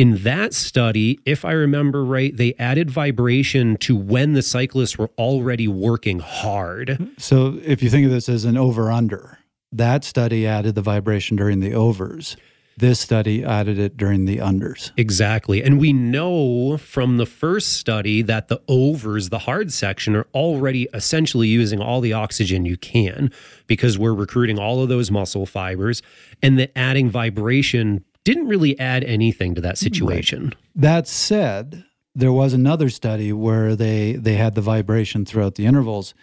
In 0.00 0.22
that 0.22 0.54
study, 0.54 1.20
if 1.26 1.44
I 1.44 1.52
remember 1.52 2.02
right, 2.02 2.34
they 2.34 2.54
added 2.58 2.90
vibration 2.90 3.76
to 3.80 3.94
when 3.94 4.32
the 4.32 4.40
cyclists 4.40 4.96
were 4.96 5.10
already 5.18 5.68
working 5.68 6.20
hard. 6.20 7.10
so 7.18 7.60
if 7.62 7.82
you 7.82 7.90
think 7.90 8.06
of 8.06 8.10
this 8.10 8.26
as 8.26 8.46
an 8.46 8.56
over 8.56 8.90
under, 8.90 9.40
that 9.72 10.02
study 10.02 10.46
added 10.46 10.74
the 10.74 10.80
vibration 10.80 11.36
during 11.36 11.60
the 11.60 11.74
overs. 11.74 12.38
This 12.78 12.98
study 12.98 13.44
added 13.44 13.78
it 13.78 13.98
during 13.98 14.24
the 14.24 14.38
unders. 14.38 14.90
Exactly. 14.96 15.62
And 15.62 15.78
we 15.78 15.92
know 15.92 16.78
from 16.78 17.18
the 17.18 17.26
first 17.26 17.74
study 17.74 18.22
that 18.22 18.48
the 18.48 18.62
overs, 18.68 19.28
the 19.28 19.40
hard 19.40 19.70
section, 19.70 20.16
are 20.16 20.26
already 20.32 20.88
essentially 20.94 21.48
using 21.48 21.78
all 21.78 22.00
the 22.00 22.14
oxygen 22.14 22.64
you 22.64 22.78
can 22.78 23.30
because 23.66 23.98
we're 23.98 24.14
recruiting 24.14 24.58
all 24.58 24.82
of 24.82 24.88
those 24.88 25.10
muscle 25.10 25.44
fibers, 25.44 26.00
and 26.42 26.58
that 26.58 26.72
adding 26.74 27.10
vibration 27.10 28.02
didn't 28.24 28.48
really 28.48 28.78
add 28.78 29.04
anything 29.04 29.54
to 29.54 29.60
that 29.60 29.78
situation. 29.78 30.54
That 30.74 31.08
said, 31.08 31.84
there 32.14 32.32
was 32.32 32.52
another 32.52 32.90
study 32.90 33.32
where 33.32 33.76
they 33.76 34.12
they 34.12 34.34
had 34.34 34.54
the 34.54 34.60
vibration 34.60 35.24
throughout 35.24 35.54
the 35.54 35.66
intervals, 35.66 36.14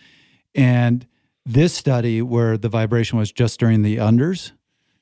and 0.54 1.06
this 1.46 1.74
study 1.74 2.22
where 2.22 2.58
the 2.58 2.70
vibration 2.70 3.18
was 3.18 3.32
just 3.32 3.60
during 3.60 3.82
the 3.82 3.98
unders 3.98 4.52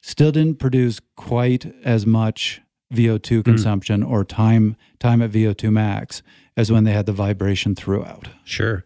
still 0.01 0.31
didn't 0.31 0.59
produce 0.59 0.99
quite 1.15 1.73
as 1.83 2.05
much 2.05 2.61
VO2 2.93 3.39
mm. 3.39 3.43
consumption 3.43 4.03
or 4.03 4.23
time 4.23 4.75
time 4.99 5.21
at 5.21 5.31
VO2 5.31 5.71
max 5.71 6.21
as 6.55 6.71
when 6.71 6.83
they 6.83 6.91
had 6.91 7.05
the 7.05 7.11
vibration 7.11 7.75
throughout. 7.75 8.29
Sure. 8.43 8.85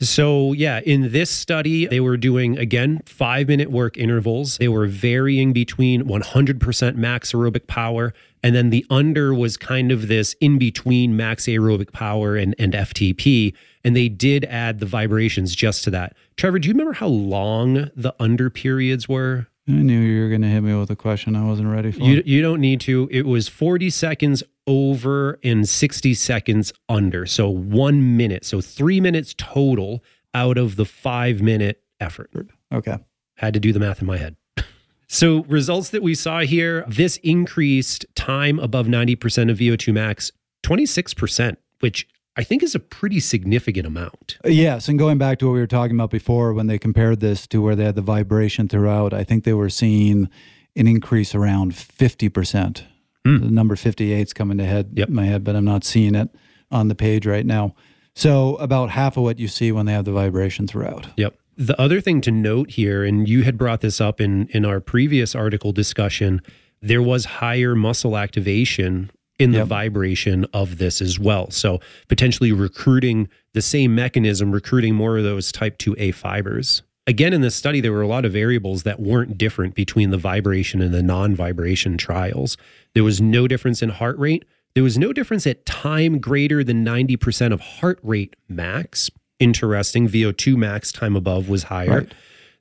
So, 0.00 0.52
yeah, 0.52 0.80
in 0.84 1.12
this 1.12 1.30
study, 1.30 1.86
they 1.86 2.00
were 2.00 2.18
doing, 2.18 2.58
again, 2.58 3.00
five 3.06 3.48
minute 3.48 3.70
work 3.70 3.96
intervals. 3.96 4.58
They 4.58 4.68
were 4.68 4.86
varying 4.86 5.54
between 5.54 6.04
100% 6.04 6.96
max 6.96 7.32
aerobic 7.32 7.66
power. 7.66 8.12
And 8.42 8.54
then 8.54 8.68
the 8.68 8.84
under 8.90 9.32
was 9.32 9.56
kind 9.56 9.90
of 9.90 10.08
this 10.08 10.34
in 10.34 10.58
between 10.58 11.16
max 11.16 11.46
aerobic 11.46 11.92
power 11.92 12.36
and, 12.36 12.54
and 12.58 12.74
FTP. 12.74 13.54
And 13.84 13.96
they 13.96 14.10
did 14.10 14.44
add 14.44 14.80
the 14.80 14.86
vibrations 14.86 15.54
just 15.54 15.82
to 15.84 15.90
that. 15.90 16.14
Trevor, 16.36 16.58
do 16.58 16.68
you 16.68 16.74
remember 16.74 16.92
how 16.92 17.08
long 17.08 17.90
the 17.96 18.14
under 18.20 18.50
periods 18.50 19.08
were? 19.08 19.46
I 19.68 19.72
knew 19.72 19.98
you 19.98 20.22
were 20.22 20.28
going 20.28 20.42
to 20.42 20.48
hit 20.48 20.60
me 20.60 20.74
with 20.74 20.90
a 20.90 20.96
question 20.96 21.34
I 21.34 21.44
wasn't 21.44 21.68
ready 21.68 21.90
for. 21.90 22.02
You, 22.02 22.22
you 22.24 22.42
don't 22.42 22.60
need 22.60 22.80
to. 22.82 23.08
It 23.10 23.26
was 23.26 23.48
40 23.48 23.90
seconds 23.90 24.42
over 24.66 25.38
and 25.44 25.68
60 25.68 26.14
seconds 26.14 26.72
under. 26.88 27.26
So 27.26 27.48
one 27.48 28.16
minute. 28.16 28.44
So 28.44 28.60
three 28.60 29.00
minutes 29.00 29.34
total 29.36 30.02
out 30.34 30.58
of 30.58 30.76
the 30.76 30.84
five 30.84 31.40
minute 31.40 31.82
effort. 32.00 32.30
Okay. 32.72 32.98
Had 33.36 33.54
to 33.54 33.60
do 33.60 33.72
the 33.72 33.80
math 33.80 34.00
in 34.00 34.06
my 34.06 34.18
head. 34.18 34.36
So, 35.08 35.44
results 35.44 35.90
that 35.90 36.02
we 36.02 36.16
saw 36.16 36.40
here 36.40 36.84
this 36.88 37.18
increased 37.18 38.04
time 38.16 38.58
above 38.58 38.88
90% 38.88 39.52
of 39.52 39.58
VO2 39.58 39.94
max 39.94 40.32
26%, 40.64 41.56
which 41.78 42.08
I 42.36 42.42
think 42.42 42.62
is 42.62 42.74
a 42.74 42.80
pretty 42.80 43.20
significant 43.20 43.86
amount. 43.86 44.36
Yes. 44.44 44.88
And 44.88 44.98
going 44.98 45.16
back 45.16 45.38
to 45.38 45.46
what 45.46 45.52
we 45.52 45.60
were 45.60 45.66
talking 45.66 45.96
about 45.96 46.10
before, 46.10 46.52
when 46.52 46.66
they 46.66 46.78
compared 46.78 47.20
this 47.20 47.46
to 47.46 47.62
where 47.62 47.76
they 47.76 47.84
had 47.84 47.94
the 47.94 48.02
vibration 48.02 48.68
throughout, 48.68 49.14
I 49.14 49.24
think 49.24 49.44
they 49.44 49.54
were 49.54 49.70
seeing 49.70 50.28
an 50.74 50.86
increase 50.86 51.34
around 51.34 51.72
50%. 51.72 52.82
Mm. 53.26 53.40
The 53.40 53.50
number 53.50 53.76
58 53.76 54.20
is 54.20 54.32
coming 54.32 54.58
to 54.58 54.64
head 54.64 54.90
yep. 54.94 55.08
my 55.08 55.24
head, 55.24 55.44
but 55.44 55.56
I'm 55.56 55.64
not 55.64 55.84
seeing 55.84 56.14
it 56.14 56.28
on 56.70 56.88
the 56.88 56.94
page 56.94 57.26
right 57.26 57.46
now. 57.46 57.74
So 58.14 58.56
about 58.56 58.90
half 58.90 59.16
of 59.16 59.24
what 59.24 59.38
you 59.38 59.48
see 59.48 59.72
when 59.72 59.86
they 59.86 59.92
have 59.92 60.04
the 60.04 60.12
vibration 60.12 60.66
throughout. 60.66 61.06
Yep. 61.16 61.34
The 61.58 61.78
other 61.80 62.00
thing 62.00 62.20
to 62.22 62.30
note 62.30 62.70
here, 62.70 63.04
and 63.04 63.28
you 63.28 63.42
had 63.42 63.58
brought 63.58 63.80
this 63.80 64.00
up 64.00 64.20
in 64.20 64.46
in 64.48 64.64
our 64.64 64.80
previous 64.80 65.34
article 65.34 65.72
discussion, 65.72 66.42
there 66.80 67.02
was 67.02 67.24
higher 67.24 67.74
muscle 67.74 68.16
activation 68.16 69.10
in 69.38 69.52
the 69.52 69.58
yep. 69.58 69.66
vibration 69.66 70.46
of 70.52 70.78
this 70.78 71.02
as 71.02 71.18
well. 71.18 71.50
So 71.50 71.80
potentially 72.08 72.52
recruiting 72.52 73.28
the 73.52 73.62
same 73.62 73.94
mechanism, 73.94 74.52
recruiting 74.52 74.94
more 74.94 75.18
of 75.18 75.24
those 75.24 75.52
type 75.52 75.78
2A 75.78 76.14
fibers. 76.14 76.82
Again, 77.08 77.32
in 77.32 77.40
this 77.40 77.54
study, 77.54 77.80
there 77.80 77.92
were 77.92 78.02
a 78.02 78.08
lot 78.08 78.24
of 78.24 78.32
variables 78.32 78.82
that 78.82 78.98
weren't 78.98 79.38
different 79.38 79.74
between 79.74 80.10
the 80.10 80.18
vibration 80.18 80.82
and 80.82 80.92
the 80.92 81.02
non 81.02 81.36
vibration 81.36 81.96
trials. 81.96 82.56
There 82.94 83.04
was 83.04 83.20
no 83.20 83.46
difference 83.46 83.80
in 83.80 83.90
heart 83.90 84.18
rate. 84.18 84.44
There 84.74 84.82
was 84.82 84.98
no 84.98 85.12
difference 85.12 85.46
at 85.46 85.64
time 85.64 86.18
greater 86.18 86.64
than 86.64 86.84
90% 86.84 87.52
of 87.52 87.60
heart 87.60 87.98
rate 88.02 88.34
max. 88.48 89.10
Interesting. 89.38 90.08
VO2 90.08 90.56
max 90.56 90.90
time 90.90 91.14
above 91.14 91.48
was 91.48 91.64
higher. 91.64 92.00
Right. 92.00 92.14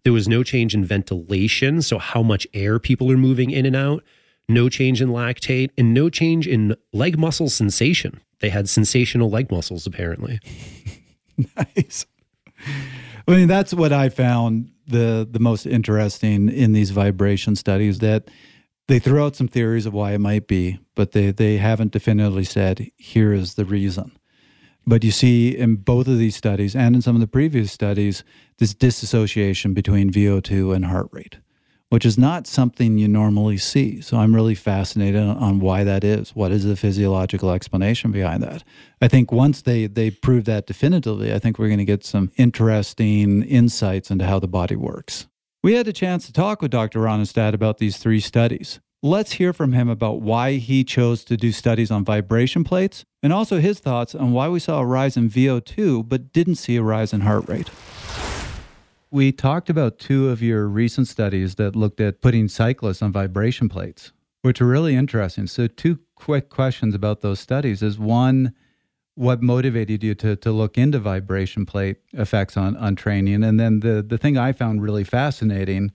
There 0.03 0.13
was 0.13 0.27
no 0.27 0.43
change 0.43 0.75
in 0.75 0.85
ventilation, 0.85 1.81
so 1.81 1.97
how 1.97 2.21
much 2.21 2.45
air 2.53 2.77
people 2.77 3.11
are 3.11 3.17
moving 3.17 3.49
in 3.49 3.65
and 3.65 3.75
out. 3.75 4.03
No 4.47 4.69
change 4.69 5.01
in 5.01 5.09
lactate 5.09 5.71
and 5.77 5.93
no 5.93 6.09
change 6.09 6.47
in 6.47 6.75
leg 6.93 7.17
muscle 7.17 7.49
sensation. 7.49 8.21
They 8.39 8.49
had 8.49 8.69
sensational 8.69 9.31
leg 9.31 9.49
muscles, 9.49 9.87
apparently. 9.87 10.39
nice. 11.57 12.05
I 13.27 13.31
mean, 13.31 13.47
that's 13.47 13.73
what 13.73 13.91
I 13.91 14.09
found 14.09 14.71
the 14.87 15.27
the 15.29 15.39
most 15.39 15.65
interesting 15.65 16.49
in 16.49 16.73
these 16.73 16.91
vibration 16.91 17.55
studies 17.55 17.99
that 17.99 18.29
they 18.87 18.99
throw 18.99 19.25
out 19.25 19.35
some 19.35 19.47
theories 19.47 19.85
of 19.85 19.93
why 19.93 20.13
it 20.13 20.19
might 20.19 20.47
be, 20.47 20.79
but 20.93 21.11
they 21.11 21.31
they 21.31 21.57
haven't 21.57 21.91
definitively 21.91 22.43
said 22.43 22.91
here 22.97 23.33
is 23.33 23.55
the 23.55 23.65
reason. 23.65 24.11
But 24.87 25.03
you 25.03 25.11
see 25.11 25.57
in 25.57 25.77
both 25.77 26.07
of 26.07 26.19
these 26.19 26.35
studies 26.35 26.75
and 26.75 26.95
in 26.95 27.01
some 27.01 27.15
of 27.15 27.21
the 27.21 27.27
previous 27.27 27.71
studies 27.71 28.23
this 28.59 28.75
disassociation 28.75 29.73
between 29.73 30.11
VO2 30.11 30.75
and 30.75 30.85
heart 30.85 31.07
rate, 31.11 31.37
which 31.95 32.05
is 32.05 32.17
not 32.17 32.45
something 32.45 32.97
you 32.97 33.07
normally 33.07 33.55
see. 33.55 34.01
So 34.01 34.17
I'm 34.17 34.35
really 34.35 34.53
fascinated 34.53 35.21
on, 35.21 35.61
why 35.61 35.85
that 35.85 36.03
is. 36.03 36.35
What 36.35 36.51
is 36.51 36.65
the 36.65 36.75
physiological 36.75 37.51
explanation 37.51 38.11
behind 38.11 38.43
that? 38.43 38.65
I 39.01 39.07
think 39.07 39.31
once 39.31 39.61
they 39.61 39.87
they 39.87 40.11
prove 40.11 40.43
that 40.43 40.67
definitively, 40.67 41.33
I 41.33 41.39
think 41.39 41.57
we're 41.57 41.69
going 41.69 41.77
to 41.77 41.85
get 41.85 42.03
some 42.03 42.31
interesting 42.35 43.43
insights 43.43 44.11
into 44.11 44.25
how 44.25 44.39
the 44.39 44.47
body 44.49 44.75
works. 44.75 45.27
We 45.63 45.75
had 45.75 45.87
a 45.87 45.93
chance 45.93 46.25
to 46.25 46.33
talk 46.33 46.61
with 46.61 46.71
Dr. 46.71 46.99
Ronnestad 46.99 47.53
about 47.53 47.77
these 47.77 47.95
three 47.95 48.19
studies. 48.19 48.81
Let's 49.01 49.31
hear 49.39 49.53
from 49.53 49.71
him 49.71 49.87
about 49.87 50.19
why 50.19 50.55
he 50.55 50.83
chose 50.83 51.23
to 51.23 51.37
do 51.37 51.53
studies 51.53 51.91
on 51.91 52.03
vibration 52.03 52.65
plates 52.65 53.05
and 53.23 53.31
also 53.31 53.61
his 53.61 53.79
thoughts 53.79 54.13
on 54.13 54.33
why 54.33 54.49
we 54.49 54.59
saw 54.59 54.81
a 54.81 54.85
rise 54.85 55.15
in 55.15 55.29
VO2 55.29 56.09
but 56.09 56.33
didn't 56.33 56.55
see 56.55 56.75
a 56.75 56.83
rise 56.83 57.13
in 57.13 57.21
heart 57.21 57.47
rate. 57.47 57.69
We 59.15 59.31
talked 59.31 59.69
about 59.69 59.97
two 59.97 60.27
of 60.27 60.41
your 60.41 60.67
recent 60.67 61.07
studies 61.07 61.55
that 61.55 61.73
looked 61.73 62.01
at 62.01 62.19
putting 62.19 62.49
cyclists 62.49 63.01
on 63.01 63.13
vibration 63.13 63.69
plates, 63.69 64.11
which 64.41 64.59
are 64.59 64.67
really 64.67 64.93
interesting. 64.93 65.47
So, 65.47 65.67
two 65.67 65.99
quick 66.15 66.49
questions 66.49 66.93
about 66.93 67.21
those 67.21 67.39
studies 67.39 67.81
is 67.81 67.97
one, 67.97 68.53
what 69.13 69.41
motivated 69.41 70.03
you 70.03 70.15
to, 70.15 70.35
to 70.35 70.51
look 70.51 70.77
into 70.77 70.99
vibration 70.99 71.65
plate 71.65 71.95
effects 72.11 72.57
on, 72.57 72.75
on 72.75 72.97
training? 72.97 73.41
And 73.41 73.57
then 73.57 73.79
the, 73.79 74.03
the 74.05 74.17
thing 74.17 74.37
I 74.37 74.51
found 74.51 74.81
really 74.81 75.05
fascinating 75.05 75.93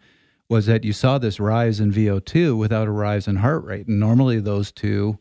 was 0.48 0.64
that 0.64 0.84
you 0.84 0.94
saw 0.94 1.18
this 1.18 1.38
rise 1.38 1.78
in 1.78 1.92
VO2 1.92 2.56
without 2.56 2.88
a 2.88 2.90
rise 2.90 3.28
in 3.28 3.36
heart 3.36 3.62
rate. 3.64 3.86
And 3.86 4.00
normally 4.00 4.40
those 4.40 4.72
two 4.72 5.18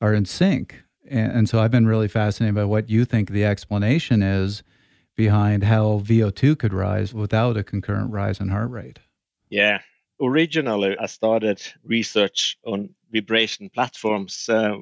are 0.00 0.14
in 0.14 0.24
sync. 0.24 0.82
And, 1.10 1.30
and 1.30 1.48
so 1.50 1.60
I've 1.60 1.70
been 1.70 1.86
really 1.86 2.08
fascinated 2.08 2.54
by 2.54 2.64
what 2.64 2.88
you 2.88 3.04
think 3.04 3.28
the 3.28 3.44
explanation 3.44 4.22
is 4.22 4.62
behind 5.16 5.64
how 5.64 6.00
VO2 6.04 6.58
could 6.58 6.72
rise 6.72 7.14
without 7.14 7.56
a 7.56 7.64
concurrent 7.64 8.10
rise 8.10 8.40
in 8.40 8.48
heart 8.48 8.70
rate. 8.70 8.98
Yeah. 9.48 9.80
Originally, 10.20 10.96
I 10.98 11.06
started 11.06 11.60
research 11.84 12.56
on 12.64 12.90
vibration 13.12 13.68
platforms 13.70 14.48
uh, 14.48 14.76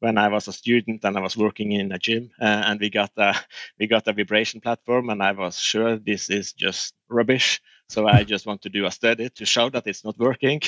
when 0.00 0.18
I 0.18 0.28
was 0.28 0.48
a 0.48 0.52
student 0.52 1.04
and 1.04 1.16
I 1.16 1.20
was 1.20 1.36
working 1.36 1.72
in 1.72 1.92
a 1.92 1.98
gym, 1.98 2.30
uh, 2.40 2.62
and 2.66 2.80
we 2.80 2.90
got 2.90 3.10
a 3.16 3.34
we 3.78 3.86
got 3.86 4.08
a 4.08 4.12
vibration 4.12 4.60
platform, 4.60 5.10
and 5.10 5.22
I 5.22 5.32
was 5.32 5.58
sure 5.58 5.96
this 5.96 6.30
is 6.30 6.52
just 6.52 6.94
rubbish. 7.08 7.60
So 7.88 8.06
I 8.06 8.24
just 8.32 8.46
want 8.46 8.62
to 8.62 8.70
do 8.70 8.86
a 8.86 8.90
study 8.90 9.28
to 9.28 9.44
show 9.44 9.68
that 9.70 9.86
it's 9.86 10.04
not 10.04 10.18
working. 10.18 10.62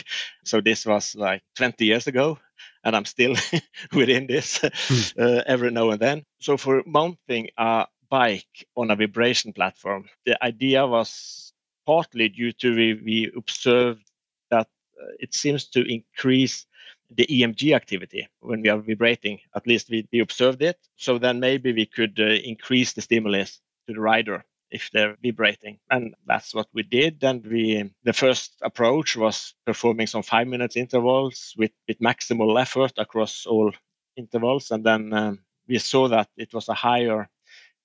So 0.44 0.60
this 0.60 0.84
was 0.84 1.14
like 1.14 1.42
20 1.56 1.84
years 1.84 2.06
ago, 2.06 2.38
and 2.84 2.94
I'm 2.94 3.06
still 3.06 3.34
within 3.94 4.26
this 4.26 4.58
hmm. 4.62 5.20
uh, 5.20 5.42
every 5.46 5.70
now 5.70 5.90
and 5.90 6.00
then. 6.00 6.24
So 6.40 6.56
for 6.56 6.82
mounting 6.86 7.48
a 7.56 7.86
bike 8.12 8.68
on 8.76 8.90
a 8.90 8.96
vibration 8.96 9.54
platform, 9.54 10.04
the 10.26 10.36
idea 10.44 10.86
was 10.86 11.54
partly 11.86 12.28
due 12.28 12.52
to 12.52 12.76
we, 12.76 12.94
we 13.02 13.32
observed 13.34 14.04
that 14.50 14.68
uh, 15.00 15.12
it 15.18 15.32
seems 15.32 15.66
to 15.68 15.80
increase 15.90 16.66
the 17.10 17.26
EMG 17.26 17.74
activity 17.74 18.28
when 18.40 18.60
we 18.60 18.68
are 18.68 18.78
vibrating. 18.78 19.38
At 19.56 19.66
least 19.66 19.88
we, 19.88 20.06
we 20.12 20.20
observed 20.20 20.60
it. 20.60 20.78
So 20.96 21.18
then 21.18 21.40
maybe 21.40 21.72
we 21.72 21.86
could 21.86 22.20
uh, 22.20 22.24
increase 22.24 22.92
the 22.92 23.00
stimulus 23.00 23.60
to 23.86 23.94
the 23.94 24.00
rider 24.00 24.44
if 24.70 24.90
they're 24.92 25.16
vibrating. 25.24 25.78
And 25.90 26.14
that's 26.26 26.54
what 26.54 26.68
we 26.74 26.82
did. 26.82 27.24
And 27.24 27.46
we 27.46 27.90
the 28.04 28.12
first 28.12 28.52
approach 28.60 29.16
was 29.16 29.54
performing 29.64 30.06
some 30.06 30.22
five 30.22 30.48
minutes 30.48 30.76
intervals 30.76 31.54
with, 31.56 31.72
with 31.88 31.98
maximal 31.98 32.60
effort 32.60 32.92
across 32.98 33.46
all 33.46 33.72
intervals. 34.16 34.70
And 34.70 34.84
then 34.84 35.12
um, 35.14 35.38
we 35.66 35.78
saw 35.78 36.08
that 36.08 36.28
it 36.36 36.52
was 36.52 36.68
a 36.68 36.74
higher 36.74 37.30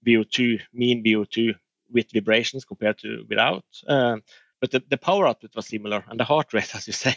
VO2, 0.08 0.62
mean 0.74 1.03
VO2 1.03 1.53
with 1.91 2.12
vibrations 2.14 2.66
compared 2.66 2.97
to 2.99 3.26
without. 3.30 3.66
Um, 3.88 4.24
but 4.60 4.72
the, 4.72 4.84
the 4.89 4.97
power 4.97 5.28
output 5.28 5.55
was 5.55 5.68
similar 5.68 6.03
and 6.08 6.20
the 6.20 6.24
heart 6.24 6.53
rate, 6.53 6.74
as 6.76 6.88
you 6.88 6.93
say, 6.93 7.16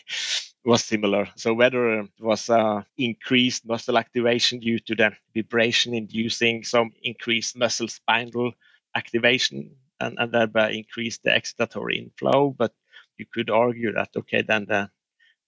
was 0.65 0.85
similar. 0.85 1.29
So 1.37 1.55
whether 1.55 2.01
it 2.01 2.11
was 2.21 2.51
uh, 2.51 2.83
increased 2.99 3.67
muscle 3.67 3.99
activation 3.99 4.61
due 4.61 4.79
to 4.81 4.95
the 4.95 5.13
vibration 5.35 5.95
inducing 5.95 6.65
some 6.65 6.91
increased 7.03 7.57
muscle 7.57 7.89
spindle 7.89 8.53
activation 8.95 9.77
and, 10.01 10.17
and 10.19 10.33
thereby 10.33 10.73
increase 10.73 11.19
the 11.19 11.31
excitatory 11.31 11.97
inflow. 11.97 12.55
But 12.57 12.75
you 13.17 13.27
could 13.33 13.51
argue 13.51 13.93
that, 13.93 14.11
okay, 14.17 14.43
then 14.43 14.67
the, 14.67 14.91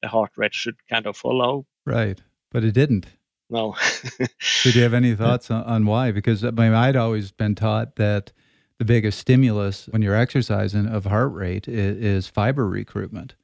the 0.01 0.09
heart 0.09 0.33
rate 0.37 0.55
should 0.55 0.77
kind 0.89 1.07
of 1.07 1.17
follow. 1.17 1.67
Right. 1.85 2.21
But 2.51 2.65
it 2.65 2.73
didn't. 2.73 3.07
No. 3.53 3.77
do 4.19 4.71
you 4.71 4.83
have 4.83 4.95
any 4.95 5.15
thoughts 5.23 5.51
on, 5.51 5.63
on 5.65 5.85
why? 5.85 6.11
Because 6.11 6.43
I 6.43 6.51
mean, 6.53 6.73
I'd 6.73 6.97
always 6.97 7.33
been 7.33 7.55
taught 7.55 7.97
that 7.97 8.33
the 8.79 8.87
biggest 8.87 9.19
stimulus 9.19 9.89
when 9.91 10.01
you're 10.01 10.17
exercising 10.17 10.87
of 10.87 11.05
heart 11.05 11.33
rate 11.35 11.69
is, 11.69 11.99
is 11.99 12.27
fiber 12.29 12.67
recruitment. 12.67 13.35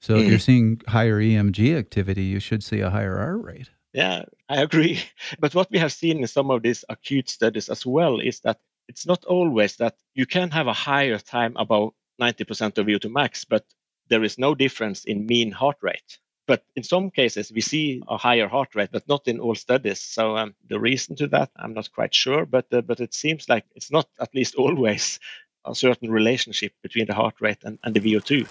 So 0.00 0.16
if 0.16 0.26
you're 0.26 0.38
mm. 0.38 0.42
seeing 0.42 0.80
higher 0.88 1.20
EMG 1.20 1.78
activity, 1.78 2.24
you 2.24 2.40
should 2.40 2.64
see 2.64 2.80
a 2.80 2.90
higher 2.90 3.16
heart 3.18 3.40
rate. 3.44 3.70
Yeah, 3.92 4.24
I 4.48 4.62
agree. 4.62 4.98
But 5.38 5.54
what 5.54 5.70
we 5.70 5.78
have 5.78 5.92
seen 5.92 6.18
in 6.18 6.26
some 6.26 6.50
of 6.50 6.62
these 6.62 6.84
acute 6.88 7.28
studies 7.28 7.68
as 7.68 7.86
well 7.86 8.18
is 8.18 8.40
that 8.40 8.58
it's 8.88 9.06
not 9.06 9.24
always 9.26 9.76
that 9.76 9.94
you 10.14 10.26
can 10.26 10.50
have 10.50 10.66
a 10.66 10.72
higher 10.72 11.18
time 11.18 11.56
about 11.56 11.94
90% 12.20 12.78
of 12.78 12.86
VO2 12.86 13.12
max, 13.12 13.44
but 13.44 13.64
there 14.08 14.24
is 14.24 14.38
no 14.38 14.56
difference 14.56 15.04
in 15.04 15.26
mean 15.26 15.52
heart 15.52 15.76
rate. 15.82 16.18
But 16.46 16.64
in 16.74 16.82
some 16.82 17.10
cases, 17.10 17.52
we 17.52 17.60
see 17.60 18.02
a 18.08 18.16
higher 18.16 18.48
heart 18.48 18.74
rate, 18.74 18.90
but 18.92 19.08
not 19.08 19.28
in 19.28 19.38
all 19.38 19.54
studies. 19.54 20.00
So 20.00 20.36
um, 20.36 20.54
the 20.68 20.80
reason 20.80 21.14
to 21.16 21.28
that, 21.28 21.50
I'm 21.56 21.72
not 21.72 21.92
quite 21.92 22.14
sure, 22.14 22.46
but 22.46 22.66
uh, 22.72 22.80
but 22.80 23.00
it 23.00 23.14
seems 23.14 23.48
like 23.48 23.64
it's 23.76 23.92
not 23.92 24.08
at 24.20 24.34
least 24.34 24.56
always 24.56 25.20
a 25.64 25.74
certain 25.74 26.10
relationship 26.10 26.72
between 26.82 27.06
the 27.06 27.14
heart 27.14 27.34
rate 27.40 27.62
and, 27.62 27.78
and 27.84 27.94
the 27.94 28.00
VO2. 28.00 28.48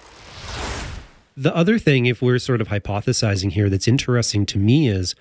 The 1.36 1.54
other 1.54 1.78
thing, 1.78 2.06
if 2.06 2.22
we're 2.22 2.38
sort 2.38 2.60
of 2.60 2.68
hypothesizing 2.68 3.52
here, 3.52 3.68
that's 3.68 3.88
interesting 3.88 4.46
to 4.46 4.58
me 4.58 4.88
is 4.88 5.14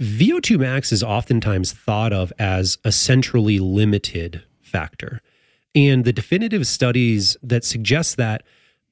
VO2 0.00 0.58
max 0.58 0.92
is 0.92 1.02
oftentimes 1.02 1.72
thought 1.72 2.12
of 2.12 2.32
as 2.38 2.78
a 2.84 2.90
centrally 2.90 3.60
limited 3.60 4.42
factor. 4.60 5.20
And 5.74 6.04
the 6.04 6.12
definitive 6.12 6.66
studies 6.66 7.36
that 7.42 7.64
suggest 7.64 8.16
that 8.16 8.42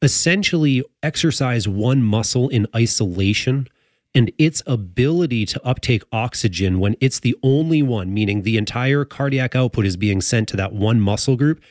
essentially 0.02 0.84
exercise 1.02 1.68
one 1.68 2.02
muscle 2.02 2.48
in 2.48 2.66
isolation 2.74 3.68
and 4.14 4.30
its 4.36 4.62
ability 4.66 5.46
to 5.46 5.64
uptake 5.66 6.02
oxygen 6.12 6.78
when 6.78 6.96
it's 7.00 7.20
the 7.20 7.34
only 7.42 7.82
one, 7.82 8.12
meaning 8.12 8.42
the 8.42 8.58
entire 8.58 9.04
cardiac 9.04 9.56
output 9.56 9.86
is 9.86 9.96
being 9.96 10.20
sent 10.20 10.48
to 10.48 10.56
that 10.56 10.72
one 10.72 11.00
muscle 11.00 11.36
group, 11.36 11.62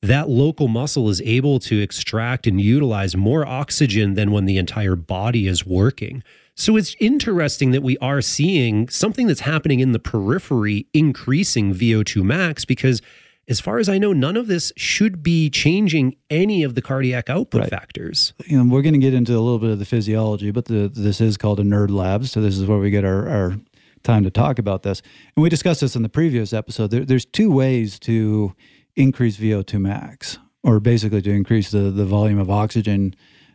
that 0.00 0.28
local 0.28 0.68
muscle 0.68 1.08
is 1.08 1.20
able 1.22 1.58
to 1.58 1.80
extract 1.80 2.46
and 2.46 2.60
utilize 2.60 3.16
more 3.16 3.46
oxygen 3.46 4.14
than 4.14 4.30
when 4.30 4.44
the 4.46 4.56
entire 4.56 4.96
body 4.96 5.46
is 5.46 5.66
working. 5.66 6.22
So 6.54 6.76
it's 6.76 6.96
interesting 7.00 7.72
that 7.72 7.82
we 7.82 7.98
are 7.98 8.22
seeing 8.22 8.88
something 8.88 9.26
that's 9.26 9.40
happening 9.40 9.80
in 9.80 9.92
the 9.92 9.98
periphery 9.98 10.86
increasing 10.94 11.74
VO2 11.74 12.22
max 12.22 12.64
because 12.64 13.02
as 13.48 13.60
far 13.60 13.78
as 13.78 13.88
I 13.88 13.98
know, 13.98 14.12
none 14.12 14.36
of 14.36 14.48
this 14.48 14.72
should 14.76 15.22
be 15.22 15.48
changing 15.50 16.16
any 16.30 16.62
of 16.62 16.74
the 16.74 16.82
cardiac 16.82 17.30
output 17.30 17.62
right. 17.62 17.70
factors. 17.70 18.34
You 18.46 18.58
know, 18.58 18.74
we're 18.74 18.82
going 18.82 18.94
to 18.94 19.00
get 19.00 19.14
into 19.14 19.32
a 19.32 19.40
little 19.40 19.58
bit 19.58 19.70
of 19.70 19.78
the 19.78 19.84
physiology, 19.84 20.50
but 20.50 20.64
the, 20.64 20.88
this 20.92 21.20
is 21.20 21.36
called 21.36 21.60
a 21.60 21.62
nerd 21.62 21.90
lab. 21.90 22.26
So 22.26 22.40
this 22.40 22.58
is 22.58 22.66
where 22.66 22.78
we 22.78 22.90
get 22.90 23.04
our, 23.04 23.28
our 23.28 23.56
time 24.02 24.24
to 24.24 24.30
talk 24.30 24.58
about 24.58 24.82
this. 24.82 25.00
And 25.36 25.42
we 25.42 25.48
discussed 25.48 25.80
this 25.80 25.94
in 25.94 26.02
the 26.02 26.08
previous 26.08 26.52
episode. 26.52 26.90
There, 26.90 27.04
there's 27.04 27.24
two 27.24 27.52
ways 27.52 27.98
to 28.00 28.54
increase 28.96 29.36
VO2 29.36 29.80
max, 29.80 30.38
or 30.62 30.80
basically 30.80 31.22
to 31.22 31.30
increase 31.30 31.70
the, 31.70 31.90
the 31.90 32.04
volume 32.04 32.38
of 32.38 32.50
oxygen 32.50 33.14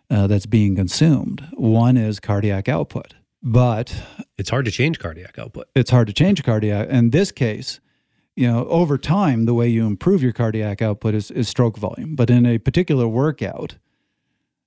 uh, 0.10 0.28
that's 0.28 0.46
being 0.46 0.76
consumed. 0.76 1.46
One 1.54 1.98
is 1.98 2.20
cardiac 2.20 2.70
output, 2.70 3.14
but 3.42 3.94
it's 4.38 4.50
hard 4.50 4.66
to 4.66 4.72
change 4.72 5.00
cardiac 5.00 5.40
output. 5.40 5.68
It's 5.76 5.90
hard 5.90 6.08
to 6.08 6.14
change 6.14 6.44
cardiac. 6.44 6.90
In 6.90 7.10
this 7.10 7.32
case, 7.32 7.80
you 8.36 8.48
know, 8.48 8.66
over 8.68 8.98
time, 8.98 9.46
the 9.46 9.54
way 9.54 9.68
you 9.68 9.86
improve 9.86 10.24
your 10.24 10.32
cardiac 10.32 10.82
output 10.82 11.14
is, 11.16 11.32
is 11.32 11.50
stroke 11.50 11.78
volume. 11.78 12.16
But 12.16 12.30
in 12.30 12.46
a 12.46 12.58
particular 12.58 13.08
workout, 13.08 13.76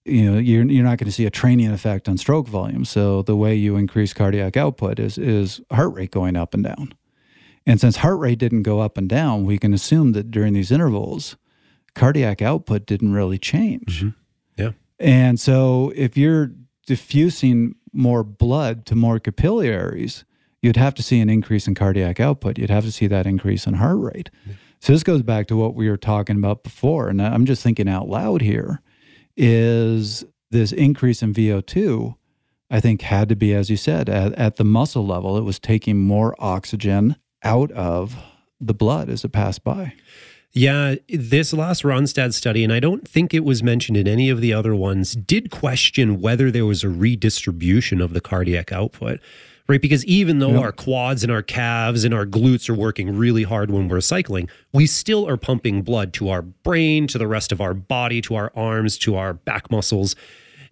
you 0.04 0.30
know, 0.30 0.38
you're, 0.38 0.64
you're 0.66 0.84
not 0.84 0.98
going 0.98 1.06
to 1.06 1.12
see 1.12 1.24
a 1.24 1.30
training 1.30 1.70
effect 1.70 2.08
on 2.08 2.18
stroke 2.18 2.46
volume. 2.46 2.84
So 2.84 3.22
the 3.22 3.36
way 3.36 3.54
you 3.54 3.76
increase 3.76 4.12
cardiac 4.12 4.56
output 4.56 4.98
is, 4.98 5.16
is 5.16 5.60
heart 5.70 5.94
rate 5.94 6.10
going 6.10 6.36
up 6.36 6.52
and 6.52 6.62
down. 6.62 6.94
And 7.66 7.80
since 7.80 7.96
heart 7.96 8.18
rate 8.18 8.38
didn't 8.38 8.62
go 8.64 8.80
up 8.80 8.98
and 8.98 9.08
down, 9.08 9.44
we 9.44 9.56
can 9.56 9.72
assume 9.72 10.12
that 10.12 10.30
during 10.30 10.52
these 10.52 10.70
intervals, 10.70 11.36
cardiac 11.94 12.42
output 12.42 12.84
didn't 12.84 13.14
really 13.14 13.38
change. 13.38 14.04
Mm-hmm. 14.04 14.62
Yeah. 14.62 14.70
And 14.98 15.40
so 15.40 15.90
if 15.96 16.18
you're 16.18 16.52
diffusing 16.86 17.76
more 17.92 18.22
blood 18.22 18.84
to 18.86 18.94
more 18.94 19.18
capillaries, 19.18 20.24
you'd 20.64 20.76
have 20.76 20.94
to 20.94 21.02
see 21.02 21.20
an 21.20 21.28
increase 21.28 21.68
in 21.68 21.74
cardiac 21.74 22.18
output. 22.18 22.58
You'd 22.58 22.70
have 22.70 22.84
to 22.84 22.92
see 22.92 23.06
that 23.06 23.26
increase 23.26 23.66
in 23.66 23.74
heart 23.74 23.98
rate. 23.98 24.30
Yeah. 24.46 24.54
So 24.80 24.92
this 24.92 25.02
goes 25.02 25.22
back 25.22 25.46
to 25.48 25.56
what 25.56 25.74
we 25.74 25.88
were 25.88 25.96
talking 25.96 26.36
about 26.36 26.62
before. 26.62 27.08
And 27.08 27.20
I'm 27.22 27.44
just 27.44 27.62
thinking 27.62 27.88
out 27.88 28.08
loud 28.08 28.40
here 28.40 28.80
is 29.36 30.24
this 30.50 30.72
increase 30.72 31.22
in 31.22 31.34
VO2, 31.34 32.16
I 32.70 32.80
think 32.80 33.02
had 33.02 33.28
to 33.28 33.36
be, 33.36 33.54
as 33.54 33.68
you 33.68 33.76
said, 33.76 34.08
at, 34.08 34.32
at 34.34 34.56
the 34.56 34.64
muscle 34.64 35.06
level, 35.06 35.36
it 35.36 35.42
was 35.42 35.58
taking 35.58 36.00
more 36.00 36.34
oxygen 36.38 37.16
out 37.42 37.70
of 37.72 38.16
the 38.60 38.74
blood 38.74 39.10
as 39.10 39.24
it 39.24 39.32
passed 39.32 39.64
by. 39.64 39.94
Yeah, 40.52 40.94
this 41.08 41.52
last 41.52 41.82
Ronnestad 41.82 42.32
study, 42.32 42.62
and 42.62 42.72
I 42.72 42.78
don't 42.78 43.06
think 43.08 43.34
it 43.34 43.44
was 43.44 43.62
mentioned 43.62 43.96
in 43.96 44.06
any 44.06 44.30
of 44.30 44.40
the 44.40 44.52
other 44.52 44.74
ones, 44.74 45.14
did 45.14 45.50
question 45.50 46.20
whether 46.20 46.50
there 46.50 46.64
was 46.64 46.84
a 46.84 46.88
redistribution 46.88 48.00
of 48.00 48.14
the 48.14 48.20
cardiac 48.20 48.70
output, 48.70 49.20
right? 49.66 49.80
Because 49.80 50.04
even 50.04 50.38
though 50.38 50.52
yep. 50.52 50.62
our 50.62 50.72
quads 50.72 51.22
and 51.22 51.32
our 51.32 51.42
calves 51.42 52.04
and 52.04 52.12
our 52.12 52.26
glutes 52.26 52.68
are 52.68 52.74
working 52.74 53.16
really 53.16 53.44
hard 53.44 53.70
when 53.70 53.88
we're 53.88 54.00
cycling, 54.00 54.48
we 54.72 54.86
still 54.86 55.28
are 55.28 55.36
pumping 55.36 55.82
blood 55.82 56.12
to 56.14 56.28
our 56.28 56.42
brain, 56.42 57.06
to 57.08 57.18
the 57.18 57.26
rest 57.26 57.52
of 57.52 57.60
our 57.60 57.74
body, 57.74 58.20
to 58.22 58.34
our 58.34 58.52
arms, 58.54 58.98
to 58.98 59.16
our 59.16 59.32
back 59.32 59.70
muscles 59.70 60.14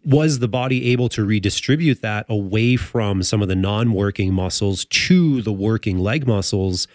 was 0.05 0.41
the 0.41 0.49
body 0.49 0.91
able 0.91 1.09
to 1.09 1.25
redistribute 1.25 2.03
that 2.03 2.27
away 2.29 2.77
from 2.77 3.23
some 3.23 3.41
of 3.41 3.49
the 3.49 3.55
non-working 3.55 4.33
muscles 4.33 4.85
to 4.87 5.41
the 5.43 5.53
working 5.53 5.99
leg 5.99 6.27
muscles 6.27 6.89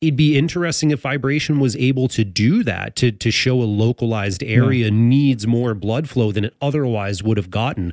it'd 0.00 0.16
be 0.16 0.36
interesting 0.36 0.90
if 0.90 1.00
vibration 1.00 1.58
was 1.58 1.76
able 1.76 2.08
to 2.08 2.24
do 2.24 2.62
that 2.62 2.94
to 2.96 3.10
to 3.10 3.30
show 3.30 3.60
a 3.62 3.64
localized 3.64 4.42
area 4.42 4.84
yeah. 4.84 4.90
needs 4.90 5.46
more 5.46 5.74
blood 5.74 6.08
flow 6.08 6.30
than 6.30 6.44
it 6.44 6.54
otherwise 6.60 7.22
would 7.22 7.36
have 7.36 7.50
gotten 7.50 7.92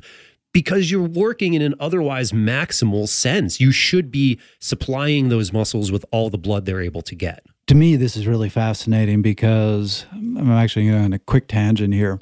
because 0.52 0.90
you're 0.90 1.02
working 1.02 1.54
in 1.54 1.62
an 1.62 1.74
otherwise 1.80 2.32
maximal 2.32 3.08
sense 3.08 3.60
you 3.60 3.72
should 3.72 4.10
be 4.10 4.38
supplying 4.58 5.28
those 5.28 5.52
muscles 5.52 5.90
with 5.90 6.04
all 6.10 6.30
the 6.30 6.38
blood 6.38 6.66
they're 6.66 6.80
able 6.80 7.02
to 7.02 7.14
get 7.14 7.44
to 7.66 7.74
me 7.74 7.96
this 7.96 8.16
is 8.16 8.26
really 8.26 8.48
fascinating 8.48 9.22
because 9.22 10.06
i'm 10.12 10.50
actually 10.50 10.88
going 10.88 11.04
on 11.04 11.12
a 11.12 11.18
quick 11.18 11.48
tangent 11.48 11.94
here 11.94 12.18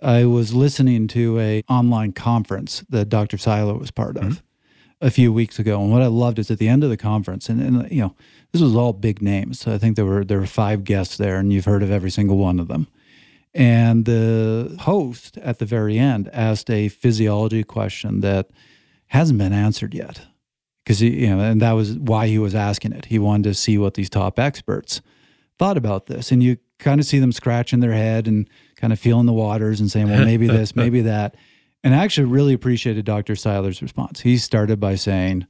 I 0.00 0.24
was 0.26 0.54
listening 0.54 1.08
to 1.08 1.38
a 1.40 1.62
online 1.68 2.12
conference 2.12 2.84
that 2.88 3.08
Dr. 3.08 3.36
Seiler 3.36 3.74
was 3.74 3.90
part 3.90 4.16
of 4.16 4.22
mm-hmm. 4.22 5.06
a 5.06 5.10
few 5.10 5.32
weeks 5.32 5.58
ago, 5.58 5.82
and 5.82 5.90
what 5.90 6.02
I 6.02 6.06
loved 6.06 6.38
is 6.38 6.50
at 6.50 6.58
the 6.58 6.68
end 6.68 6.84
of 6.84 6.90
the 6.90 6.96
conference, 6.96 7.48
and, 7.48 7.60
and 7.60 7.90
you 7.90 8.02
know, 8.02 8.14
this 8.52 8.62
was 8.62 8.76
all 8.76 8.92
big 8.92 9.20
names. 9.20 9.60
So 9.60 9.74
I 9.74 9.78
think 9.78 9.96
there 9.96 10.06
were 10.06 10.24
there 10.24 10.38
were 10.38 10.46
five 10.46 10.84
guests 10.84 11.16
there, 11.16 11.36
and 11.38 11.52
you've 11.52 11.64
heard 11.64 11.82
of 11.82 11.90
every 11.90 12.10
single 12.10 12.38
one 12.38 12.60
of 12.60 12.68
them. 12.68 12.86
And 13.54 14.04
the 14.04 14.76
host 14.80 15.38
at 15.38 15.58
the 15.58 15.64
very 15.64 15.98
end 15.98 16.28
asked 16.32 16.70
a 16.70 16.88
physiology 16.88 17.64
question 17.64 18.20
that 18.20 18.50
hasn't 19.06 19.38
been 19.38 19.52
answered 19.52 19.94
yet. 19.94 20.20
Because, 20.84 21.02
you 21.02 21.28
know, 21.28 21.40
and 21.40 21.60
that 21.60 21.72
was 21.72 21.98
why 21.98 22.28
he 22.28 22.38
was 22.38 22.54
asking 22.54 22.92
it. 22.92 23.06
He 23.06 23.18
wanted 23.18 23.44
to 23.44 23.54
see 23.54 23.76
what 23.76 23.94
these 23.94 24.08
top 24.08 24.38
experts 24.38 25.02
thought 25.58 25.76
about 25.76 26.06
this. 26.06 26.32
And 26.32 26.42
you 26.42 26.56
kind 26.78 27.00
of 27.00 27.06
see 27.06 27.18
them 27.18 27.32
scratching 27.32 27.80
their 27.80 27.92
head 27.92 28.26
and 28.26 28.48
kind 28.76 28.92
of 28.92 28.98
feeling 28.98 29.26
the 29.26 29.32
waters 29.32 29.80
and 29.80 29.90
saying, 29.90 30.08
well, 30.08 30.24
maybe 30.24 30.46
this, 30.46 30.76
maybe 30.76 31.02
that. 31.02 31.34
And 31.84 31.94
I 31.94 32.04
actually 32.04 32.26
really 32.26 32.54
appreciated 32.54 33.04
Dr. 33.04 33.36
Seiler's 33.36 33.82
response. 33.82 34.20
He 34.20 34.38
started 34.38 34.80
by 34.80 34.94
saying, 34.94 35.46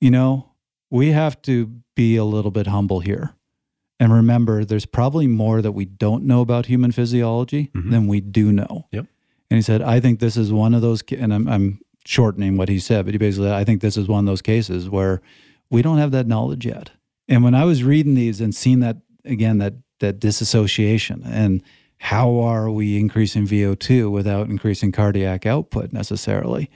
you 0.00 0.10
know, 0.10 0.50
we 0.90 1.10
have 1.10 1.40
to 1.42 1.70
be 1.94 2.16
a 2.16 2.24
little 2.24 2.50
bit 2.50 2.66
humble 2.66 3.00
here. 3.00 3.34
And 4.00 4.12
remember, 4.12 4.64
there's 4.64 4.86
probably 4.86 5.26
more 5.26 5.62
that 5.62 5.72
we 5.72 5.84
don't 5.84 6.24
know 6.24 6.40
about 6.40 6.66
human 6.66 6.92
physiology 6.92 7.70
mm-hmm. 7.74 7.90
than 7.90 8.06
we 8.06 8.20
do 8.20 8.52
know. 8.52 8.88
Yep. 8.90 9.06
And 9.50 9.58
he 9.58 9.62
said, 9.62 9.82
I 9.82 10.00
think 10.00 10.18
this 10.18 10.36
is 10.36 10.52
one 10.52 10.74
of 10.74 10.82
those, 10.82 11.02
and 11.12 11.32
I'm, 11.32 11.48
I'm 11.48 11.80
shortening 12.04 12.56
what 12.56 12.68
he 12.68 12.78
said, 12.78 13.04
but 13.04 13.14
he 13.14 13.18
basically, 13.18 13.52
I 13.52 13.64
think 13.64 13.80
this 13.80 13.96
is 13.96 14.08
one 14.08 14.20
of 14.20 14.26
those 14.26 14.42
cases 14.42 14.90
where 14.90 15.22
we 15.70 15.80
don't 15.82 15.98
have 15.98 16.10
that 16.10 16.26
knowledge 16.26 16.66
yet. 16.66 16.90
And 17.28 17.44
when 17.44 17.54
I 17.54 17.64
was 17.64 17.84
reading 17.84 18.14
these 18.14 18.40
and 18.40 18.54
seeing 18.54 18.80
that 18.80 18.98
again, 19.24 19.58
that 19.58 19.74
that 20.00 20.20
disassociation 20.20 21.22
and 21.24 21.62
how 21.98 22.38
are 22.40 22.70
we 22.70 22.98
increasing 22.98 23.46
VO2 23.46 24.10
without 24.10 24.48
increasing 24.48 24.92
cardiac 24.92 25.46
output 25.46 25.92
necessarily? 25.92 26.70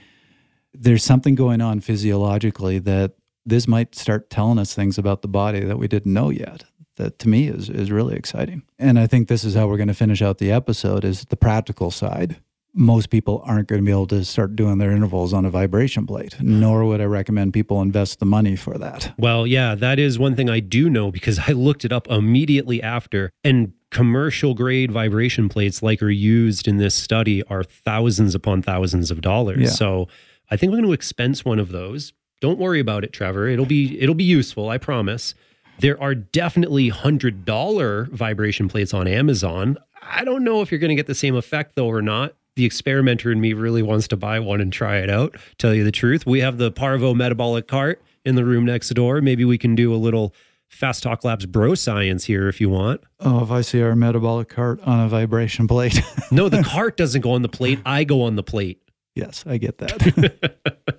There's 0.73 1.03
something 1.03 1.35
going 1.35 1.61
on 1.61 1.81
physiologically 1.81 2.79
that 2.79 3.13
this 3.45 3.67
might 3.67 3.93
start 3.93 4.29
telling 4.29 4.57
us 4.57 4.73
things 4.73 4.97
about 4.97 5.21
the 5.21 5.27
body 5.27 5.59
that 5.59 5.77
we 5.77 5.87
didn't 5.87 6.13
know 6.13 6.29
yet. 6.29 6.63
That 6.99 7.17
to 7.19 7.27
me 7.27 7.47
is 7.47 7.69
is 7.69 7.91
really 7.91 8.15
exciting. 8.15 8.61
And 8.77 8.99
I 8.99 9.07
think 9.07 9.27
this 9.27 9.43
is 9.43 9.55
how 9.55 9.67
we're 9.67 9.77
going 9.77 9.87
to 9.87 9.93
finish 9.95 10.21
out 10.21 10.37
the 10.37 10.51
episode 10.51 11.03
is 11.03 11.25
the 11.25 11.37
practical 11.37 11.89
side 11.89 12.39
most 12.73 13.09
people 13.09 13.41
aren't 13.45 13.67
going 13.67 13.81
to 13.81 13.85
be 13.85 13.91
able 13.91 14.07
to 14.07 14.23
start 14.23 14.55
doing 14.55 14.77
their 14.77 14.91
intervals 14.91 15.33
on 15.33 15.45
a 15.45 15.49
vibration 15.49 16.05
plate, 16.05 16.35
nor 16.39 16.85
would 16.85 17.01
I 17.01 17.05
recommend 17.05 17.53
people 17.53 17.81
invest 17.81 18.19
the 18.19 18.25
money 18.25 18.55
for 18.55 18.77
that. 18.77 19.13
Well, 19.17 19.47
yeah, 19.47 19.75
that 19.75 19.99
is 19.99 20.19
one 20.19 20.35
thing 20.35 20.49
I 20.49 20.59
do 20.59 20.89
know 20.89 21.11
because 21.11 21.39
I 21.39 21.53
looked 21.53 21.83
it 21.83 21.91
up 21.91 22.07
immediately 22.09 22.81
after. 22.81 23.31
And 23.43 23.73
commercial 23.91 24.53
grade 24.53 24.91
vibration 24.91 25.49
plates, 25.49 25.81
like 25.81 26.01
are 26.03 26.09
used 26.09 26.67
in 26.67 26.77
this 26.77 26.93
study, 26.93 27.43
are 27.43 27.63
thousands 27.63 28.35
upon 28.35 28.61
thousands 28.61 29.09
of 29.09 29.21
dollars. 29.21 29.61
Yeah. 29.61 29.69
So 29.69 30.07
I 30.51 30.57
think 30.57 30.71
we're 30.71 30.77
going 30.77 30.89
to 30.89 30.93
expense 30.93 31.43
one 31.43 31.59
of 31.59 31.69
those. 31.69 32.13
Don't 32.39 32.59
worry 32.59 32.79
about 32.79 33.03
it, 33.03 33.11
Trevor. 33.11 33.47
It'll 33.47 33.65
be 33.65 33.99
it'll 33.99 34.15
be 34.15 34.23
useful, 34.23 34.69
I 34.69 34.77
promise. 34.77 35.33
There 35.79 36.01
are 36.01 36.15
definitely 36.15 36.89
hundred 36.89 37.45
dollar 37.45 38.05
vibration 38.11 38.67
plates 38.67 38.93
on 38.93 39.07
Amazon. 39.07 39.77
I 40.01 40.23
don't 40.23 40.43
know 40.43 40.61
if 40.61 40.71
you're 40.71 40.79
going 40.79 40.89
to 40.89 40.95
get 40.95 41.07
the 41.07 41.15
same 41.15 41.35
effect 41.35 41.75
though 41.75 41.87
or 41.87 42.01
not 42.01 42.33
the 42.59 42.65
experimenter 42.65 43.31
in 43.31 43.39
me 43.39 43.53
really 43.53 43.81
wants 43.81 44.09
to 44.09 44.17
buy 44.17 44.37
one 44.37 44.59
and 44.59 44.73
try 44.73 44.97
it 44.97 45.09
out. 45.09 45.33
Tell 45.57 45.73
you 45.73 45.85
the 45.85 45.93
truth, 45.93 46.25
we 46.25 46.41
have 46.41 46.57
the 46.57 46.71
Parvo 46.71 47.13
metabolic 47.13 47.69
cart 47.69 48.03
in 48.25 48.35
the 48.35 48.43
room 48.43 48.65
next 48.65 48.89
door. 48.89 49.21
Maybe 49.21 49.45
we 49.45 49.57
can 49.57 49.75
do 49.75 49.93
a 49.93 49.95
little 49.95 50.35
Fast 50.67 51.01
Talk 51.01 51.23
Labs 51.23 51.45
bro 51.45 51.73
science 51.73 52.25
here 52.25 52.49
if 52.49 52.59
you 52.59 52.69
want. 52.69 52.99
Oh, 53.21 53.41
if 53.43 53.49
I 53.49 53.61
see 53.61 53.81
our 53.81 53.95
metabolic 53.95 54.49
cart 54.49 54.81
on 54.83 54.99
a 54.99 55.07
vibration 55.07 55.69
plate. 55.69 56.01
no, 56.31 56.49
the 56.49 56.61
cart 56.67 56.97
doesn't 56.97 57.21
go 57.21 57.31
on 57.31 57.43
the 57.43 57.49
plate. 57.49 57.79
I 57.85 58.03
go 58.03 58.23
on 58.23 58.35
the 58.35 58.43
plate. 58.43 58.81
Yes, 59.15 59.45
I 59.47 59.57
get 59.57 59.77
that. 59.77 60.98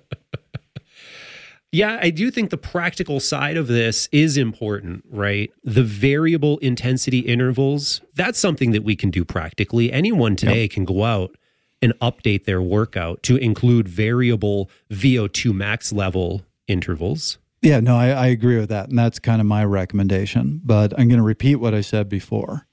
yeah, 1.71 1.99
I 2.01 2.09
do 2.09 2.29
think 2.31 2.49
the 2.49 2.57
practical 2.57 3.19
side 3.19 3.55
of 3.55 3.67
this 3.67 4.09
is 4.11 4.35
important, 4.35 5.05
right? 5.09 5.51
The 5.63 5.83
variable 5.83 6.57
intensity 6.57 7.19
intervals, 7.19 8.01
that's 8.13 8.37
something 8.37 8.71
that 8.71 8.83
we 8.83 8.95
can 8.95 9.09
do 9.09 9.23
practically. 9.23 9.91
Anyone 9.91 10.35
today 10.35 10.63
yep. 10.63 10.71
can 10.71 10.83
go 10.83 11.05
out 11.05 11.37
and 11.81 11.93
update 11.99 12.43
their 12.43 12.61
workout 12.61 13.23
to 13.23 13.37
include 13.37 13.87
variable 13.87 14.69
VO2 14.91 15.53
max 15.53 15.93
level 15.93 16.43
intervals. 16.67 17.37
Yeah, 17.61 17.79
no, 17.79 17.95
I, 17.95 18.09
I 18.09 18.27
agree 18.27 18.59
with 18.59 18.69
that. 18.69 18.89
And 18.89 18.99
that's 18.99 19.19
kind 19.19 19.39
of 19.39 19.47
my 19.47 19.63
recommendation. 19.63 20.61
But 20.63 20.93
I'm 20.99 21.07
going 21.07 21.19
to 21.19 21.23
repeat 21.23 21.55
what 21.55 21.73
I 21.73 21.81
said 21.81 22.09
before. 22.09 22.67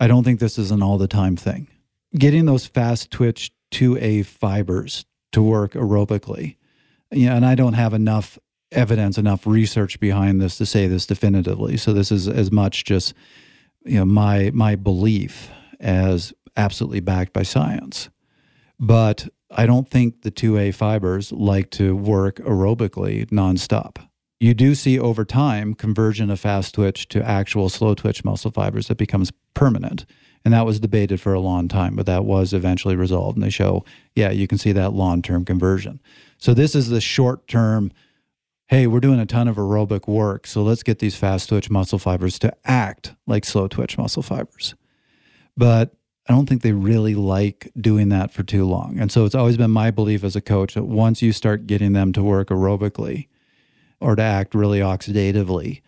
I 0.00 0.06
don't 0.06 0.24
think 0.24 0.40
this 0.40 0.58
is 0.58 0.70
an 0.70 0.82
all 0.82 0.96
the 0.96 1.08
time 1.08 1.36
thing. 1.36 1.68
Getting 2.14 2.46
those 2.46 2.66
fast 2.66 3.10
twitch 3.10 3.52
2A 3.72 4.24
fibers 4.24 5.04
to 5.32 5.42
work 5.42 5.72
aerobically. 5.72 6.56
Yeah, 7.12 7.36
and 7.36 7.44
I 7.44 7.54
don't 7.54 7.74
have 7.74 7.94
enough 7.94 8.38
evidence, 8.70 9.18
enough 9.18 9.46
research 9.46 10.00
behind 10.00 10.40
this 10.40 10.56
to 10.58 10.66
say 10.66 10.86
this 10.86 11.06
definitively. 11.06 11.76
So 11.76 11.92
this 11.92 12.10
is 12.10 12.26
as 12.26 12.50
much 12.50 12.84
just 12.84 13.14
you 13.84 13.98
know 13.98 14.04
my 14.04 14.50
my 14.54 14.76
belief 14.76 15.50
as 15.80 16.32
absolutely 16.56 17.00
backed 17.00 17.32
by 17.32 17.42
science. 17.42 18.08
But 18.78 19.28
I 19.50 19.66
don't 19.66 19.88
think 19.88 20.22
the 20.22 20.30
2A 20.30 20.74
fibers 20.74 21.30
like 21.32 21.70
to 21.72 21.94
work 21.94 22.36
aerobically 22.36 23.26
nonstop. 23.30 23.96
You 24.40 24.54
do 24.54 24.74
see 24.74 24.98
over 24.98 25.24
time 25.24 25.74
conversion 25.74 26.30
of 26.30 26.40
fast 26.40 26.74
twitch 26.74 27.08
to 27.08 27.22
actual 27.22 27.68
slow 27.68 27.94
twitch 27.94 28.24
muscle 28.24 28.50
fibers 28.50 28.88
that 28.88 28.96
becomes 28.96 29.30
permanent. 29.54 30.04
And 30.44 30.52
that 30.52 30.66
was 30.66 30.80
debated 30.80 31.20
for 31.20 31.34
a 31.34 31.40
long 31.40 31.68
time, 31.68 31.94
but 31.94 32.06
that 32.06 32.24
was 32.24 32.52
eventually 32.52 32.96
resolved. 32.96 33.36
And 33.36 33.44
they 33.44 33.50
show, 33.50 33.84
yeah, 34.14 34.30
you 34.30 34.48
can 34.48 34.58
see 34.58 34.72
that 34.72 34.92
long 34.92 35.22
term 35.22 35.44
conversion. 35.44 36.00
So 36.38 36.52
this 36.54 36.74
is 36.74 36.88
the 36.88 37.00
short 37.00 37.46
term, 37.46 37.92
hey, 38.66 38.86
we're 38.86 39.00
doing 39.00 39.20
a 39.20 39.26
ton 39.26 39.46
of 39.46 39.56
aerobic 39.56 40.08
work. 40.08 40.46
So 40.46 40.62
let's 40.62 40.82
get 40.82 40.98
these 40.98 41.14
fast 41.14 41.48
twitch 41.48 41.70
muscle 41.70 41.98
fibers 41.98 42.38
to 42.40 42.52
act 42.64 43.14
like 43.26 43.44
slow 43.44 43.68
twitch 43.68 43.96
muscle 43.96 44.22
fibers. 44.22 44.74
But 45.56 45.94
I 46.28 46.32
don't 46.32 46.48
think 46.48 46.62
they 46.62 46.72
really 46.72 47.14
like 47.14 47.70
doing 47.78 48.08
that 48.10 48.32
for 48.32 48.42
too 48.42 48.64
long. 48.64 48.98
And 48.98 49.10
so 49.10 49.24
it's 49.24 49.34
always 49.34 49.56
been 49.56 49.70
my 49.70 49.90
belief 49.90 50.24
as 50.24 50.36
a 50.36 50.40
coach 50.40 50.74
that 50.74 50.84
once 50.84 51.20
you 51.20 51.32
start 51.32 51.66
getting 51.66 51.92
them 51.92 52.12
to 52.12 52.22
work 52.22 52.48
aerobically 52.48 53.28
or 54.00 54.16
to 54.16 54.22
act 54.22 54.54
really 54.54 54.80
oxidatively, 54.80 55.82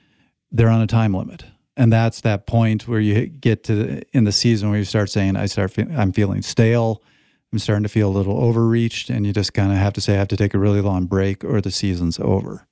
they're 0.51 0.69
on 0.69 0.83
a 0.83 0.87
time 0.87 1.15
limit. 1.15 1.45
And 1.77 1.93
that's 1.93 2.21
that 2.21 2.47
point 2.47 2.87
where 2.87 3.01
you 3.01 3.27
get 3.27 3.65
to 3.65 4.03
in 4.13 4.25
the 4.25 4.33
season 4.33 4.71
where 4.71 4.79
you 4.79 4.85
start 4.85 5.11
saying, 5.11 5.37
I 5.37 5.47
start, 5.47 5.73
fe- 5.73 5.89
I'm 5.97 6.13
feeling 6.13 6.43
stale. 6.43 7.03
I'm 7.53 7.59
starting 7.59 7.83
to 7.83 7.89
feel 7.89 8.09
a 8.09 8.17
little 8.17 8.39
overreached. 8.39 9.11
And 9.11 9.27
you 9.27 9.33
just 9.33 9.55
kind 9.55 9.73
of 9.73 9.79
have 9.79 9.93
to 9.95 10.01
say, 10.01 10.15
I 10.15 10.19
have 10.19 10.29
to 10.29 10.37
take 10.37 10.55
a 10.55 10.59
really 10.59 10.81
long 10.81 11.07
break 11.07 11.45
or 11.45 11.61
the 11.61 11.71
season's 11.71 12.21
over. 12.21 12.67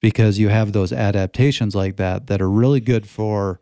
Because 0.00 0.38
you 0.38 0.48
have 0.48 0.72
those 0.72 0.92
adaptations 0.92 1.74
like 1.74 1.96
that 1.96 2.26
that 2.26 2.42
are 2.42 2.50
really 2.50 2.80
good 2.80 3.08
for 3.08 3.60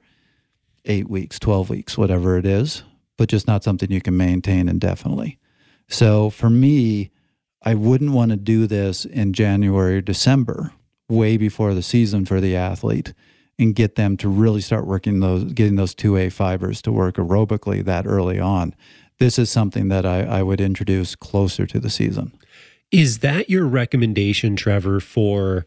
eight 0.84 1.08
weeks, 1.08 1.38
12 1.38 1.70
weeks, 1.70 1.96
whatever 1.96 2.36
it 2.36 2.44
is 2.44 2.82
but 3.16 3.28
just 3.28 3.46
not 3.46 3.64
something 3.64 3.90
you 3.90 4.00
can 4.00 4.16
maintain 4.16 4.68
indefinitely. 4.68 5.38
So 5.88 6.30
for 6.30 6.50
me, 6.50 7.10
I 7.62 7.74
wouldn't 7.74 8.12
want 8.12 8.30
to 8.30 8.36
do 8.36 8.66
this 8.66 9.04
in 9.04 9.32
January 9.32 9.98
or 9.98 10.00
December, 10.00 10.72
way 11.08 11.36
before 11.36 11.74
the 11.74 11.82
season 11.82 12.24
for 12.24 12.40
the 12.40 12.56
athlete, 12.56 13.12
and 13.58 13.74
get 13.74 13.94
them 13.94 14.16
to 14.18 14.28
really 14.28 14.60
start 14.60 14.86
working 14.86 15.20
those, 15.20 15.44
getting 15.52 15.76
those 15.76 15.94
2A 15.94 16.32
fibers 16.32 16.82
to 16.82 16.92
work 16.92 17.16
aerobically 17.16 17.84
that 17.84 18.06
early 18.06 18.40
on. 18.40 18.74
This 19.18 19.38
is 19.38 19.50
something 19.50 19.88
that 19.88 20.04
I, 20.04 20.22
I 20.22 20.42
would 20.42 20.60
introduce 20.60 21.14
closer 21.14 21.66
to 21.66 21.78
the 21.78 21.90
season. 21.90 22.32
Is 22.90 23.20
that 23.20 23.48
your 23.48 23.64
recommendation, 23.64 24.56
Trevor, 24.56 25.00
for 25.00 25.66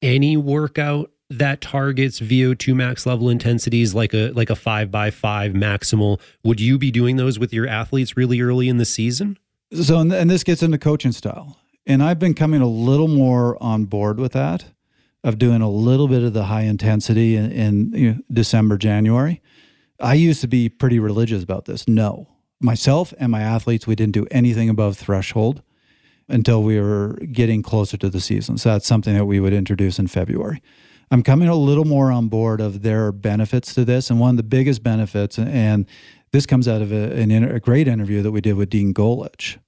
any 0.00 0.36
workout 0.36 1.10
that 1.30 1.60
targets 1.60 2.20
VO2 2.20 2.74
max 2.74 3.06
level 3.06 3.28
intensities 3.28 3.94
like 3.94 4.12
a 4.14 4.30
like 4.32 4.50
a 4.50 4.56
5 4.56 4.90
by 4.90 5.10
5 5.10 5.52
maximal, 5.52 6.20
would 6.42 6.60
you 6.60 6.78
be 6.78 6.90
doing 6.90 7.16
those 7.16 7.38
with 7.38 7.52
your 7.52 7.66
athletes 7.66 8.16
really 8.16 8.40
early 8.40 8.68
in 8.68 8.78
the 8.78 8.84
season? 8.84 9.38
So 9.72 9.98
and 9.98 10.30
this 10.30 10.44
gets 10.44 10.62
into 10.62 10.78
coaching 10.78 11.12
style. 11.12 11.58
And 11.86 12.02
I've 12.02 12.18
been 12.18 12.34
coming 12.34 12.62
a 12.62 12.66
little 12.66 13.08
more 13.08 13.62
on 13.62 13.84
board 13.84 14.18
with 14.18 14.32
that 14.32 14.64
of 15.24 15.38
doing 15.38 15.62
a 15.62 15.70
little 15.70 16.06
bit 16.06 16.22
of 16.22 16.34
the 16.34 16.44
high 16.44 16.62
intensity 16.62 17.34
in, 17.34 17.50
in 17.50 17.92
you 17.94 18.10
know, 18.12 18.18
December, 18.30 18.76
January. 18.76 19.40
I 19.98 20.14
used 20.14 20.42
to 20.42 20.46
be 20.46 20.68
pretty 20.68 20.98
religious 20.98 21.42
about 21.42 21.64
this. 21.64 21.88
No. 21.88 22.28
Myself 22.60 23.14
and 23.18 23.32
my 23.32 23.40
athletes, 23.40 23.86
we 23.86 23.94
didn't 23.94 24.12
do 24.12 24.26
anything 24.30 24.68
above 24.68 24.98
threshold 24.98 25.62
until 26.28 26.62
we 26.62 26.78
were 26.78 27.18
getting 27.32 27.62
closer 27.62 27.96
to 27.96 28.10
the 28.10 28.20
season. 28.20 28.58
So 28.58 28.70
that's 28.70 28.86
something 28.86 29.14
that 29.14 29.24
we 29.24 29.40
would 29.40 29.54
introduce 29.54 29.98
in 29.98 30.08
February. 30.08 30.62
I'm 31.10 31.22
coming 31.22 31.48
a 31.48 31.54
little 31.54 31.84
more 31.84 32.12
on 32.12 32.28
board 32.28 32.60
of 32.60 32.82
their 32.82 33.10
benefits 33.10 33.74
to 33.74 33.84
this. 33.84 34.10
And 34.10 34.20
one 34.20 34.30
of 34.30 34.36
the 34.36 34.42
biggest 34.42 34.82
benefits, 34.82 35.38
and 35.38 35.86
this 36.32 36.44
comes 36.44 36.68
out 36.68 36.82
of 36.82 36.92
a, 36.92 37.22
a 37.54 37.60
great 37.60 37.88
interview 37.88 38.22
that 38.22 38.32
we 38.32 38.40
did 38.40 38.54
with 38.54 38.70
Dean 38.70 38.92
Golich, 38.92 39.58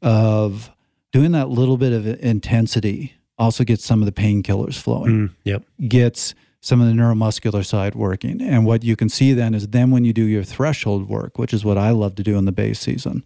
of 0.00 0.70
doing 1.12 1.32
that 1.32 1.48
little 1.48 1.76
bit 1.76 1.92
of 1.92 2.06
intensity 2.06 3.14
also 3.38 3.64
gets 3.64 3.84
some 3.84 4.00
of 4.00 4.06
the 4.06 4.12
painkillers 4.12 4.76
flowing. 4.76 5.28
Mm, 5.28 5.34
yep. 5.44 5.64
Gets 5.88 6.34
some 6.60 6.80
of 6.80 6.86
the 6.86 6.94
neuromuscular 6.94 7.64
side 7.64 7.94
working. 7.94 8.40
And 8.40 8.64
what 8.64 8.82
you 8.84 8.96
can 8.96 9.08
see 9.08 9.32
then 9.34 9.54
is 9.54 9.68
then 9.68 9.90
when 9.90 10.04
you 10.04 10.12
do 10.12 10.24
your 10.24 10.44
threshold 10.44 11.08
work, 11.08 11.38
which 11.38 11.52
is 11.52 11.64
what 11.64 11.76
I 11.76 11.90
love 11.90 12.14
to 12.14 12.22
do 12.22 12.38
in 12.38 12.46
the 12.46 12.52
base 12.52 12.80
season, 12.80 13.24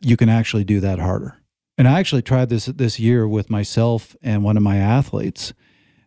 you 0.00 0.16
can 0.16 0.28
actually 0.28 0.64
do 0.64 0.80
that 0.80 0.98
harder. 0.98 1.38
And 1.78 1.88
I 1.88 1.98
actually 1.98 2.22
tried 2.22 2.50
this 2.50 2.66
this 2.66 3.00
year 3.00 3.26
with 3.26 3.50
myself 3.50 4.14
and 4.22 4.44
one 4.44 4.56
of 4.56 4.62
my 4.62 4.76
athletes, 4.76 5.52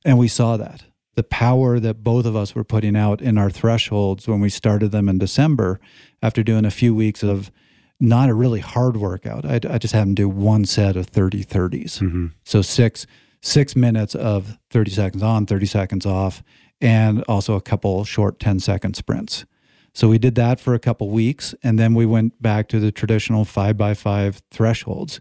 and 0.05 0.17
we 0.17 0.27
saw 0.27 0.55
that 0.57 0.83
the 1.17 1.23
power 1.23 1.79
that 1.79 2.03
both 2.03 2.27
of 2.27 2.35
us 2.35 2.53
were 2.53 2.63
putting 2.63 2.95
out 2.95 3.23
in 3.23 3.39
our 3.39 3.49
thresholds 3.49 4.27
when 4.27 4.39
we 4.39 4.49
started 4.49 4.91
them 4.91 5.09
in 5.09 5.17
December 5.17 5.79
after 6.21 6.43
doing 6.43 6.63
a 6.63 6.71
few 6.71 6.93
weeks 6.93 7.23
of 7.23 7.51
not 7.99 8.29
a 8.29 8.35
really 8.35 8.59
hard 8.59 8.95
workout. 8.95 9.43
I, 9.43 9.59
I 9.67 9.79
just 9.79 9.95
had 9.95 10.03
them 10.03 10.13
do 10.13 10.29
one 10.29 10.63
set 10.63 10.95
of 10.95 11.07
30 11.07 11.43
30s. 11.43 11.99
Mm-hmm. 11.99 12.27
So 12.43 12.61
six 12.61 13.07
six 13.41 13.75
minutes 13.75 14.15
of 14.15 14.57
30 14.69 14.91
seconds 14.91 15.23
on, 15.23 15.45
30 15.45 15.65
seconds 15.65 16.05
off, 16.05 16.43
and 16.81 17.23
also 17.23 17.55
a 17.55 17.61
couple 17.61 18.03
short 18.03 18.39
10 18.39 18.59
second 18.59 18.95
sprints. 18.95 19.45
So 19.93 20.07
we 20.07 20.19
did 20.19 20.35
that 20.35 20.59
for 20.59 20.75
a 20.75 20.79
couple 20.79 21.09
weeks, 21.09 21.55
and 21.63 21.79
then 21.79 21.95
we 21.95 22.05
went 22.05 22.39
back 22.39 22.67
to 22.69 22.79
the 22.79 22.91
traditional 22.91 23.45
five 23.45 23.77
by 23.77 23.95
five 23.95 24.43
thresholds. 24.51 25.19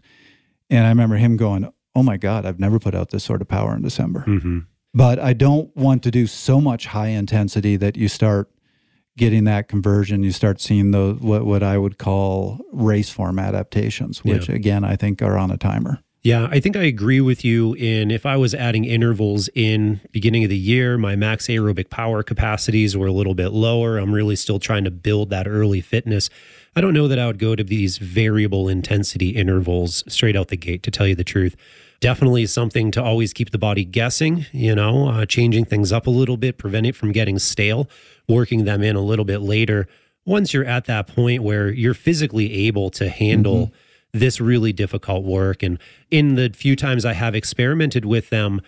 And 0.69 0.85
I 0.85 0.89
remember 0.89 1.15
him 1.15 1.35
going, 1.35 1.71
"Oh 1.95 2.03
my 2.03 2.17
God, 2.17 2.45
I've 2.45 2.59
never 2.59 2.77
put 2.77 2.93
out 2.93 3.09
this 3.09 3.23
sort 3.23 3.41
of 3.41 3.47
power 3.47 3.75
in 3.75 3.81
December." 3.81 4.23
Mm-hmm. 4.27 4.59
But 4.93 5.17
I 5.17 5.33
don't 5.33 5.75
want 5.75 6.03
to 6.03 6.11
do 6.11 6.27
so 6.27 6.61
much 6.61 6.87
high 6.87 7.07
intensity 7.07 7.75
that 7.77 7.97
you 7.97 8.07
start 8.07 8.51
getting 9.17 9.45
that 9.45 9.67
conversion. 9.67 10.21
You 10.21 10.31
start 10.31 10.61
seeing 10.61 10.91
the 10.91 11.17
what 11.19 11.45
what 11.45 11.63
I 11.63 11.79
would 11.79 11.97
call 11.97 12.59
race 12.71 13.09
form 13.09 13.39
adaptations, 13.39 14.23
which 14.23 14.47
again 14.47 14.83
I 14.83 14.95
think 14.95 15.23
are 15.23 15.37
on 15.37 15.49
a 15.49 15.57
timer. 15.57 16.03
Yeah, 16.27 16.49
I 16.51 16.59
think 16.59 16.75
I 16.75 16.83
agree 16.83 17.21
with 17.21 17.45
you 17.45 17.73
in 17.75 18.11
if 18.11 18.25
I 18.25 18.35
was 18.35 18.53
adding 18.53 18.83
intervals 18.83 19.47
in 19.55 20.01
beginning 20.11 20.43
of 20.43 20.49
the 20.49 20.57
year, 20.57 20.97
my 20.97 21.15
max 21.15 21.47
aerobic 21.47 21.89
power 21.89 22.21
capacities 22.21 22.97
were 22.97 23.07
a 23.07 23.13
little 23.13 23.33
bit 23.33 23.53
lower. 23.53 23.97
I'm 23.97 24.13
really 24.13 24.35
still 24.35 24.59
trying 24.59 24.83
to 24.83 24.91
build 24.91 25.29
that 25.29 25.47
early 25.47 25.79
fitness. 25.79 26.29
I 26.75 26.81
don't 26.81 26.93
know 26.93 27.07
that 27.07 27.17
I 27.17 27.27
would 27.27 27.39
go 27.39 27.55
to 27.55 27.63
these 27.63 27.97
variable 27.97 28.67
intensity 28.67 29.29
intervals 29.29 30.03
straight 30.09 30.35
out 30.35 30.49
the 30.49 30.57
gate 30.57 30.83
to 30.83 30.91
tell 30.91 31.07
you 31.07 31.15
the 31.15 31.23
truth. 31.23 31.55
Definitely 32.01 32.45
something 32.47 32.91
to 32.91 33.01
always 33.01 33.31
keep 33.31 33.51
the 33.51 33.57
body 33.57 33.85
guessing, 33.85 34.47
you 34.51 34.75
know, 34.75 35.07
uh, 35.07 35.25
changing 35.25 35.63
things 35.63 35.93
up 35.93 36.07
a 36.07 36.09
little 36.09 36.35
bit, 36.35 36.57
prevent 36.57 36.87
it 36.87 36.95
from 36.97 37.13
getting 37.13 37.39
stale, 37.39 37.87
working 38.27 38.65
them 38.65 38.83
in 38.83 38.97
a 38.97 39.01
little 39.01 39.23
bit 39.23 39.39
later. 39.39 39.87
Once 40.25 40.53
you're 40.53 40.65
at 40.65 40.83
that 40.87 41.07
point 41.07 41.41
where 41.41 41.69
you're 41.69 41.93
physically 41.93 42.51
able 42.67 42.89
to 42.89 43.07
handle 43.07 43.71
this 44.13 44.39
really 44.39 44.73
difficult 44.73 45.23
work. 45.23 45.63
And 45.63 45.79
in 46.11 46.35
the 46.35 46.49
few 46.49 46.75
times 46.75 47.05
I 47.05 47.13
have 47.13 47.35
experimented 47.35 48.05
with 48.05 48.29
them, 48.29 48.61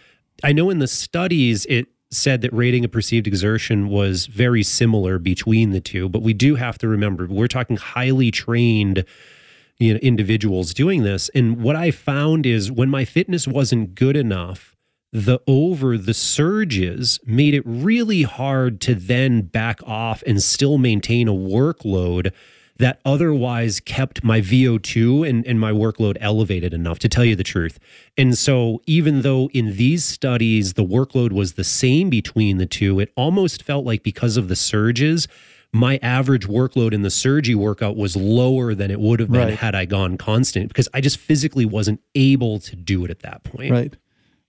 I 0.44 0.52
know 0.52 0.70
in 0.70 0.80
the 0.80 0.88
studies 0.88 1.66
it 1.68 1.88
said 2.12 2.42
that 2.42 2.52
rating 2.54 2.84
of 2.84 2.92
perceived 2.92 3.28
exertion 3.28 3.88
was 3.88 4.26
very 4.26 4.64
similar 4.64 5.20
between 5.20 5.72
the 5.72 5.82
two, 5.82 6.10
but 6.10 6.22
we 6.22 6.34
do 6.34 6.56
have 6.56 6.78
to 6.80 6.88
remember 6.88 7.28
we're 7.28 7.48
talking 7.48 7.78
highly 7.78 8.32
trained 8.32 9.06
you 9.80 9.94
know 9.94 10.00
individuals 10.00 10.74
doing 10.74 11.04
this. 11.04 11.30
And 11.30 11.62
what 11.62 11.76
I 11.76 11.92
found 11.92 12.46
is 12.46 12.72
when 12.72 12.90
my 12.90 13.06
fitness 13.06 13.48
wasn't 13.48 13.96
good 13.96 14.16
enough, 14.16 14.76
the 15.12 15.40
over 15.48 15.98
the 15.98 16.14
surges 16.14 17.20
made 17.26 17.54
it 17.54 17.64
really 17.66 18.24
hard 18.24 18.80
to 18.82 18.94
then 18.94 19.42
back 19.42 19.80
off 19.84 20.22
and 20.28 20.42
still 20.42 20.78
maintain 20.78 21.28
a 21.28 21.34
workload 21.34 22.32
that 22.80 23.00
otherwise 23.06 23.80
kept 23.80 24.24
my 24.24 24.42
VO2 24.42 25.28
and, 25.28 25.46
and 25.46 25.60
my 25.60 25.72
workload 25.72 26.18
elevated 26.20 26.74
enough, 26.74 26.98
to 27.00 27.10
tell 27.10 27.24
you 27.26 27.36
the 27.36 27.44
truth. 27.44 27.78
And 28.18 28.38
so, 28.38 28.82
even 28.88 29.22
though 29.22 29.50
in 29.54 29.76
these 29.78 30.04
studies 30.06 30.74
the 30.74 30.84
workload 30.84 31.32
was 31.32 31.54
the 31.54 31.64
same 31.64 32.10
between 32.10 32.58
the 32.58 32.66
two, 32.66 33.00
it 33.00 33.12
almost 33.16 33.64
felt 33.64 33.86
like 33.86 34.02
because 34.02 34.38
of 34.38 34.48
the 34.48 34.56
surges, 34.56 35.28
my 35.72 36.00
average 36.02 36.48
workload 36.48 36.94
in 36.94 37.04
the 37.04 37.12
surgery 37.12 37.54
workout 37.54 37.96
was 37.96 38.16
lower 38.16 38.74
than 38.74 38.90
it 38.90 39.00
would 39.00 39.20
have 39.20 39.30
been 39.32 39.50
Right. 39.50 39.58
had 39.60 39.76
I 39.76 39.86
gone 39.86 40.18
constant 40.18 40.70
because 40.70 40.90
I 40.94 41.02
just 41.02 41.18
physically 41.18 41.66
wasn't 41.66 42.00
able 42.16 42.60
to 42.62 42.76
do 42.76 43.06
it 43.06 43.12
at 43.12 43.20
that 43.20 43.44
point. 43.44 43.72
Right. 43.72 43.96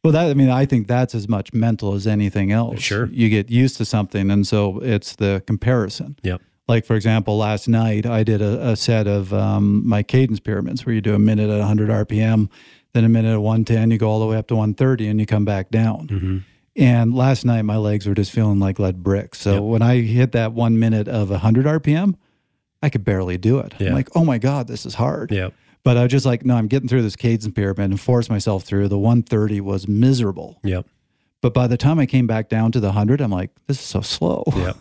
Well, 0.02 0.14
that 0.14 0.30
I 0.30 0.34
mean, 0.34 0.48
I 0.48 0.64
think 0.64 0.86
that's 0.86 1.14
as 1.14 1.28
much 1.28 1.52
mental 1.52 1.92
as 1.92 2.06
anything 2.06 2.52
else. 2.52 2.80
Sure. 2.80 3.06
You 3.12 3.28
get 3.28 3.50
used 3.50 3.76
to 3.78 3.84
something, 3.84 4.30
and 4.30 4.46
so 4.46 4.78
it's 4.78 5.14
the 5.16 5.42
comparison. 5.46 6.16
Yep. 6.22 6.40
Like 6.70 6.86
for 6.86 6.94
example, 6.94 7.36
last 7.36 7.66
night 7.68 8.06
I 8.06 8.22
did 8.22 8.40
a, 8.40 8.70
a 8.70 8.76
set 8.76 9.06
of 9.08 9.34
um, 9.34 9.86
my 9.86 10.02
cadence 10.04 10.38
pyramids 10.38 10.86
where 10.86 10.94
you 10.94 11.00
do 11.00 11.14
a 11.14 11.18
minute 11.18 11.50
at 11.50 11.58
100 11.58 11.88
RPM, 12.06 12.48
then 12.92 13.04
a 13.04 13.08
minute 13.08 13.32
at 13.32 13.40
110, 13.42 13.90
you 13.90 13.98
go 13.98 14.08
all 14.08 14.20
the 14.20 14.26
way 14.26 14.36
up 14.36 14.46
to 14.48 14.54
130, 14.54 15.08
and 15.08 15.18
you 15.18 15.26
come 15.26 15.44
back 15.44 15.70
down. 15.70 16.06
hmm 16.08 16.38
And 16.76 17.12
last 17.12 17.44
night 17.44 17.62
my 17.62 17.76
legs 17.76 18.06
were 18.06 18.14
just 18.14 18.30
feeling 18.30 18.60
like 18.60 18.78
lead 18.78 19.02
bricks. 19.02 19.40
So 19.40 19.54
Yep. 19.54 19.62
when 19.64 19.82
I 19.82 20.00
hit 20.00 20.30
that 20.32 20.52
one 20.52 20.78
minute 20.78 21.08
of 21.08 21.30
100 21.30 21.66
RPM, 21.66 22.14
I 22.82 22.88
could 22.88 23.04
barely 23.04 23.36
do 23.36 23.58
it. 23.58 23.74
Yeah. 23.80 23.88
I'm 23.88 23.94
like, 23.94 24.08
oh 24.14 24.24
my 24.24 24.38
god, 24.38 24.68
this 24.68 24.86
is 24.86 24.94
hard. 24.94 25.32
Yep. 25.32 25.52
But 25.82 25.96
I 25.96 26.02
was 26.04 26.12
just 26.12 26.24
like, 26.26 26.44
no, 26.44 26.54
I'm 26.56 26.68
getting 26.68 26.88
through 26.88 27.02
this 27.02 27.16
cadence 27.16 27.52
pyramid 27.52 27.90
and 27.90 28.00
force 28.00 28.30
myself 28.30 28.62
through. 28.64 28.86
The 28.88 28.98
130 28.98 29.60
was 29.60 29.88
miserable. 29.88 30.60
Yep. 30.62 30.86
But 31.42 31.52
by 31.52 31.66
the 31.66 31.76
time 31.76 31.98
I 31.98 32.06
came 32.06 32.26
back 32.26 32.48
down 32.48 32.70
to 32.72 32.80
the 32.80 32.88
100, 32.88 33.20
I'm 33.20 33.30
like, 33.32 33.50
this 33.66 33.78
is 33.80 33.84
so 33.86 34.02
slow. 34.02 34.44
Yep. 34.54 34.76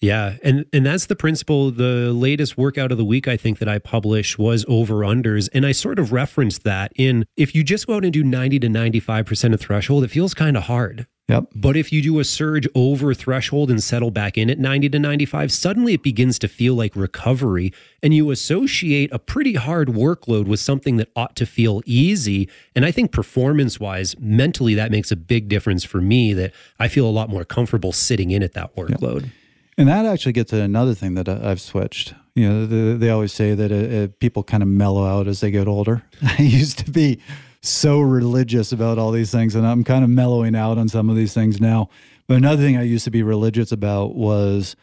Yeah, 0.00 0.36
and 0.42 0.66
and 0.72 0.84
that's 0.84 1.06
the 1.06 1.16
principle. 1.16 1.70
The 1.70 2.12
latest 2.12 2.58
workout 2.58 2.92
of 2.92 2.98
the 2.98 3.04
week 3.04 3.26
I 3.26 3.36
think 3.36 3.58
that 3.60 3.68
I 3.68 3.78
published 3.78 4.38
was 4.38 4.64
over 4.68 4.96
unders, 4.96 5.48
and 5.54 5.64
I 5.64 5.72
sort 5.72 5.98
of 5.98 6.12
referenced 6.12 6.64
that 6.64 6.92
in 6.96 7.24
if 7.36 7.54
you 7.54 7.64
just 7.64 7.86
go 7.86 7.94
out 7.94 8.04
and 8.04 8.12
do 8.12 8.22
90 8.22 8.58
to 8.60 8.68
95% 8.68 9.54
of 9.54 9.60
threshold, 9.60 10.04
it 10.04 10.08
feels 10.08 10.34
kind 10.34 10.56
of 10.56 10.64
hard. 10.64 11.06
Yep. 11.28 11.46
But 11.56 11.76
if 11.76 11.92
you 11.92 12.02
do 12.02 12.20
a 12.20 12.24
surge 12.24 12.68
over 12.76 13.12
threshold 13.12 13.68
and 13.68 13.82
settle 13.82 14.12
back 14.12 14.38
in 14.38 14.48
at 14.48 14.60
90 14.60 14.90
to 14.90 14.98
95, 15.00 15.50
suddenly 15.50 15.94
it 15.94 16.02
begins 16.02 16.38
to 16.38 16.46
feel 16.46 16.74
like 16.74 16.94
recovery. 16.94 17.72
And 18.00 18.14
you 18.14 18.30
associate 18.30 19.10
a 19.12 19.18
pretty 19.18 19.54
hard 19.54 19.88
workload 19.88 20.46
with 20.46 20.60
something 20.60 20.98
that 20.98 21.08
ought 21.16 21.34
to 21.36 21.46
feel 21.46 21.82
easy. 21.84 22.48
And 22.76 22.84
I 22.84 22.92
think 22.92 23.10
performance 23.10 23.80
wise, 23.80 24.14
mentally, 24.20 24.74
that 24.74 24.92
makes 24.92 25.10
a 25.10 25.16
big 25.16 25.48
difference 25.48 25.82
for 25.82 26.00
me 26.00 26.32
that 26.34 26.52
I 26.78 26.86
feel 26.86 27.08
a 27.08 27.10
lot 27.10 27.28
more 27.28 27.44
comfortable 27.44 27.90
sitting 27.90 28.30
in 28.30 28.44
at 28.44 28.52
that 28.52 28.76
workload. 28.76 29.30
And 29.78 29.88
that 29.88 30.06
actually 30.06 30.32
gets 30.32 30.50
to 30.50 30.62
another 30.62 30.94
thing 30.94 31.14
that 31.14 31.28
I- 31.28 31.50
I've 31.50 31.60
switched. 31.60 32.14
You 32.34 32.48
know, 32.48 32.66
the, 32.66 32.96
they 32.96 33.10
always 33.10 33.32
say 33.32 33.54
that 33.54 33.70
uh, 33.72 34.04
uh, 34.04 34.08
people 34.20 34.42
kind 34.42 34.62
of 34.62 34.68
mellow 34.68 35.04
out 35.04 35.26
as 35.28 35.40
they 35.40 35.50
get 35.50 35.68
older. 35.68 36.02
I 36.22 36.42
used 36.42 36.78
to 36.84 36.90
be 36.90 37.20
so 37.62 38.00
religious 38.00 38.72
about 38.72 38.98
all 38.98 39.10
these 39.10 39.30
things, 39.30 39.54
and 39.54 39.66
I'm 39.66 39.84
kind 39.84 40.04
of 40.04 40.10
mellowing 40.10 40.54
out 40.54 40.78
on 40.78 40.88
some 40.88 41.10
of 41.10 41.16
these 41.16 41.34
things 41.34 41.60
now. 41.60 41.88
But 42.26 42.36
another 42.38 42.62
thing 42.62 42.76
I 42.76 42.82
used 42.82 43.04
to 43.04 43.10
be 43.10 43.22
religious 43.22 43.70
about 43.72 44.14
was 44.14 44.76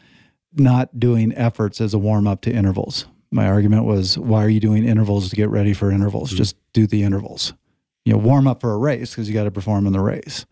not 0.54 0.98
doing 1.00 1.34
efforts 1.34 1.80
as 1.80 1.94
a 1.94 1.98
warm 1.98 2.26
up 2.26 2.40
to 2.42 2.52
intervals. 2.52 3.06
My 3.30 3.48
argument 3.48 3.84
was, 3.84 4.16
why 4.16 4.44
are 4.44 4.48
you 4.48 4.60
doing 4.60 4.84
intervals 4.84 5.28
to 5.30 5.36
get 5.36 5.50
ready 5.50 5.72
for 5.74 5.90
intervals? 5.90 6.30
Just 6.30 6.56
do 6.72 6.86
the 6.86 7.02
intervals. 7.02 7.52
You 8.04 8.12
know, 8.12 8.18
warm 8.18 8.46
up 8.46 8.60
for 8.60 8.72
a 8.72 8.78
race 8.78 9.10
because 9.10 9.28
you 9.28 9.34
got 9.34 9.44
to 9.44 9.50
perform 9.50 9.86
in 9.86 9.92
the 9.92 10.00
race. 10.00 10.46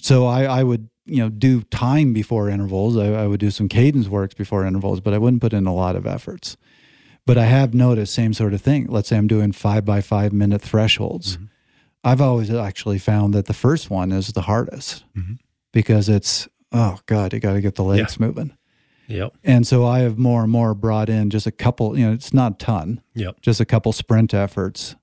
So 0.00 0.26
I, 0.26 0.44
I 0.44 0.62
would, 0.64 0.88
you 1.06 1.18
know, 1.18 1.28
do 1.28 1.62
time 1.62 2.12
before 2.12 2.48
intervals. 2.50 2.96
I, 2.96 3.06
I 3.12 3.26
would 3.26 3.40
do 3.40 3.50
some 3.50 3.68
cadence 3.68 4.08
works 4.08 4.34
before 4.34 4.66
intervals, 4.66 5.00
but 5.00 5.14
I 5.14 5.18
wouldn't 5.18 5.40
put 5.42 5.52
in 5.52 5.66
a 5.66 5.74
lot 5.74 5.96
of 5.96 6.06
efforts. 6.06 6.56
But 7.24 7.38
I 7.38 7.44
have 7.46 7.74
noticed 7.74 8.14
same 8.14 8.34
sort 8.34 8.54
of 8.54 8.60
thing. 8.62 8.86
Let's 8.86 9.08
say 9.08 9.16
I'm 9.16 9.26
doing 9.26 9.52
five 9.52 9.84
by 9.84 10.00
five 10.00 10.32
minute 10.32 10.62
thresholds. 10.62 11.38
I've 12.04 12.20
always 12.20 12.50
actually 12.50 12.98
found 12.98 13.34
that 13.34 13.46
the 13.46 13.54
first 13.54 13.90
one 13.90 14.12
is 14.12 14.28
the 14.28 14.42
hardest 14.42 15.04
Mhm. 15.16 15.38
because 15.72 16.08
it's 16.08 16.46
oh 16.72 16.98
god, 17.06 17.32
you 17.32 17.40
got 17.40 17.54
to 17.54 17.60
get 17.60 17.74
the 17.76 17.82
legs 17.84 18.20
moving. 18.20 18.52
Yep. 19.08 19.34
And 19.44 19.66
so 19.66 19.84
I 19.86 20.00
have 20.00 20.18
more 20.18 20.42
and 20.42 20.50
more 20.52 20.74
brought 20.74 21.08
in 21.08 21.30
just 21.30 21.46
a 21.46 21.52
couple. 21.52 21.96
You 21.98 22.06
know, 22.08 22.12
it's 22.12 22.34
not 22.34 22.52
a 22.52 22.56
ton, 22.56 23.00
Yep. 23.14 23.40
just 23.40 23.60
a 23.60 23.64
couple 23.64 23.92
sprint 23.92 24.34
efforts. 24.34 24.94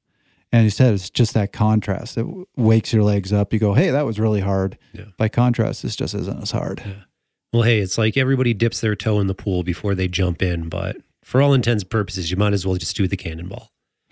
And 0.53 0.63
he 0.63 0.69
said 0.69 0.93
it's 0.93 1.09
just 1.09 1.33
that 1.33 1.51
contrast. 1.51 2.15
It 2.15 2.27
wakes 2.55 2.93
your 2.93 3.01
legs 3.01 3.33
up. 3.33 3.51
You 3.51 3.59
go, 3.59 3.73
hey, 3.73 3.89
that 3.89 4.05
was 4.05 4.19
really 4.19 4.41
hard. 4.41 4.77
Yeah. 4.93 5.05
By 5.17 5.27
contrast, 5.27 5.81
this 5.81 5.95
just 5.95 6.13
isn't 6.13 6.43
as 6.43 6.51
hard. 6.51 6.83
Well, 7.51 7.63
hey, 7.63 7.79
it's 7.79 7.97
like 7.97 8.17
everybody 8.17 8.53
dips 8.53 8.79
their 8.79 8.95
toe 8.95 9.19
in 9.19 9.25
the 9.25 9.33
pool 9.33 9.63
before 9.63 9.95
they 9.95 10.07
jump 10.07 10.43
in, 10.43 10.69
but 10.69 10.97
for 11.23 11.41
all 11.41 11.55
intents 11.55 11.81
and 11.83 11.89
purposes, 11.89 12.29
you 12.29 12.37
might 12.37 12.53
as 12.53 12.67
well 12.67 12.75
just 12.75 12.95
do 12.95 13.07
the 13.07 13.17
cannonball. 13.17 13.71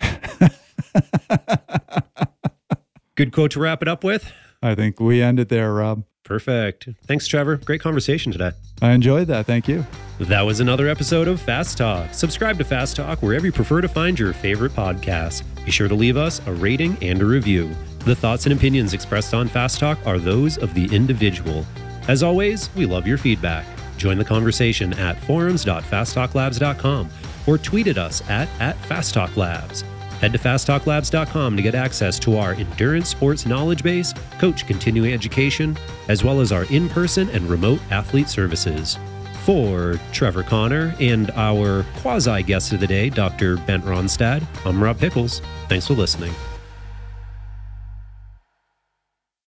Good 3.14 3.32
quote 3.32 3.52
to 3.52 3.60
wrap 3.60 3.80
it 3.80 3.88
up 3.88 4.02
with. 4.02 4.32
I 4.60 4.74
think 4.74 4.98
we 4.98 5.22
end 5.22 5.38
it 5.38 5.48
there, 5.48 5.72
Rob. 5.72 6.02
Perfect. 6.24 6.88
Thanks, 7.04 7.26
Trevor. 7.26 7.56
Great 7.56 7.80
conversation 7.80 8.30
today. 8.32 8.52
I 8.80 8.92
enjoyed 8.92 9.26
that. 9.28 9.46
Thank 9.46 9.68
you. 9.68 9.84
That 10.20 10.42
was 10.42 10.60
another 10.60 10.88
episode 10.88 11.26
of 11.28 11.40
Fast 11.40 11.78
Talk. 11.78 12.14
Subscribe 12.14 12.58
to 12.58 12.64
Fast 12.64 12.96
Talk 12.96 13.22
wherever 13.22 13.44
you 13.46 13.52
prefer 13.52 13.80
to 13.80 13.88
find 13.88 14.18
your 14.18 14.32
favorite 14.32 14.72
podcasts. 14.72 15.42
Be 15.64 15.70
sure 15.70 15.88
to 15.88 15.94
leave 15.94 16.16
us 16.16 16.40
a 16.46 16.52
rating 16.52 16.96
and 17.02 17.20
a 17.20 17.24
review. 17.24 17.70
The 18.00 18.14
thoughts 18.14 18.46
and 18.46 18.52
opinions 18.56 18.94
expressed 18.94 19.34
on 19.34 19.48
Fast 19.48 19.80
Talk 19.80 19.98
are 20.06 20.18
those 20.18 20.58
of 20.58 20.74
the 20.74 20.86
individual. 20.94 21.66
As 22.08 22.22
always, 22.22 22.72
we 22.74 22.86
love 22.86 23.06
your 23.06 23.18
feedback. 23.18 23.64
Join 23.96 24.18
the 24.18 24.24
conversation 24.24 24.92
at 24.94 25.16
forums.fasttalklabs.com 25.24 27.10
or 27.46 27.58
tweet 27.58 27.86
at 27.88 27.98
us 27.98 28.28
at, 28.28 28.48
at 28.60 28.76
fasttalklabs. 28.82 29.84
Head 30.22 30.32
to 30.34 30.38
fasttalklabs.com 30.38 31.56
to 31.56 31.62
get 31.62 31.74
access 31.74 32.16
to 32.20 32.36
our 32.36 32.52
endurance 32.54 33.08
sports 33.08 33.44
knowledge 33.44 33.82
base, 33.82 34.14
coach 34.38 34.68
continuing 34.68 35.12
education, 35.12 35.76
as 36.08 36.22
well 36.22 36.40
as 36.40 36.52
our 36.52 36.62
in 36.66 36.88
person 36.88 37.28
and 37.30 37.50
remote 37.50 37.80
athlete 37.90 38.28
services. 38.28 39.00
For 39.42 39.98
Trevor 40.12 40.44
Connor 40.44 40.94
and 41.00 41.32
our 41.32 41.82
quasi 41.96 42.44
guest 42.44 42.72
of 42.72 42.78
the 42.78 42.86
day, 42.86 43.10
Dr. 43.10 43.56
Bent 43.56 43.84
Ronnestad, 43.84 44.46
I'm 44.64 44.80
Rob 44.80 44.98
Pickels. 44.98 45.42
Thanks 45.68 45.88
for 45.88 45.94
listening. 45.94 46.32